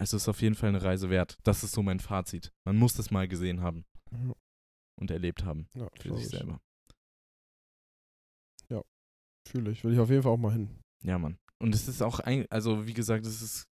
Also 0.00 0.16
es 0.16 0.24
ist 0.24 0.28
auf 0.28 0.42
jeden 0.42 0.54
Fall 0.56 0.70
eine 0.70 0.82
Reise 0.82 1.10
wert. 1.10 1.36
Das 1.44 1.62
ist 1.62 1.72
so 1.72 1.82
mein 1.82 2.00
Fazit. 2.00 2.52
Man 2.66 2.76
muss 2.76 2.94
das 2.94 3.10
mal 3.10 3.28
gesehen 3.28 3.60
haben 3.60 3.84
Ja, 4.10 4.32
und 5.00 5.10
erlebt 5.10 5.44
haben 5.44 5.68
ja 5.74 5.88
für 5.98 6.14
sich 6.14 6.24
ich. 6.24 6.30
selber. 6.30 6.60
Fühle 9.48 9.72
ich. 9.72 9.82
Will 9.82 9.92
ich 9.92 9.98
auf 9.98 10.08
jeden 10.08 10.22
Fall 10.22 10.32
auch 10.32 10.38
mal 10.38 10.52
hin. 10.52 10.80
Ja, 11.02 11.18
Mann. 11.18 11.36
Und 11.62 11.74
es 11.74 11.88
ist 11.88 12.02
auch, 12.02 12.20
ein, 12.20 12.46
also 12.50 12.86
wie 12.86 12.94
gesagt, 12.94 13.24
es 13.24 13.40
ist 13.40 13.68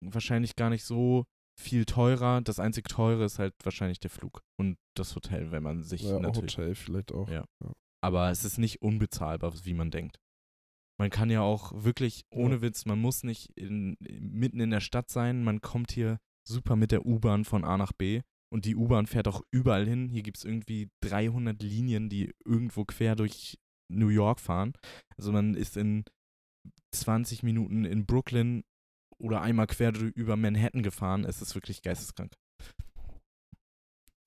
wahrscheinlich 0.00 0.56
gar 0.56 0.70
nicht 0.70 0.84
so 0.84 1.24
viel 1.58 1.84
teurer. 1.84 2.40
Das 2.40 2.58
einzig 2.58 2.88
teure 2.88 3.24
ist 3.24 3.38
halt 3.38 3.54
wahrscheinlich 3.62 4.00
der 4.00 4.10
Flug 4.10 4.42
und 4.58 4.78
das 4.96 5.14
Hotel, 5.14 5.50
wenn 5.50 5.62
man 5.62 5.82
sich 5.82 6.02
Ja, 6.02 6.18
natürlich. 6.18 6.56
Hotel 6.56 6.74
vielleicht 6.74 7.12
auch. 7.12 7.28
Ja. 7.28 7.44
Aber 8.00 8.30
es 8.30 8.44
ist 8.44 8.58
nicht 8.58 8.82
unbezahlbar, 8.82 9.52
wie 9.64 9.74
man 9.74 9.90
denkt. 9.90 10.18
Man 10.98 11.10
kann 11.10 11.30
ja 11.30 11.40
auch 11.40 11.72
wirklich, 11.84 12.24
ohne 12.30 12.62
Witz, 12.62 12.84
man 12.84 13.00
muss 13.00 13.22
nicht 13.22 13.50
in, 13.56 13.96
mitten 14.00 14.60
in 14.60 14.70
der 14.70 14.80
Stadt 14.80 15.10
sein. 15.10 15.42
Man 15.42 15.60
kommt 15.60 15.92
hier 15.92 16.18
super 16.46 16.76
mit 16.76 16.92
der 16.92 17.06
U-Bahn 17.06 17.44
von 17.44 17.64
A 17.64 17.76
nach 17.76 17.92
B. 17.92 18.22
Und 18.52 18.66
die 18.66 18.76
U-Bahn 18.76 19.06
fährt 19.06 19.28
auch 19.28 19.42
überall 19.50 19.86
hin. 19.86 20.08
Hier 20.10 20.22
gibt 20.22 20.36
es 20.36 20.44
irgendwie 20.44 20.90
300 21.00 21.62
Linien, 21.62 22.08
die 22.08 22.34
irgendwo 22.44 22.84
quer 22.84 23.16
durch 23.16 23.58
New 23.90 24.08
York 24.08 24.40
fahren. 24.40 24.74
Also 25.16 25.32
man 25.32 25.54
ist 25.54 25.76
in 25.76 26.04
20 26.92 27.42
Minuten 27.42 27.84
in 27.84 28.06
Brooklyn 28.06 28.64
oder 29.18 29.40
einmal 29.40 29.66
quer 29.66 29.94
über 29.94 30.36
Manhattan 30.36 30.82
gefahren. 30.82 31.24
Es 31.24 31.42
ist 31.42 31.54
wirklich 31.54 31.82
geisteskrank. 31.82 32.34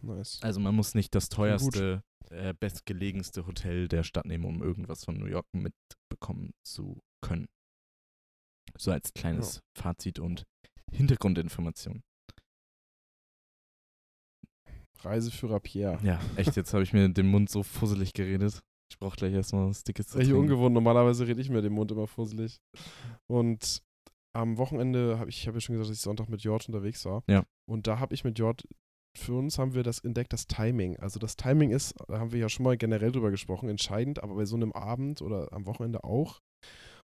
Nice. 0.02 0.40
Also 0.42 0.60
man 0.60 0.76
muss 0.76 0.94
nicht 0.96 1.16
das 1.16 1.30
teuerste, 1.30 2.04
äh, 2.30 2.54
bestgelegenste 2.54 3.48
Hotel 3.48 3.88
der 3.88 4.04
Stadt 4.04 4.26
nehmen, 4.26 4.46
um 4.46 4.62
irgendwas 4.62 5.04
von 5.04 5.18
New 5.18 5.26
York 5.26 5.48
mitbekommen 5.54 6.52
zu 6.64 7.02
können. 7.22 7.48
So 8.78 8.92
als 8.92 9.14
kleines 9.14 9.62
Fazit 9.78 10.20
und 10.20 10.44
Hintergrundinformation. 10.92 12.04
Reiseführer 15.00 15.60
Pierre. 15.60 16.00
Ja, 16.04 16.20
echt, 16.36 16.56
jetzt 16.56 16.74
habe 16.74 16.84
ich 16.84 16.94
mir 16.94 17.08
den 17.10 17.28
Mund 17.28 17.50
so 17.50 17.64
fusselig 17.64 18.14
geredet. 18.14 18.64
Ich 18.96 19.00
brauche 19.00 19.18
gleich 19.18 19.34
erstmal 19.34 19.68
was 19.68 19.84
Dickes 19.84 20.08
zu 20.08 20.18
Richtig 20.18 20.34
trinken. 20.34 20.52
ungewohnt. 20.52 20.74
Normalerweise 20.74 21.28
rede 21.28 21.42
ich 21.42 21.50
mir 21.50 21.62
den 21.62 21.74
Mund 21.74 21.92
immer 21.92 22.08
fusselig. 22.08 22.62
Und 23.30 23.84
am 24.34 24.58
Wochenende 24.58 25.20
habe 25.20 25.30
ich, 25.30 25.42
ich 25.42 25.48
habe 25.48 25.58
ja 25.58 25.62
schon 25.62 25.74
gesagt, 25.74 25.90
dass 25.90 25.98
ich 25.98 26.02
Sonntag 26.02 26.30
mit 26.30 26.42
Jord 26.44 26.66
unterwegs 26.70 27.04
war. 27.04 27.22
Ja. 27.28 27.44
Und 27.70 27.88
da 27.88 28.00
habe 28.00 28.14
ich 28.14 28.24
mit 28.24 28.40
Jord, 28.40 28.66
für 29.18 29.34
uns 29.34 29.60
haben 29.60 29.74
wir 29.74 29.84
das 29.84 30.00
entdeckt, 30.00 30.32
das 30.32 30.48
Timing. 30.48 30.96
Also 30.98 31.20
das 31.20 31.36
Timing 31.36 31.72
ist, 31.72 31.94
da 32.08 32.20
haben 32.20 32.32
wir 32.32 32.40
ja 32.40 32.48
schon 32.48 32.64
mal 32.64 32.78
generell 32.78 33.12
drüber 33.12 33.32
gesprochen, 33.32 33.68
entscheidend, 33.68 34.24
aber 34.24 34.36
bei 34.36 34.46
so 34.46 34.56
einem 34.56 34.72
Abend 34.72 35.22
oder 35.22 35.52
am 35.52 35.66
Wochenende 35.66 36.06
auch. 36.06 36.40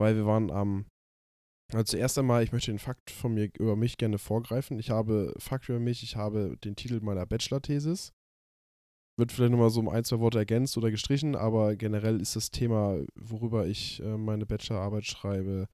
Weil 0.00 0.16
wir 0.16 0.24
waren 0.24 0.50
am, 0.50 0.86
also 1.74 1.84
zuerst 1.84 2.16
einmal, 2.18 2.42
ich 2.42 2.52
möchte 2.52 2.70
den 2.70 2.78
Fakt 2.78 3.10
von 3.10 3.34
mir 3.34 3.50
über 3.58 3.76
mich 3.76 3.98
gerne 3.98 4.16
vorgreifen. 4.16 4.78
Ich 4.78 4.88
habe 4.88 5.34
Fakt 5.38 5.68
über 5.68 5.78
mich, 5.78 6.02
ich 6.02 6.16
habe 6.16 6.56
den 6.64 6.74
Titel 6.74 7.00
meiner 7.02 7.26
Bachelor-Thesis. 7.26 8.12
Wird 9.18 9.32
vielleicht 9.32 9.52
nochmal 9.52 9.70
so 9.70 9.80
um 9.80 9.88
ein, 9.88 10.04
zwei 10.04 10.18
Worte 10.20 10.38
ergänzt 10.38 10.76
oder 10.76 10.90
gestrichen, 10.90 11.36
aber 11.36 11.76
generell 11.76 12.20
ist 12.20 12.36
das 12.36 12.50
Thema, 12.50 13.00
worüber 13.14 13.66
ich 13.66 14.02
äh, 14.02 14.16
meine 14.18 14.44
Bachelorarbeit 14.44 15.06
schreibe, 15.06 15.68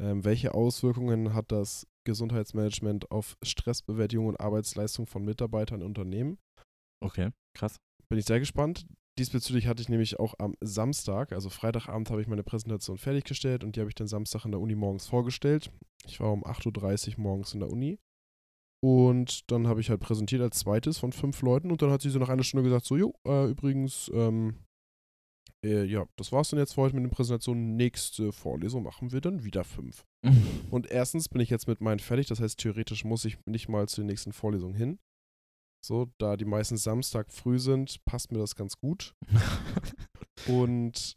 ähm, 0.00 0.24
welche 0.24 0.54
Auswirkungen 0.54 1.34
hat 1.34 1.52
das 1.52 1.86
Gesundheitsmanagement 2.04 3.10
auf 3.10 3.36
Stressbewältigung 3.42 4.26
und 4.26 4.40
Arbeitsleistung 4.40 5.06
von 5.06 5.24
Mitarbeitern 5.24 5.82
in 5.82 5.86
Unternehmen? 5.86 6.38
Okay, 7.00 7.30
krass. 7.54 7.76
Bin 8.08 8.18
ich 8.18 8.24
sehr 8.24 8.40
gespannt. 8.40 8.86
Diesbezüglich 9.18 9.66
hatte 9.66 9.82
ich 9.82 9.88
nämlich 9.88 10.18
auch 10.18 10.34
am 10.38 10.54
Samstag, 10.60 11.32
also 11.32 11.50
Freitagabend, 11.50 12.10
habe 12.10 12.22
ich 12.22 12.26
meine 12.26 12.42
Präsentation 12.42 12.96
fertiggestellt 12.96 13.62
und 13.62 13.76
die 13.76 13.80
habe 13.80 13.90
ich 13.90 13.94
dann 13.94 14.08
Samstag 14.08 14.46
in 14.46 14.52
der 14.52 14.60
Uni 14.60 14.74
morgens 14.74 15.06
vorgestellt. 15.06 15.70
Ich 16.06 16.20
war 16.20 16.32
um 16.32 16.44
8.30 16.44 17.18
Uhr 17.18 17.22
morgens 17.22 17.52
in 17.52 17.60
der 17.60 17.70
Uni. 17.70 17.98
Und 18.82 19.50
dann 19.50 19.66
habe 19.66 19.80
ich 19.80 19.90
halt 19.90 20.00
präsentiert 20.00 20.40
als 20.40 20.58
zweites 20.58 20.98
von 20.98 21.12
fünf 21.12 21.42
Leuten 21.42 21.70
und 21.70 21.82
dann 21.82 21.90
hat 21.90 22.00
sie 22.00 22.10
so 22.10 22.18
nach 22.18 22.30
einer 22.30 22.44
Stunde 22.44 22.64
gesagt: 22.64 22.86
So, 22.86 22.96
jo, 22.96 23.14
äh, 23.26 23.50
übrigens, 23.50 24.10
ähm, 24.14 24.56
äh, 25.64 25.84
ja, 25.84 26.06
das 26.16 26.32
war's 26.32 26.50
dann 26.50 26.58
jetzt 26.58 26.74
für 26.74 26.82
heute 26.82 26.96
mit 26.96 27.04
den 27.04 27.10
Präsentationen. 27.10 27.76
Nächste 27.76 28.32
Vorlesung 28.32 28.82
machen 28.82 29.12
wir 29.12 29.20
dann 29.20 29.44
wieder 29.44 29.64
fünf. 29.64 30.04
Und 30.70 30.90
erstens 30.90 31.28
bin 31.28 31.40
ich 31.40 31.50
jetzt 31.50 31.68
mit 31.68 31.80
meinen 31.80 31.98
fertig, 31.98 32.26
das 32.28 32.40
heißt, 32.40 32.58
theoretisch 32.58 33.04
muss 33.04 33.24
ich 33.24 33.36
nicht 33.46 33.68
mal 33.68 33.88
zu 33.88 34.00
den 34.00 34.06
nächsten 34.06 34.32
Vorlesungen 34.32 34.74
hin. 34.74 34.98
So, 35.84 36.10
da 36.18 36.36
die 36.36 36.44
meisten 36.44 36.76
Samstag 36.76 37.32
früh 37.32 37.58
sind, 37.58 38.04
passt 38.04 38.32
mir 38.32 38.38
das 38.38 38.54
ganz 38.54 38.76
gut. 38.78 39.14
Und 40.46 41.16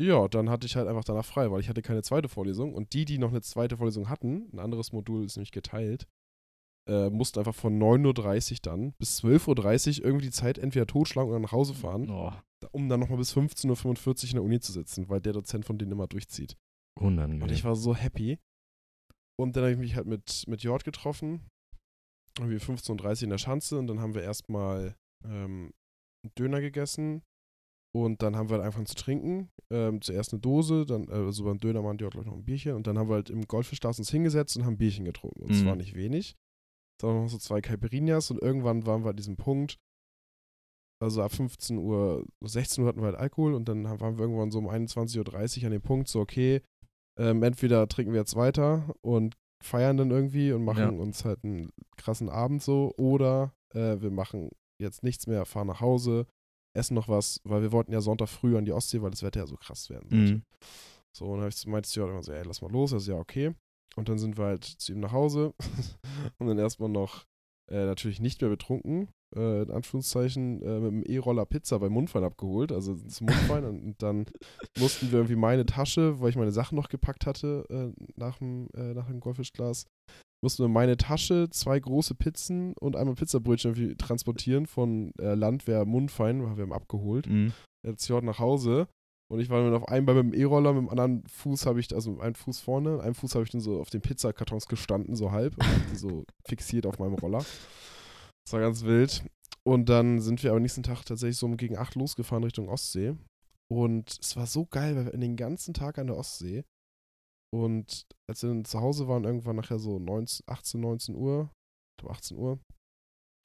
ja, 0.00 0.28
dann 0.28 0.50
hatte 0.50 0.66
ich 0.66 0.76
halt 0.76 0.88
einfach 0.88 1.04
danach 1.04 1.24
frei, 1.24 1.50
weil 1.50 1.60
ich 1.60 1.70
hatte 1.70 1.80
keine 1.80 2.02
zweite 2.02 2.28
Vorlesung. 2.28 2.74
Und 2.74 2.92
die, 2.92 3.06
die 3.06 3.18
noch 3.18 3.30
eine 3.30 3.40
zweite 3.40 3.78
Vorlesung 3.78 4.08
hatten, 4.08 4.48
ein 4.52 4.58
anderes 4.58 4.92
Modul 4.92 5.24
ist 5.24 5.36
nämlich 5.36 5.52
geteilt, 5.52 6.06
äh, 6.88 7.10
mussten 7.10 7.38
einfach 7.40 7.54
von 7.54 7.78
9.30 7.78 8.52
Uhr 8.52 8.58
dann 8.62 8.92
bis 8.98 9.20
12.30 9.22 9.98
Uhr 10.00 10.04
irgendwie 10.06 10.26
die 10.26 10.30
Zeit 10.32 10.58
entweder 10.58 10.86
totschlagen 10.86 11.30
oder 11.30 11.40
nach 11.40 11.52
Hause 11.52 11.74
fahren, 11.74 12.08
oh, 12.10 12.32
um 12.72 12.88
dann 12.88 13.00
nochmal 13.00 13.18
bis 13.18 13.36
15.45 13.36 14.06
Uhr 14.06 14.24
in 14.30 14.34
der 14.36 14.42
Uni 14.44 14.60
zu 14.60 14.72
sitzen, 14.72 15.08
weil 15.08 15.20
der 15.20 15.32
Dozent 15.32 15.64
von 15.64 15.78
denen 15.78 15.92
immer 15.92 16.06
durchzieht. 16.06 16.56
unangenehm. 16.98 17.42
Und 17.42 17.50
ich 17.52 17.64
war 17.64 17.74
so 17.76 17.94
happy. 17.94 18.38
Und 19.38 19.54
dann 19.56 19.64
habe 19.64 19.72
ich 19.72 19.78
mich 19.78 19.96
halt 19.96 20.06
mit, 20.06 20.44
mit 20.46 20.62
Jord 20.62 20.84
getroffen. 20.84 21.42
Wir 22.40 22.60
15.30 22.60 23.16
Uhr 23.18 23.22
in 23.24 23.30
der 23.30 23.38
Schanze 23.38 23.78
und 23.78 23.86
dann 23.86 24.00
haben 24.00 24.14
wir 24.14 24.22
erstmal 24.22 24.94
ähm, 25.24 25.72
einen 26.24 26.34
Döner 26.38 26.60
gegessen. 26.60 27.22
Und 27.94 28.20
dann 28.22 28.36
haben 28.36 28.48
wir 28.50 28.54
halt 28.56 28.62
angefangen 28.64 28.86
zu 28.86 28.94
trinken. 28.94 29.48
Ähm, 29.70 30.02
zuerst 30.02 30.32
eine 30.32 30.40
Dose, 30.40 30.84
dann, 30.84 31.08
äh, 31.08 31.12
also 31.12 31.44
beim 31.44 31.58
Dönermann, 31.58 31.96
Jord, 31.98 32.12
glaube 32.12 32.24
ich, 32.26 32.30
noch 32.30 32.36
ein 32.38 32.44
Bierchen. 32.44 32.74
Und 32.74 32.86
dann 32.86 32.98
haben 32.98 33.08
wir 33.08 33.14
halt 33.14 33.30
im 33.30 33.46
Goldfischglas 33.46 33.98
uns 33.98 34.10
hingesetzt 34.10 34.56
und 34.56 34.64
haben 34.66 34.76
Bierchen 34.78 35.04
getrunken. 35.06 35.42
Und 35.42 35.50
Mhm. 35.50 35.62
zwar 35.62 35.76
nicht 35.76 35.94
wenig. 35.94 36.36
Sondern 37.00 37.22
noch 37.24 37.30
so 37.30 37.38
zwei 37.38 37.60
Caipirinhas 37.60 38.30
und 38.30 38.40
irgendwann 38.40 38.86
waren 38.86 39.04
wir 39.04 39.10
an 39.10 39.16
diesem 39.16 39.36
Punkt, 39.36 39.76
also 41.02 41.22
ab 41.22 41.32
15 41.32 41.76
Uhr, 41.78 42.24
16 42.42 42.82
Uhr 42.82 42.88
hatten 42.88 43.00
wir 43.00 43.06
halt 43.06 43.16
Alkohol 43.16 43.54
und 43.54 43.68
dann 43.68 43.84
waren 44.00 44.16
wir 44.16 44.22
irgendwann 44.24 44.50
so 44.50 44.58
um 44.58 44.68
21.30 44.68 45.60
Uhr 45.60 45.66
an 45.66 45.72
dem 45.72 45.82
Punkt, 45.82 46.08
so 46.08 46.20
okay, 46.20 46.62
ähm, 47.18 47.42
entweder 47.42 47.86
trinken 47.88 48.12
wir 48.12 48.20
jetzt 48.20 48.36
weiter 48.36 48.94
und 49.02 49.36
feiern 49.62 49.96
dann 49.96 50.10
irgendwie 50.10 50.52
und 50.52 50.64
machen 50.64 50.78
Ja. 50.82 50.88
uns 51.02 51.24
halt 51.24 51.42
einen 51.44 51.70
krassen 51.96 52.28
Abend 52.28 52.62
so 52.62 52.92
oder 52.96 53.52
äh, 53.74 54.00
wir 54.00 54.10
machen 54.10 54.50
jetzt 54.80 55.02
nichts 55.02 55.26
mehr, 55.26 55.44
fahren 55.44 55.66
nach 55.66 55.80
Hause, 55.80 56.26
essen 56.74 56.94
noch 56.94 57.08
was, 57.08 57.40
weil 57.44 57.62
wir 57.62 57.72
wollten 57.72 57.92
ja 57.92 58.00
Sonntag 58.00 58.28
früh 58.28 58.56
an 58.56 58.64
die 58.66 58.72
Ostsee, 58.72 59.00
weil 59.02 59.10
das 59.10 59.22
Wetter 59.22 59.40
ja 59.40 59.46
so 59.46 59.56
krass 59.56 59.88
werden 59.90 60.08
sollte. 60.10 60.32
Mhm. 60.34 60.42
So, 61.16 61.24
und 61.26 61.38
dann 61.38 61.44
hab 61.44 61.52
ich, 61.52 61.66
meinte 61.66 61.88
Stuart 61.88 62.10
immer 62.10 62.22
so, 62.22 62.32
ey, 62.32 62.42
lass 62.44 62.60
mal 62.60 62.70
los. 62.70 62.92
Also, 62.92 63.12
ja, 63.12 63.18
okay. 63.18 63.54
Und 63.98 64.08
dann 64.08 64.18
sind 64.18 64.36
wir 64.38 64.44
halt 64.46 64.64
zu 64.64 64.92
ihm 64.92 65.00
nach 65.00 65.12
Hause 65.12 65.54
und 66.38 66.46
dann 66.46 66.58
erstmal 66.58 66.90
noch 66.90 67.24
äh, 67.70 67.84
natürlich 67.86 68.20
nicht 68.20 68.40
mehr 68.40 68.50
betrunken, 68.50 69.08
äh, 69.34 69.62
in 69.62 69.70
Anführungszeichen, 69.70 70.62
äh, 70.62 70.80
mit 70.80 70.92
dem 70.92 71.02
E-Roller 71.04 71.46
Pizza 71.46 71.78
bei 71.80 71.88
Mundfein 71.88 72.22
abgeholt, 72.22 72.70
also 72.70 72.94
zum 72.94 73.26
Mundfein. 73.26 73.64
und, 73.64 73.82
und 73.82 74.02
dann 74.02 74.26
mussten 74.78 75.10
wir 75.10 75.18
irgendwie 75.18 75.36
meine 75.36 75.66
Tasche, 75.66 76.20
weil 76.20 76.30
ich 76.30 76.36
meine 76.36 76.52
Sachen 76.52 76.76
noch 76.76 76.88
gepackt 76.88 77.26
hatte 77.26 77.64
äh, 77.68 78.02
nach, 78.16 78.38
dem, 78.38 78.68
äh, 78.76 78.94
nach 78.94 79.06
dem 79.08 79.18
Goldfischglas, 79.18 79.86
mussten 80.44 80.62
wir 80.62 80.68
meine 80.68 80.96
Tasche, 80.96 81.48
zwei 81.50 81.80
große 81.80 82.14
Pizzen 82.14 82.74
und 82.78 82.94
einmal 82.94 83.14
Pizzabrötchen 83.16 83.72
irgendwie 83.74 83.96
transportieren 83.96 84.66
von 84.66 85.12
äh, 85.18 85.34
Landwehr 85.34 85.84
Mundfein, 85.86 86.44
weil 86.44 86.56
wir 86.56 86.62
haben 86.62 86.72
abgeholt 86.72 87.26
Mhm. 87.26 87.52
jetzt 87.84 88.06
hier 88.06 88.20
nach 88.20 88.38
Hause 88.38 88.86
und 89.28 89.40
ich 89.40 89.50
war 89.50 89.62
dann 89.62 89.74
auf 89.74 89.88
einem 89.88 90.06
Bein 90.06 90.16
mit 90.16 90.34
dem 90.34 90.40
E-Roller, 90.40 90.72
mit 90.72 90.82
dem 90.82 90.88
anderen 90.88 91.26
Fuß 91.26 91.66
habe 91.66 91.80
ich, 91.80 91.92
also 91.94 92.12
mit 92.12 92.20
einem 92.20 92.34
Fuß 92.34 92.60
vorne, 92.60 93.00
einem 93.00 93.14
Fuß 93.14 93.34
habe 93.34 93.44
ich 93.44 93.50
dann 93.50 93.60
so 93.60 93.80
auf 93.80 93.90
den 93.90 94.00
Pizzakartons 94.00 94.66
gestanden, 94.68 95.16
so 95.16 95.32
halb, 95.32 95.56
und 95.58 95.98
so 95.98 96.24
fixiert 96.46 96.86
auf 96.86 96.98
meinem 96.98 97.14
Roller. 97.14 97.44
Das 98.44 98.52
war 98.52 98.60
ganz 98.60 98.84
wild. 98.84 99.24
Und 99.66 99.88
dann 99.88 100.20
sind 100.20 100.44
wir 100.44 100.52
am 100.52 100.62
nächsten 100.62 100.84
Tag 100.84 101.04
tatsächlich 101.04 101.38
so 101.38 101.46
um 101.46 101.56
gegen 101.56 101.76
8 101.76 101.96
losgefahren 101.96 102.44
Richtung 102.44 102.68
Ostsee. 102.68 103.16
Und 103.68 104.16
es 104.20 104.36
war 104.36 104.46
so 104.46 104.64
geil, 104.66 104.94
weil 104.94 105.06
wir 105.06 105.18
den 105.18 105.34
ganzen 105.34 105.74
Tag 105.74 105.98
an 105.98 106.06
der 106.06 106.16
Ostsee. 106.16 106.64
Und 107.52 108.06
als 108.30 108.42
wir 108.42 108.50
dann 108.50 108.64
zu 108.64 108.80
Hause 108.80 109.08
waren, 109.08 109.24
irgendwann 109.24 109.56
nachher 109.56 109.80
so 109.80 109.98
19, 109.98 110.44
18, 110.46 110.80
19 110.80 111.14
Uhr, 111.16 111.50
ich 111.98 112.04
glaube 112.04 112.14
18 112.14 112.36
Uhr, 112.36 112.60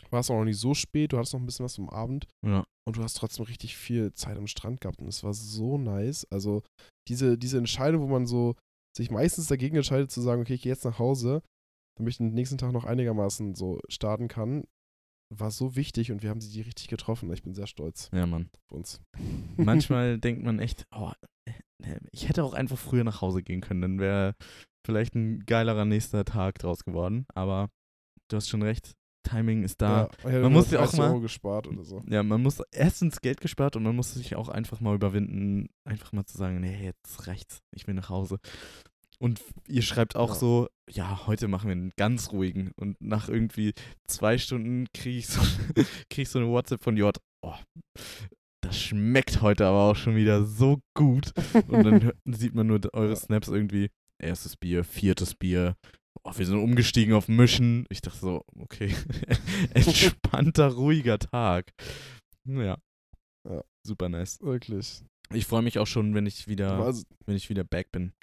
war 0.09 0.21
es 0.21 0.29
auch 0.31 0.37
noch 0.37 0.45
nicht 0.45 0.57
so 0.59 0.73
spät, 0.73 1.13
du 1.13 1.17
hattest 1.17 1.33
noch 1.33 1.39
ein 1.39 1.45
bisschen 1.45 1.65
was 1.65 1.75
vom 1.75 1.89
Abend 1.89 2.27
Ja. 2.45 2.63
und 2.87 2.97
du 2.97 3.03
hast 3.03 3.17
trotzdem 3.17 3.45
richtig 3.45 3.77
viel 3.77 4.13
Zeit 4.13 4.37
am 4.37 4.47
Strand 4.47 4.81
gehabt 4.81 4.99
und 4.99 5.07
es 5.07 5.23
war 5.23 5.33
so 5.33 5.77
nice. 5.77 6.25
Also 6.31 6.63
diese, 7.07 7.37
diese 7.37 7.57
Entscheidung, 7.57 8.01
wo 8.01 8.07
man 8.07 8.25
so 8.25 8.55
sich 8.97 9.11
meistens 9.11 9.47
dagegen 9.47 9.75
entscheidet 9.75 10.11
zu 10.11 10.21
sagen, 10.21 10.41
okay, 10.41 10.53
ich 10.55 10.61
gehe 10.63 10.71
jetzt 10.71 10.85
nach 10.85 10.99
Hause, 10.99 11.41
damit 11.97 12.11
ich 12.11 12.17
den 12.17 12.33
nächsten 12.33 12.57
Tag 12.57 12.71
noch 12.73 12.85
einigermaßen 12.85 13.55
so 13.55 13.79
starten 13.89 14.27
kann, 14.27 14.63
war 15.33 15.51
so 15.51 15.75
wichtig 15.77 16.11
und 16.11 16.23
wir 16.23 16.29
haben 16.29 16.41
sie 16.41 16.59
richtig 16.61 16.87
getroffen. 16.89 17.31
Ich 17.31 17.41
bin 17.43 17.53
sehr 17.53 17.67
stolz 17.67 18.09
ja, 18.13 18.25
Mann. 18.25 18.49
auf 18.53 18.77
uns. 18.77 19.01
Manchmal 19.57 20.17
denkt 20.19 20.43
man 20.43 20.59
echt, 20.59 20.85
oh, 20.93 21.11
äh, 21.47 21.99
ich 22.11 22.27
hätte 22.27 22.43
auch 22.43 22.53
einfach 22.53 22.77
früher 22.77 23.03
nach 23.03 23.21
Hause 23.21 23.41
gehen 23.43 23.61
können, 23.61 23.81
dann 23.81 23.99
wäre 23.99 24.35
vielleicht 24.85 25.15
ein 25.15 25.39
geilerer 25.45 25.85
nächster 25.85 26.25
Tag 26.25 26.59
draus 26.59 26.83
geworden. 26.83 27.25
Aber 27.33 27.69
du 28.29 28.35
hast 28.37 28.49
schon 28.49 28.61
recht, 28.61 28.93
Timing 29.23 29.63
ist 29.63 29.81
da. 29.81 30.09
ja, 30.23 30.39
man 30.41 30.53
muss 30.53 30.71
ja 30.71 30.79
auch 30.79 30.83
30 30.85 30.99
mal- 30.99 31.09
Euro 31.09 31.19
gespart 31.21 31.67
oder 31.67 31.83
so. 31.83 32.01
Ja, 32.09 32.23
man 32.23 32.41
muss 32.41 32.61
erstens 32.71 33.21
Geld 33.21 33.39
gespart 33.41 33.75
und 33.75 33.83
man 33.83 33.95
muss 33.95 34.13
sich 34.13 34.35
auch 34.35 34.49
einfach 34.49 34.79
mal 34.81 34.95
überwinden, 34.95 35.69
einfach 35.85 36.11
mal 36.13 36.25
zu 36.25 36.37
sagen, 36.37 36.59
nee, 36.61 36.83
jetzt 36.83 37.27
reicht's, 37.27 37.59
ich 37.75 37.87
will 37.87 37.93
nach 37.93 38.09
Hause. 38.09 38.37
Und 39.19 39.39
ihr 39.67 39.83
schreibt 39.83 40.15
auch 40.15 40.29
Ja. 40.29 40.35
so, 40.35 40.67
ja, 40.89 41.27
heute 41.27 41.47
machen 41.47 41.67
wir 41.67 41.73
einen 41.73 41.91
ganz 41.95 42.31
ruhigen. 42.31 42.71
Und 42.75 42.99
nach 42.99 43.29
irgendwie 43.29 43.73
zwei 44.07 44.39
Stunden 44.39 44.87
kriege 44.93 45.19
ich, 45.19 45.27
so, 45.27 45.39
krieg 46.09 46.23
ich 46.23 46.29
so 46.29 46.39
eine 46.39 46.47
WhatsApp 46.49 46.83
von 46.83 46.97
J. 46.97 47.15
Oh, 47.45 47.53
das 48.63 48.79
schmeckt 48.79 49.41
heute 49.41 49.65
aber 49.67 49.91
auch 49.91 49.95
schon 49.95 50.15
wieder 50.15 50.43
so 50.45 50.79
gut. 50.95 51.33
Und 51.67 51.83
dann 51.83 52.11
sieht 52.25 52.55
man 52.55 52.67
nur 52.67 52.79
eure. 52.93 53.15
Snaps 53.15 53.47
irgendwie. 53.49 53.89
Erstes 54.19 54.55
Bier, 54.57 54.83
viertes 54.83 55.35
Bier. 55.35 55.75
Oh, 56.23 56.33
wir 56.35 56.45
sind 56.45 56.59
umgestiegen 56.59 57.13
auf 57.13 57.27
Mischen. 57.27 57.85
Ich 57.89 58.01
dachte 58.01 58.19
so, 58.19 58.43
okay, 58.59 58.95
entspannter, 59.73 60.67
ruhiger 60.67 61.17
Tag. 61.17 61.71
Ja. 62.47 62.77
Ja. 63.49 63.63
Super 63.85 64.09
nice. 64.09 64.39
Wirklich. 64.41 65.03
Ich 65.33 65.47
freue 65.47 65.63
mich 65.63 65.79
auch 65.79 65.87
schon, 65.87 66.13
wenn 66.13 66.25
ich 66.25 66.47
wieder, 66.47 66.77
also, 66.77 67.03
wenn 67.25 67.35
ich 67.35 67.49
wieder 67.49 67.63
back 67.63 67.91
bin. 67.91 68.13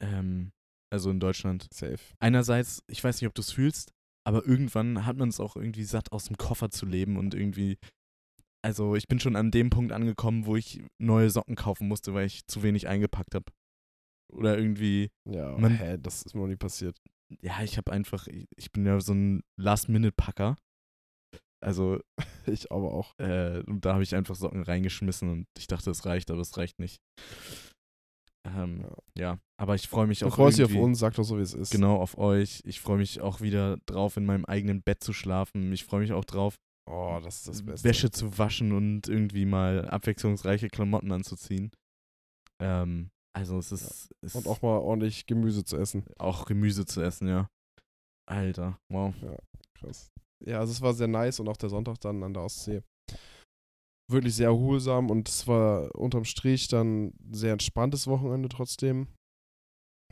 Ähm, 0.00 0.50
also 0.92 1.10
in 1.10 1.20
Deutschland. 1.20 1.68
safe. 1.72 1.98
Einerseits, 2.18 2.82
ich 2.88 3.02
weiß 3.02 3.20
nicht, 3.20 3.28
ob 3.28 3.34
du 3.34 3.42
es 3.42 3.52
fühlst, 3.52 3.92
aber 4.26 4.44
irgendwann 4.44 5.06
hat 5.06 5.16
man 5.16 5.28
es 5.28 5.40
auch 5.40 5.56
irgendwie 5.56 5.84
satt, 5.84 6.10
aus 6.12 6.24
dem 6.24 6.36
Koffer 6.36 6.70
zu 6.70 6.86
leben 6.86 7.16
und 7.16 7.34
irgendwie. 7.34 7.78
Also 8.64 8.96
ich 8.96 9.06
bin 9.06 9.20
schon 9.20 9.36
an 9.36 9.52
dem 9.52 9.70
Punkt 9.70 9.92
angekommen, 9.92 10.46
wo 10.46 10.56
ich 10.56 10.82
neue 11.00 11.30
Socken 11.30 11.54
kaufen 11.54 11.86
musste, 11.86 12.14
weil 12.14 12.26
ich 12.26 12.46
zu 12.46 12.64
wenig 12.64 12.88
eingepackt 12.88 13.34
habe. 13.36 13.44
Oder 14.32 14.58
irgendwie, 14.58 15.08
Ja, 15.28 15.56
Man- 15.56 15.76
hä, 15.78 15.98
das 16.00 16.22
ist 16.22 16.34
mir 16.34 16.40
noch 16.42 16.48
nie 16.48 16.56
passiert. 16.56 16.96
ja, 17.42 17.62
ich 17.62 17.76
habe 17.78 17.92
einfach, 17.92 18.26
ich, 18.26 18.46
ich 18.56 18.70
bin 18.72 18.84
ja 18.86 19.00
so 19.00 19.12
ein 19.14 19.42
Last-Minute-Packer. 19.60 20.56
Also, 21.64 22.00
Ich 22.46 22.70
aber 22.70 22.92
auch. 22.92 23.12
äh, 23.18 23.62
und 23.66 23.84
da 23.84 23.94
habe 23.94 24.02
ich 24.02 24.14
einfach 24.14 24.34
Socken 24.36 24.62
reingeschmissen 24.62 25.28
und 25.30 25.46
ich 25.58 25.66
dachte, 25.66 25.90
es 25.90 26.04
reicht, 26.06 26.30
aber 26.30 26.40
es 26.40 26.56
reicht 26.56 26.78
nicht. 26.78 26.98
Ähm, 28.48 28.82
Ja. 29.16 29.32
ja. 29.32 29.38
aber 29.60 29.74
ich 29.74 29.88
freue 29.88 30.06
mich 30.06 30.20
Du 30.20 30.26
auch 30.26 30.34
freust 30.36 30.58
dich 30.58 30.64
auf 30.66 30.74
uns, 30.74 30.98
sag 31.00 31.14
doch 31.14 31.24
so, 31.24 31.38
wie 31.38 31.42
es 31.42 31.54
ist. 31.54 31.70
Genau, 31.72 31.96
auf 31.96 32.16
euch. 32.18 32.60
Ich 32.64 32.80
freue 32.80 32.98
mich 32.98 33.20
auch 33.20 33.40
wieder 33.40 33.78
drauf, 33.86 34.16
in 34.16 34.24
meinem 34.26 34.44
eigenen 34.44 34.82
Bett 34.82 35.02
zu 35.02 35.12
schlafen. 35.12 35.72
Ich 35.72 35.84
freue 35.84 36.00
mich 36.00 36.12
auch 36.12 36.24
drauf, 36.24 36.54
Oh, 36.88 37.18
das 37.20 37.38
ist 37.38 37.48
das 37.48 37.62
Beste. 37.64 37.88
Wäsche 37.88 38.10
zu 38.12 38.38
waschen 38.38 38.70
und 38.70 39.08
irgendwie 39.08 39.44
mal 39.44 39.88
abwechslungsreiche 39.88 40.68
Klamotten 40.68 41.10
anzuziehen. 41.10 41.72
Ähm, 42.62 43.08
also 43.36 43.58
es 43.58 43.70
ist, 43.70 44.14
es 44.22 44.34
Und 44.34 44.48
auch 44.48 44.62
mal 44.62 44.78
ordentlich 44.78 45.26
Gemüse 45.26 45.62
zu 45.62 45.76
essen. 45.76 46.04
auch 46.18 46.46
Gemüse 46.46 46.86
zu 46.86 47.02
essen, 47.02 47.28
ja. 47.28 47.48
Alter, 48.26 48.78
wow. 48.90 49.14
Krass. 49.74 50.10
Ja, 50.44 50.60
also 50.60 50.72
es 50.72 50.80
war 50.80 50.94
sehr 50.94 51.06
nice 51.06 51.38
und 51.38 51.48
auch 51.48 51.58
der 51.58 51.68
Sonntag 51.68 52.00
dann 52.00 52.22
an 52.22 52.32
der 52.32 52.42
Ostsee. 52.44 52.82
Wirklich 54.10 54.36
sehr 54.36 54.48
erholsam 54.48 55.10
und 55.10 55.28
es 55.28 55.46
war 55.46 55.94
unterm 55.94 56.24
Strich 56.24 56.68
dann 56.68 57.08
ein 57.08 57.34
sehr 57.34 57.52
entspanntes 57.52 58.06
Wochenende 58.06 58.48
trotzdem. 58.48 59.08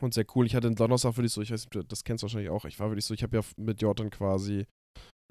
Und 0.02 0.12
sehr 0.12 0.26
cool. 0.34 0.44
Ich 0.44 0.54
hatte 0.54 0.68
den 0.68 0.76
Donnerstag 0.76 1.16
wirklich 1.16 1.32
so, 1.32 1.40
ich 1.40 1.50
weiß 1.50 1.66
nicht, 1.72 1.90
das 1.90 2.04
kennst 2.04 2.22
du 2.22 2.26
wahrscheinlich 2.26 2.50
auch. 2.50 2.66
Ich 2.66 2.78
war 2.78 2.90
wirklich 2.90 3.06
so, 3.06 3.14
ich 3.14 3.22
habe 3.22 3.38
ja 3.38 3.42
mit 3.56 3.80
Jordan 3.80 4.10
quasi 4.10 4.66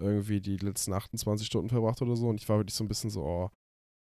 irgendwie 0.01 0.41
die 0.41 0.57
letzten 0.57 0.93
28 0.93 1.45
Stunden 1.45 1.69
verbracht 1.69 2.01
oder 2.01 2.15
so 2.15 2.27
und 2.27 2.41
ich 2.41 2.49
war 2.49 2.57
wirklich 2.57 2.73
so 2.73 2.83
ein 2.83 2.87
bisschen 2.87 3.11
so, 3.11 3.23
oh, 3.23 3.51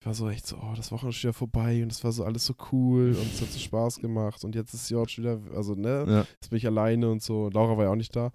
ich 0.05 0.07
war 0.07 0.13
so 0.13 0.29
echt 0.29 0.47
so, 0.47 0.59
oh, 0.59 0.75
das 0.77 0.93
Wochenende 0.93 1.17
ist 1.17 1.23
wieder 1.23 1.33
vorbei 1.33 1.83
und 1.83 1.91
es 1.91 2.05
war 2.05 2.13
so 2.13 2.25
alles 2.25 2.45
so 2.45 2.55
cool 2.71 3.17
und 3.19 3.33
es 3.33 3.41
hat 3.41 3.49
so 3.49 3.59
Spaß 3.59 4.01
gemacht 4.01 4.45
und 4.45 4.55
jetzt 4.55 4.75
ist 4.75 4.91
schon 4.91 5.07
wieder, 5.17 5.41
also 5.57 5.75
ne, 5.75 6.05
Ja, 6.07 6.19
Jetzt 6.21 6.51
bin 6.51 6.59
ich 6.59 6.67
alleine 6.67 7.11
und 7.11 7.23
so. 7.23 7.49
Laura 7.49 7.79
war 7.79 7.85
ja 7.85 7.91
auch 7.91 7.97
nicht 7.97 8.15
da. 8.15 8.31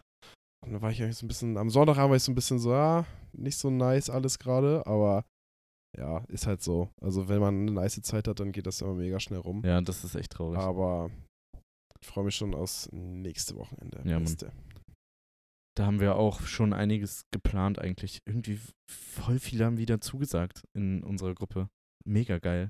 Und 0.65 0.73
dann 0.73 0.81
war 0.81 0.89
ich 0.89 0.99
eigentlich 0.99 1.17
so 1.17 1.27
ein 1.27 1.27
bisschen, 1.27 1.57
am 1.57 1.69
Sonntagabend 1.69 2.09
war 2.09 2.15
ich 2.17 2.23
so 2.23 2.31
ein 2.31 2.35
bisschen 2.35 2.57
so, 2.57 2.73
ah, 2.73 3.05
nicht 3.33 3.55
so 3.55 3.69
nice 3.69 4.09
alles 4.09 4.39
gerade, 4.39 4.81
aber 4.87 5.25
ja, 5.95 6.23
ist 6.29 6.47
halt 6.47 6.63
so. 6.63 6.89
Also 7.03 7.29
wenn 7.29 7.39
man 7.39 7.53
eine 7.61 7.71
nice 7.71 8.01
Zeit 8.01 8.27
hat, 8.27 8.39
dann 8.39 8.51
geht 8.51 8.65
das 8.65 8.81
immer 8.81 8.95
mega 8.95 9.19
schnell 9.19 9.39
rum. 9.39 9.61
ja, 9.63 9.79
das 9.79 10.03
ist 10.03 10.15
echt 10.15 10.31
traurig. 10.31 10.57
Aber 10.57 11.11
ich 12.01 12.07
freue 12.07 12.23
mich 12.23 12.35
schon 12.35 12.55
aufs 12.55 12.89
nächste 12.91 13.55
Wochenende. 13.55 14.01
Ja, 14.05 14.19
Mann. 14.19 14.35
Da 15.79 15.85
haben 15.85 16.01
wir 16.01 16.17
auch 16.17 16.41
schon 16.41 16.73
einiges 16.73 17.23
geplant 17.31 17.79
eigentlich. 17.79 18.19
Irgendwie 18.25 18.59
voll 18.91 19.39
viele 19.39 19.63
haben 19.63 19.77
wieder 19.77 20.01
zugesagt 20.01 20.63
in 20.73 21.03
unserer 21.03 21.33
Gruppe. 21.33 21.69
Mega 22.05 22.37
geil. 22.37 22.69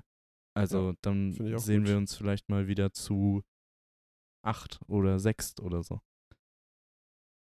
Also 0.56 0.94
dann 1.02 1.32
ich 1.32 1.56
auch 1.56 1.58
sehen 1.58 1.80
gut. 1.82 1.88
wir 1.88 1.96
uns 1.96 2.14
vielleicht 2.14 2.48
mal 2.48 2.68
wieder 2.68 2.92
zu 2.92 3.42
acht 4.46 4.80
oder 4.86 5.18
sechst 5.18 5.60
oder 5.60 5.82
so. 5.82 5.98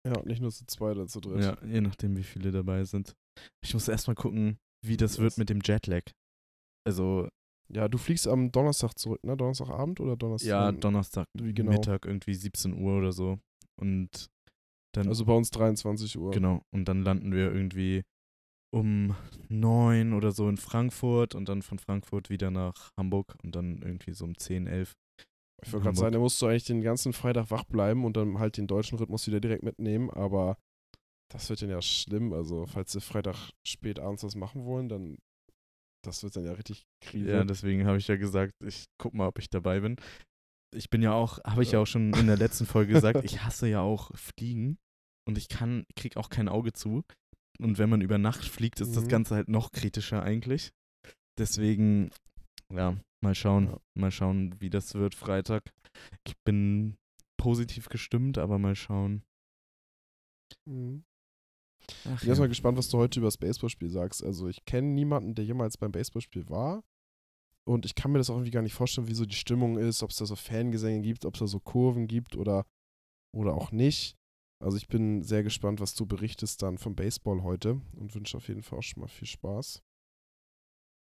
Ja, 0.07 0.19
nicht 0.23 0.41
nur 0.41 0.49
zu 0.51 0.65
zweit 0.65 0.95
oder 0.95 1.05
zu 1.05 1.19
dritt. 1.19 1.43
Ja, 1.43 1.63
je 1.63 1.81
nachdem, 1.81 2.17
wie 2.17 2.23
viele 2.23 2.51
dabei 2.51 2.83
sind. 2.83 3.15
Ich 3.63 3.75
muss 3.75 3.87
erstmal 3.87 4.15
gucken, 4.15 4.57
wie 4.83 4.97
das 4.97 5.19
wird 5.19 5.37
mit 5.37 5.49
dem 5.49 5.61
Jetlag. 5.63 6.03
Also, 6.87 7.29
Ja, 7.71 7.87
du 7.87 7.99
fliegst 7.99 8.27
am 8.27 8.51
Donnerstag 8.51 8.97
zurück, 8.97 9.23
ne? 9.23 9.37
Donnerstagabend 9.37 9.99
oder 9.99 10.17
Donnerstag? 10.17 10.49
ja, 10.49 10.71
Donnerstag, 10.71 11.27
wie 11.35 11.53
genau? 11.53 11.73
Mittag, 11.73 12.05
irgendwie 12.05 12.33
17 12.33 12.73
Uhr 12.73 12.97
oder 12.97 13.11
so. 13.11 13.37
Und 13.79 14.31
dann, 14.95 15.07
Also 15.07 15.25
bei 15.25 15.33
uns 15.33 15.51
23 15.51 16.17
Uhr. 16.17 16.31
genau, 16.31 16.61
und 16.71 16.85
dann 16.85 17.03
landen 17.03 17.31
wir 17.31 17.51
irgendwie 17.53 18.03
um 18.71 19.15
neun 19.49 20.13
oder 20.13 20.31
so 20.31 20.47
in 20.47 20.57
Frankfurt 20.57 21.33
und 21.35 21.49
dann 21.49 21.61
von 21.61 21.79
Frankfurt 21.79 22.29
wieder 22.29 22.51
nach 22.51 22.91
Hamburg 22.97 23.35
und 23.43 23.55
dann 23.55 23.81
irgendwie 23.81 24.13
so 24.13 24.25
um 24.25 24.37
10, 24.37 24.67
11. 24.67 24.93
Ich 25.65 25.73
wollte 25.73 25.85
gerade 25.85 25.97
sagen, 25.97 26.13
da 26.13 26.19
musst 26.19 26.41
du 26.41 26.45
eigentlich 26.45 26.65
den 26.65 26.81
ganzen 26.81 27.11
Freitag 27.11 27.51
wach 27.51 27.65
bleiben 27.65 28.05
und 28.05 28.15
dann 28.15 28.39
halt 28.39 28.57
den 28.57 28.67
deutschen 28.67 28.97
Rhythmus 28.97 29.27
wieder 29.27 29.39
direkt 29.39 29.63
mitnehmen, 29.63 30.09
aber 30.09 30.57
das 31.31 31.49
wird 31.49 31.61
dann 31.61 31.69
ja 31.69 31.81
schlimm. 31.81 32.31
Also, 32.31 32.65
falls 32.65 32.91
sie 32.91 33.01
Freitag 33.01 33.51
spät 33.67 33.99
abends 33.99 34.23
was 34.23 34.35
machen 34.35 34.65
wollen, 34.65 34.87
dann 34.87 35.17
das 36.03 36.23
wird 36.23 36.35
dann 36.35 36.45
ja 36.45 36.53
richtig 36.53 36.85
Krise. 37.01 37.29
Ja, 37.29 37.43
deswegen 37.43 37.85
habe 37.85 37.97
ich 37.97 38.07
ja 38.07 38.15
gesagt, 38.15 38.53
ich 38.63 38.85
guck 38.97 39.13
mal, 39.13 39.27
ob 39.27 39.37
ich 39.39 39.49
dabei 39.49 39.81
bin. 39.81 39.97
Ich 40.75 40.89
bin 40.89 41.01
ja 41.01 41.13
auch, 41.13 41.39
habe 41.43 41.63
ich 41.63 41.71
ja 41.71 41.79
Ja. 41.79 41.83
auch 41.83 41.87
schon 41.87 42.13
in 42.13 42.27
der 42.27 42.37
letzten 42.37 42.65
Folge 42.65 42.93
gesagt, 42.93 43.23
ich 43.25 43.43
hasse 43.43 43.67
ja 43.67 43.81
auch 43.81 44.11
Fliegen 44.15 44.77
und 45.27 45.37
ich 45.37 45.47
kann, 45.49 45.85
krieg 45.95 46.17
auch 46.17 46.29
kein 46.29 46.47
Auge 46.49 46.73
zu. 46.73 47.03
Und 47.59 47.77
wenn 47.77 47.89
man 47.89 48.01
über 48.01 48.17
Nacht 48.17 48.45
fliegt, 48.45 48.79
ist 48.79 48.95
das 48.95 49.05
Mhm. 49.05 49.09
Ganze 49.09 49.35
halt 49.35 49.49
noch 49.49 49.71
kritischer 49.71 50.23
eigentlich. 50.23 50.71
Deswegen, 51.37 52.11
ja, 52.73 52.97
mal 53.21 53.35
schauen. 53.35 53.67
Ja. 53.67 53.77
Mal 53.95 54.11
schauen, 54.11 54.55
wie 54.61 54.69
das 54.69 54.93
wird 54.93 55.15
Freitag. 55.15 55.63
Ich 56.25 56.35
bin 56.45 56.97
positiv 57.37 57.89
gestimmt, 57.89 58.37
aber 58.37 58.59
mal 58.59 58.75
schauen. 58.75 59.23
Mhm. 60.65 61.03
Ach, 62.05 62.13
Ich 62.15 62.19
bin 62.21 62.29
erstmal 62.29 62.47
gespannt, 62.49 62.77
was 62.77 62.89
du 62.89 62.97
heute 62.97 63.19
über 63.19 63.27
das 63.27 63.37
Baseballspiel 63.37 63.89
sagst. 63.89 64.23
Also 64.23 64.47
ich 64.47 64.63
kenne 64.65 64.87
niemanden, 64.89 65.35
der 65.35 65.45
jemals 65.45 65.77
beim 65.77 65.91
Baseballspiel 65.91 66.47
war. 66.49 66.83
Und 67.67 67.85
ich 67.85 67.95
kann 67.95 68.11
mir 68.11 68.17
das 68.17 68.29
auch 68.29 68.35
irgendwie 68.35 68.51
gar 68.51 68.61
nicht 68.63 68.73
vorstellen, 68.73 69.07
wie 69.07 69.13
so 69.13 69.25
die 69.25 69.35
Stimmung 69.35 69.77
ist, 69.77 70.01
ob 70.01 70.09
es 70.11 70.17
da 70.17 70.25
so 70.25 70.35
Fangesänge 70.35 71.01
gibt, 71.01 71.25
ob 71.25 71.35
es 71.35 71.39
da 71.39 71.47
so 71.47 71.59
Kurven 71.59 72.07
gibt 72.07 72.35
oder, 72.35 72.65
oder 73.35 73.53
auch 73.53 73.71
nicht. 73.71 74.15
Also 74.61 74.77
ich 74.77 74.87
bin 74.87 75.23
sehr 75.23 75.43
gespannt, 75.43 75.79
was 75.79 75.95
du 75.95 76.05
berichtest 76.05 76.61
dann 76.63 76.77
vom 76.77 76.95
Baseball 76.95 77.43
heute 77.43 77.81
und 77.95 78.13
wünsche 78.15 78.37
auf 78.37 78.47
jeden 78.47 78.63
Fall 78.63 78.79
auch 78.79 78.83
schon 78.83 79.01
mal 79.01 79.07
viel 79.07 79.27
Spaß. 79.27 79.81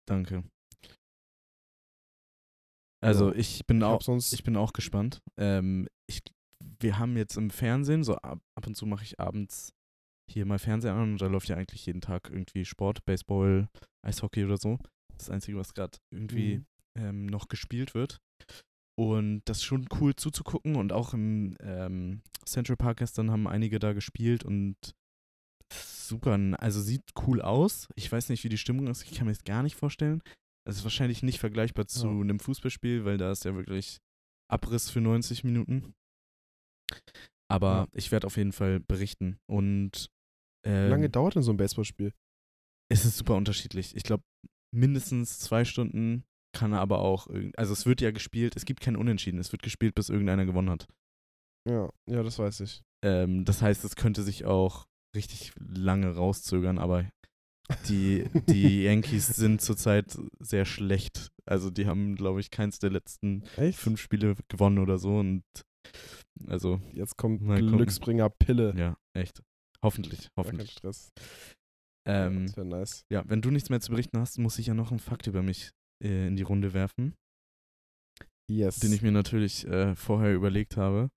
Danke. 0.07 0.43
Also 3.03 3.33
ich 3.33 3.65
bin 3.65 3.77
Ich 3.77 3.83
auch, 3.83 4.01
sonst. 4.01 4.33
ich 4.33 4.43
bin 4.43 4.57
auch 4.57 4.73
gespannt. 4.73 5.21
Ähm, 5.37 5.87
ich, 6.09 6.21
wir 6.79 6.99
haben 6.99 7.15
jetzt 7.17 7.37
im 7.37 7.49
Fernsehen, 7.49 8.03
so 8.03 8.15
ab, 8.15 8.39
ab 8.55 8.67
und 8.67 8.75
zu 8.75 8.85
mache 8.85 9.03
ich 9.03 9.19
abends 9.19 9.73
hier 10.29 10.45
mal 10.45 10.59
Fernsehen 10.59 10.93
an 10.93 11.11
und 11.13 11.21
da 11.21 11.27
läuft 11.27 11.47
ja 11.47 11.55
eigentlich 11.55 11.85
jeden 11.85 12.01
Tag 12.01 12.29
irgendwie 12.29 12.65
Sport, 12.65 13.05
Baseball, 13.05 13.69
Eishockey 14.05 14.43
oder 14.43 14.57
so. 14.57 14.77
Das 15.17 15.29
Einzige, 15.29 15.57
was 15.57 15.73
gerade 15.73 15.97
irgendwie 16.11 16.57
Mhm. 16.57 16.65
ähm, 16.97 17.25
noch 17.27 17.47
gespielt 17.47 17.93
wird. 17.93 18.19
Und 18.99 19.41
das 19.45 19.57
ist 19.57 19.63
schon 19.63 19.87
cool 19.99 20.15
zuzugucken 20.15 20.75
und 20.75 20.91
auch 20.91 21.13
im 21.13 21.55
ähm, 21.59 22.21
Central 22.45 22.77
Park 22.77 22.97
gestern 22.97 23.29
haben 23.29 23.47
einige 23.47 23.77
da 23.79 23.93
gespielt 23.93 24.43
und 24.43 24.75
super, 25.71 26.39
also 26.59 26.81
sieht 26.81 27.03
cool 27.27 27.41
aus. 27.41 27.87
Ich 27.95 28.11
weiß 28.11 28.29
nicht, 28.29 28.43
wie 28.43 28.49
die 28.49 28.57
Stimmung 28.57 28.87
ist, 28.87 29.03
ich 29.03 29.13
kann 29.15 29.27
mir 29.27 29.33
das 29.33 29.43
gar 29.43 29.61
nicht 29.63 29.75
vorstellen. 29.75 30.21
Es 30.67 30.77
ist 30.77 30.83
wahrscheinlich 30.83 31.21
nicht 31.23 31.39
vergleichbar 31.39 31.85
zu 31.87 32.07
Ja. 32.07 32.21
einem 32.21 32.39
Fußballspiel, 32.39 33.05
weil 33.05 33.17
da 33.17 33.31
ist 33.31 33.45
ja 33.45 33.53
wirklich 33.55 33.97
Abriss 34.51 34.89
für 34.89 35.01
90 35.01 35.43
Minuten. 35.43 35.93
Aber 37.49 37.69
Ja. 37.69 37.87
ich 37.93 38.11
werde 38.11 38.27
auf 38.27 38.37
jeden 38.37 38.51
Fall 38.51 38.79
berichten. 38.79 39.37
Und 39.49 40.09
Wie 40.65 40.69
ähm, 40.71 40.89
lange 40.89 41.09
dauert 41.09 41.35
denn 41.35 41.43
so 41.43 41.51
ein 41.51 41.57
Baseballspiel? 41.57 42.13
es 42.89 43.05
ist 43.05 43.17
super 43.17 43.35
unterschiedlich. 43.35 43.95
Ich 43.95 44.03
glaube, 44.03 44.23
mindestens 44.71 45.39
zwei 45.39 45.65
Stunden 45.65 46.23
kann 46.53 46.73
er 46.73 46.79
aber 46.79 46.99
auch, 46.99 47.27
also 47.55 47.73
es 47.73 47.85
wird 47.85 48.01
ja 48.01 48.11
gespielt, 48.11 48.55
es 48.55 48.65
gibt 48.65 48.81
kein 48.81 48.95
Unentschieden, 48.95 49.39
es 49.39 49.51
wird 49.51 49.61
gespielt, 49.61 49.95
bis 49.95 50.09
irgendeiner 50.09 50.45
gewonnen 50.45 50.69
hat. 50.69 50.87
Ja, 51.69 51.89
ja, 52.09 52.23
das 52.23 52.39
weiß 52.39 52.61
ich. 52.61 52.81
Ähm, 53.03 53.45
das 53.45 53.61
heißt, 53.61 53.83
es 53.83 53.95
könnte 53.95 54.23
sich 54.23 54.45
auch 54.45 54.85
richtig 55.15 55.51
lange 55.59 56.15
rauszögern, 56.15 56.79
aber 56.79 57.05
die, 57.87 58.23
die 58.49 58.83
Yankees 58.83 59.27
sind 59.27 59.61
zurzeit 59.61 60.17
sehr 60.39 60.65
schlecht. 60.65 61.29
Also 61.45 61.69
die 61.69 61.85
haben, 61.85 62.15
glaube 62.15 62.39
ich, 62.39 62.49
keins 62.49 62.79
der 62.79 62.89
letzten 62.91 63.43
Echt? 63.57 63.77
fünf 63.77 64.01
Spiele 64.01 64.35
gewonnen 64.47 64.79
oder 64.79 64.97
so 64.97 65.17
und 65.17 65.43
also, 66.47 66.81
Jetzt 66.91 67.17
kommt. 67.17 67.41
Glücksbringer 67.41 68.29
Pille. 68.29 68.73
ja, 68.77 68.97
echt. 69.13 69.41
Hoffentlich, 69.81 70.19
Gar 70.19 70.27
kein 70.27 70.37
hoffentlich. 70.37 70.71
Stress. 70.71 71.11
Ähm, 72.07 72.45
das 72.47 72.57
wäre 72.57 72.67
nice. 72.67 73.05
Ja, 73.11 73.23
wenn 73.27 73.41
du 73.41 73.51
nichts 73.51 73.69
mehr 73.69 73.81
zu 73.81 73.91
berichten 73.91 74.17
hast, 74.19 74.37
muss 74.39 74.59
ich 74.59 74.67
ja 74.67 74.73
noch 74.73 74.91
einen 74.91 74.99
Fakt 74.99 75.27
über 75.27 75.43
mich 75.43 75.71
äh, 76.03 76.27
in 76.27 76.35
die 76.35 76.43
Runde 76.43 76.73
werfen, 76.73 77.13
Yes. 78.49 78.79
den 78.79 78.93
ich 78.93 79.01
mir 79.01 79.11
natürlich 79.11 79.67
äh, 79.67 79.95
vorher 79.95 80.33
überlegt 80.33 80.77
habe. 80.77 81.09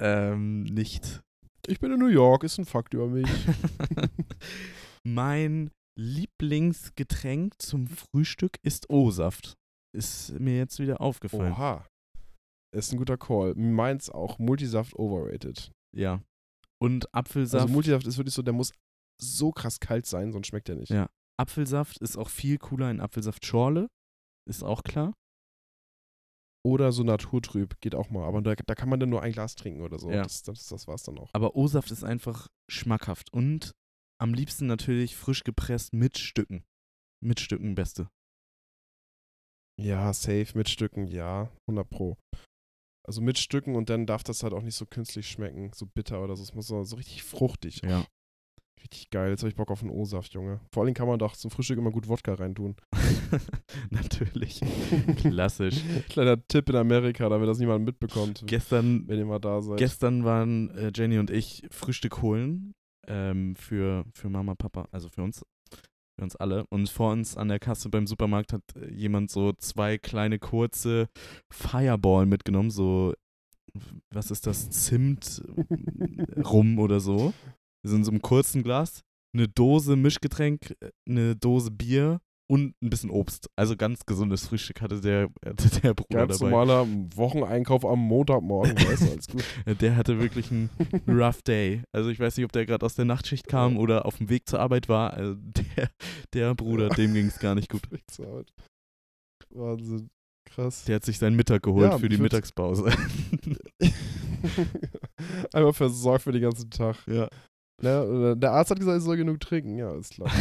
Ähm, 0.00 0.62
nicht. 0.64 1.20
ich 1.66 1.80
bin 1.80 1.92
in 1.92 1.98
New 2.00 2.06
York, 2.08 2.44
ist 2.44 2.58
ein 2.58 2.64
Fakt 2.64 2.94
über 2.94 3.08
mich. 3.08 3.28
mein 5.06 5.70
Lieblingsgetränk 5.98 7.60
zum 7.60 7.86
Frühstück 7.86 8.56
ist 8.62 8.88
O-Saft. 8.90 9.54
Ist 9.94 10.38
mir 10.38 10.56
jetzt 10.56 10.78
wieder 10.78 11.00
aufgefallen. 11.00 11.52
Oha. 11.52 11.86
Ist 12.74 12.92
ein 12.92 12.98
guter 12.98 13.18
Call. 13.18 13.54
Meins 13.56 14.08
auch. 14.08 14.38
Multisaft 14.38 14.94
overrated. 14.94 15.72
Ja. 15.94 16.22
Und 16.80 17.12
Apfelsaft. 17.12 17.62
Also 17.62 17.74
Multisaft 17.74 18.06
ist 18.06 18.16
wirklich 18.16 18.34
so, 18.34 18.42
der 18.42 18.54
muss 18.54 18.72
so 19.20 19.52
krass 19.52 19.80
kalt 19.80 20.06
sein, 20.06 20.32
sonst 20.32 20.48
schmeckt 20.48 20.68
der 20.68 20.76
nicht. 20.76 20.90
Ja. 20.90 21.08
Apfelsaft 21.38 21.98
ist 21.98 22.16
auch 22.16 22.28
viel 22.28 22.58
cooler 22.58 22.90
in 22.90 23.00
Apfelsaftschorle. 23.00 23.88
Ist 24.46 24.62
auch 24.62 24.82
klar. 24.82 25.14
Oder 26.62 26.92
so 26.92 27.02
naturtrüb, 27.02 27.80
geht 27.80 27.94
auch 27.94 28.10
mal. 28.10 28.26
Aber 28.26 28.42
da, 28.42 28.54
da 28.54 28.74
kann 28.74 28.90
man 28.90 29.00
dann 29.00 29.08
nur 29.08 29.22
ein 29.22 29.32
Glas 29.32 29.54
trinken 29.54 29.80
oder 29.80 29.98
so. 29.98 30.10
Ja. 30.10 30.22
Das, 30.22 30.42
das, 30.42 30.66
das 30.66 30.86
war's 30.86 31.02
dann 31.02 31.18
auch. 31.18 31.30
Aber 31.32 31.56
O-Saft 31.56 31.90
ist 31.90 32.04
einfach 32.04 32.48
schmackhaft. 32.70 33.32
Und 33.32 33.72
am 34.20 34.34
liebsten 34.34 34.66
natürlich 34.66 35.16
frisch 35.16 35.44
gepresst 35.44 35.94
mit 35.94 36.18
Stücken. 36.18 36.64
Mit 37.22 37.40
Stücken 37.40 37.74
beste. 37.74 38.10
Ja, 39.80 40.12
safe 40.12 40.48
mit 40.54 40.68
Stücken, 40.68 41.06
ja. 41.06 41.50
100 41.66 41.88
Pro. 41.88 42.18
Also 43.06 43.22
mit 43.22 43.38
Stücken 43.38 43.76
und 43.76 43.88
dann 43.88 44.06
darf 44.06 44.22
das 44.22 44.42
halt 44.42 44.52
auch 44.52 44.62
nicht 44.62 44.76
so 44.76 44.84
künstlich 44.84 45.28
schmecken, 45.28 45.72
so 45.74 45.86
bitter 45.86 46.22
oder 46.22 46.36
so. 46.36 46.42
Es 46.42 46.52
muss 46.52 46.66
so, 46.66 46.84
so 46.84 46.96
richtig 46.96 47.22
fruchtig. 47.22 47.80
Ja. 47.82 48.04
Richtig 48.80 49.10
geil. 49.10 49.30
Jetzt 49.30 49.42
habe 49.42 49.50
ich 49.50 49.56
Bock 49.56 49.70
auf 49.70 49.82
einen 49.82 49.90
O-Saft, 49.90 50.32
Junge. 50.32 50.60
Vor 50.72 50.84
allem 50.84 50.94
kann 50.94 51.06
man 51.06 51.18
doch 51.18 51.36
zum 51.36 51.50
Frühstück 51.50 51.78
immer 51.78 51.90
gut 51.90 52.08
Wodka 52.08 52.34
reintun. 52.34 52.76
natürlich. 53.90 54.60
Klassisch. 55.16 55.82
Kleiner 56.08 56.46
Tipp 56.48 56.68
in 56.70 56.76
Amerika, 56.76 57.28
damit 57.28 57.48
das 57.48 57.58
niemand 57.58 57.84
mitbekommt, 57.84 58.42
Gestern 58.46 59.06
wenn 59.06 59.18
ihr 59.18 59.26
mal 59.26 59.38
da 59.38 59.60
seid. 59.60 59.78
Gestern 59.78 60.24
waren 60.24 60.70
äh, 60.70 60.92
Jenny 60.94 61.18
und 61.18 61.30
ich 61.30 61.66
Frühstück 61.70 62.22
holen 62.22 62.74
ähm, 63.06 63.54
für, 63.56 64.04
für 64.12 64.30
Mama, 64.30 64.54
Papa, 64.54 64.88
also 64.92 65.08
für 65.08 65.22
uns, 65.22 65.44
für 66.16 66.24
uns 66.24 66.36
alle. 66.36 66.64
Und 66.68 66.88
vor 66.88 67.12
uns 67.12 67.36
an 67.36 67.48
der 67.48 67.58
Kasse 67.58 67.90
beim 67.90 68.06
Supermarkt 68.06 68.52
hat 68.52 68.62
äh, 68.76 68.90
jemand 68.92 69.30
so 69.30 69.52
zwei 69.52 69.98
kleine 69.98 70.38
kurze 70.38 71.08
Fireball 71.50 72.26
mitgenommen, 72.26 72.70
so, 72.70 73.14
was 74.10 74.30
ist 74.30 74.46
das, 74.46 74.70
Zimt 74.70 75.42
rum 76.44 76.78
oder 76.78 77.00
so. 77.00 77.34
Das 77.82 77.92
in 77.92 78.04
so 78.04 78.10
einem 78.10 78.22
kurzen 78.22 78.62
Glas, 78.62 79.00
eine 79.34 79.48
Dose 79.48 79.96
Mischgetränk, 79.96 80.76
äh, 80.80 80.90
eine 81.08 81.36
Dose 81.36 81.70
Bier 81.70 82.20
und 82.50 82.74
ein 82.82 82.90
bisschen 82.90 83.10
Obst. 83.10 83.46
Also 83.56 83.76
ganz 83.76 84.04
gesundes 84.06 84.46
Frühstück 84.48 84.80
hatte 84.80 85.00
der, 85.00 85.28
hatte 85.46 85.80
der 85.80 85.94
Bruder 85.94 86.26
Ganz 86.26 86.38
dabei. 86.38 86.50
normaler 86.50 86.86
Wocheneinkauf 87.14 87.84
am 87.84 88.00
Montagmorgen. 88.00 88.74
weißt 88.76 89.02
du, 89.06 89.10
alles 89.12 89.26
gut. 89.28 89.44
Der 89.80 89.94
hatte 89.96 90.18
wirklich 90.18 90.50
einen 90.50 90.68
rough 91.08 91.42
day. 91.42 91.82
Also 91.92 92.10
ich 92.10 92.18
weiß 92.18 92.36
nicht, 92.36 92.44
ob 92.44 92.52
der 92.52 92.66
gerade 92.66 92.84
aus 92.84 92.96
der 92.96 93.04
Nachtschicht 93.04 93.46
kam 93.46 93.76
oder 93.76 94.04
auf 94.04 94.16
dem 94.18 94.28
Weg 94.28 94.48
zur 94.48 94.58
Arbeit 94.60 94.88
war. 94.88 95.14
Also 95.14 95.36
der, 95.36 95.90
der 96.34 96.54
Bruder, 96.56 96.88
dem 96.88 97.14
ging 97.14 97.26
es 97.26 97.38
gar 97.38 97.54
nicht 97.54 97.68
gut. 97.70 97.90
Weg 97.92 98.02
zur 98.10 98.26
Arbeit. 98.26 98.50
Wahnsinn. 99.50 100.10
Krass. 100.44 100.84
Der 100.86 100.96
hat 100.96 101.04
sich 101.04 101.18
seinen 101.18 101.36
Mittag 101.36 101.62
geholt 101.62 101.92
Ja, 101.92 101.98
für 101.98 102.08
die 102.08 102.18
Mittagspause. 102.18 102.92
Einmal 105.52 105.72
versorgt 105.72 106.22
für 106.24 106.32
den 106.32 106.42
ganzen 106.42 106.70
Tag. 106.70 106.96
ja. 107.06 107.28
Ne, 107.82 108.36
der 108.36 108.52
Arzt 108.52 108.70
hat 108.70 108.78
gesagt, 108.78 108.98
ich 108.98 109.04
soll 109.04 109.16
genug 109.16 109.40
trinken. 109.40 109.76
Ja, 109.76 109.96
ist 109.96 110.14
klar. 110.14 110.30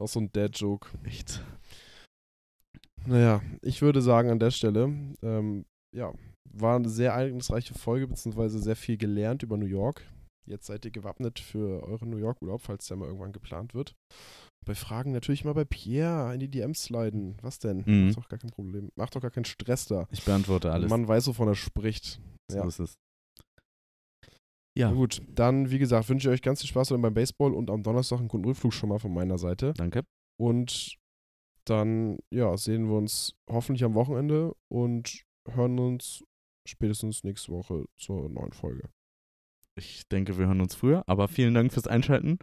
Auch 0.00 0.08
so 0.08 0.20
ein 0.20 0.32
Dad-Joke. 0.32 0.88
Echt. 1.04 1.42
Naja, 3.06 3.42
ich 3.62 3.82
würde 3.82 4.02
sagen 4.02 4.30
an 4.30 4.38
der 4.38 4.50
Stelle, 4.50 4.94
ähm, 5.22 5.64
ja, 5.94 6.12
war 6.52 6.76
eine 6.76 6.88
sehr 6.88 7.12
ereignisreiche 7.12 7.74
Folge, 7.74 8.06
beziehungsweise 8.06 8.58
sehr 8.58 8.76
viel 8.76 8.96
gelernt 8.96 9.42
über 9.42 9.56
New 9.56 9.66
York. 9.66 10.02
Jetzt 10.46 10.66
seid 10.66 10.84
ihr 10.84 10.90
gewappnet 10.90 11.38
für 11.38 11.82
euren 11.84 12.10
New 12.10 12.16
York-Urlaub, 12.16 12.60
falls 12.62 12.86
der 12.86 12.96
mal 12.96 13.06
irgendwann 13.06 13.32
geplant 13.32 13.74
wird. 13.74 13.94
Bei 14.66 14.74
Fragen 14.74 15.12
natürlich 15.12 15.44
mal 15.44 15.54
bei 15.54 15.64
Pierre 15.64 16.34
in 16.34 16.40
die 16.40 16.50
DMs 16.50 16.82
sliden. 16.82 17.36
Was 17.40 17.58
denn? 17.58 17.84
Mhm. 17.86 18.06
Macht 18.06 18.16
doch 18.16 18.28
gar 18.28 18.38
kein 18.38 18.50
Problem. 18.50 18.90
Macht 18.96 19.14
doch 19.14 19.20
gar 19.20 19.30
keinen 19.30 19.44
Stress 19.44 19.86
da. 19.86 20.06
Ich 20.10 20.24
beantworte 20.24 20.72
alles. 20.72 20.90
Man 20.90 21.06
weiß, 21.06 21.28
wovon 21.28 21.48
er 21.48 21.54
spricht. 21.54 22.20
so 22.50 22.58
ja. 22.58 22.66
ist 22.66 22.80
es. 22.80 22.98
Na 24.76 24.82
Ja, 24.82 24.92
gut, 24.92 25.20
dann, 25.34 25.70
wie 25.70 25.78
gesagt, 25.78 26.08
wünsche 26.08 26.28
ich 26.28 26.34
euch 26.34 26.42
ganz 26.42 26.60
viel 26.60 26.68
Spaß 26.68 26.90
beim 26.90 27.14
Baseball 27.14 27.54
und 27.54 27.70
am 27.70 27.82
Donnerstag 27.82 28.18
einen 28.18 28.28
guten 28.28 28.44
Rückflug 28.44 28.72
schon 28.72 28.88
mal 28.88 28.98
von 28.98 29.12
meiner 29.12 29.38
Seite. 29.38 29.74
danke. 29.76 30.02
Und 30.38 30.96
dann, 31.64 32.18
ja, 32.32 32.56
sehen 32.56 32.88
wir 32.88 32.96
uns 32.96 33.34
hoffentlich 33.48 33.84
am 33.84 33.94
Wochenende 33.94 34.54
und 34.68 35.22
hören 35.48 35.78
uns 35.78 36.24
spätestens 36.66 37.24
nächste 37.24 37.52
Woche 37.52 37.84
zur 37.98 38.28
neuen 38.28 38.52
Folge. 38.52 38.88
Ich 39.76 40.08
denke, 40.08 40.38
wir 40.38 40.46
hören 40.46 40.60
uns 40.60 40.74
früher, 40.74 41.04
aber 41.06 41.28
vielen 41.28 41.54
Dank 41.54 41.72
fürs 41.72 41.86
Einschalten. 41.86 42.38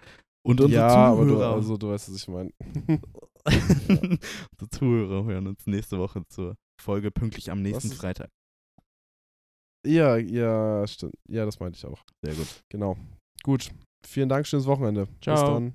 Und 0.46 0.62
unsere 0.62 0.88
ja, 0.88 0.88
aber 0.88 1.26
du, 1.26 1.34
Zuhörer, 1.34 1.54
also 1.54 1.78
du 1.78 1.90
weißt, 1.90 2.10
was 2.10 2.16
ich 2.16 2.28
meine. 2.28 2.52
unsere 3.46 4.70
Zuhörer 4.72 5.26
hören 5.26 5.48
uns 5.48 5.66
nächste 5.68 5.98
Woche 5.98 6.24
zur 6.30 6.56
Folge 6.82 7.12
pünktlich 7.12 7.52
am 7.52 7.62
nächsten 7.62 7.92
Freitag. 7.92 8.30
Ja, 9.88 10.18
ja, 10.18 10.86
stimmt. 10.88 11.14
Ja, 11.30 11.46
das 11.46 11.60
meinte 11.60 11.78
ich 11.78 11.86
auch. 11.86 12.02
Sehr 12.24 12.36
gut. 12.36 12.48
Genau. 12.70 12.98
Gut. 13.44 13.70
Vielen 14.06 14.30
Dank, 14.30 14.46
schönes 14.48 14.66
Wochenende. 14.66 15.06
Bis 15.06 15.16
Ciao. 15.22 15.54
dann. 15.54 15.74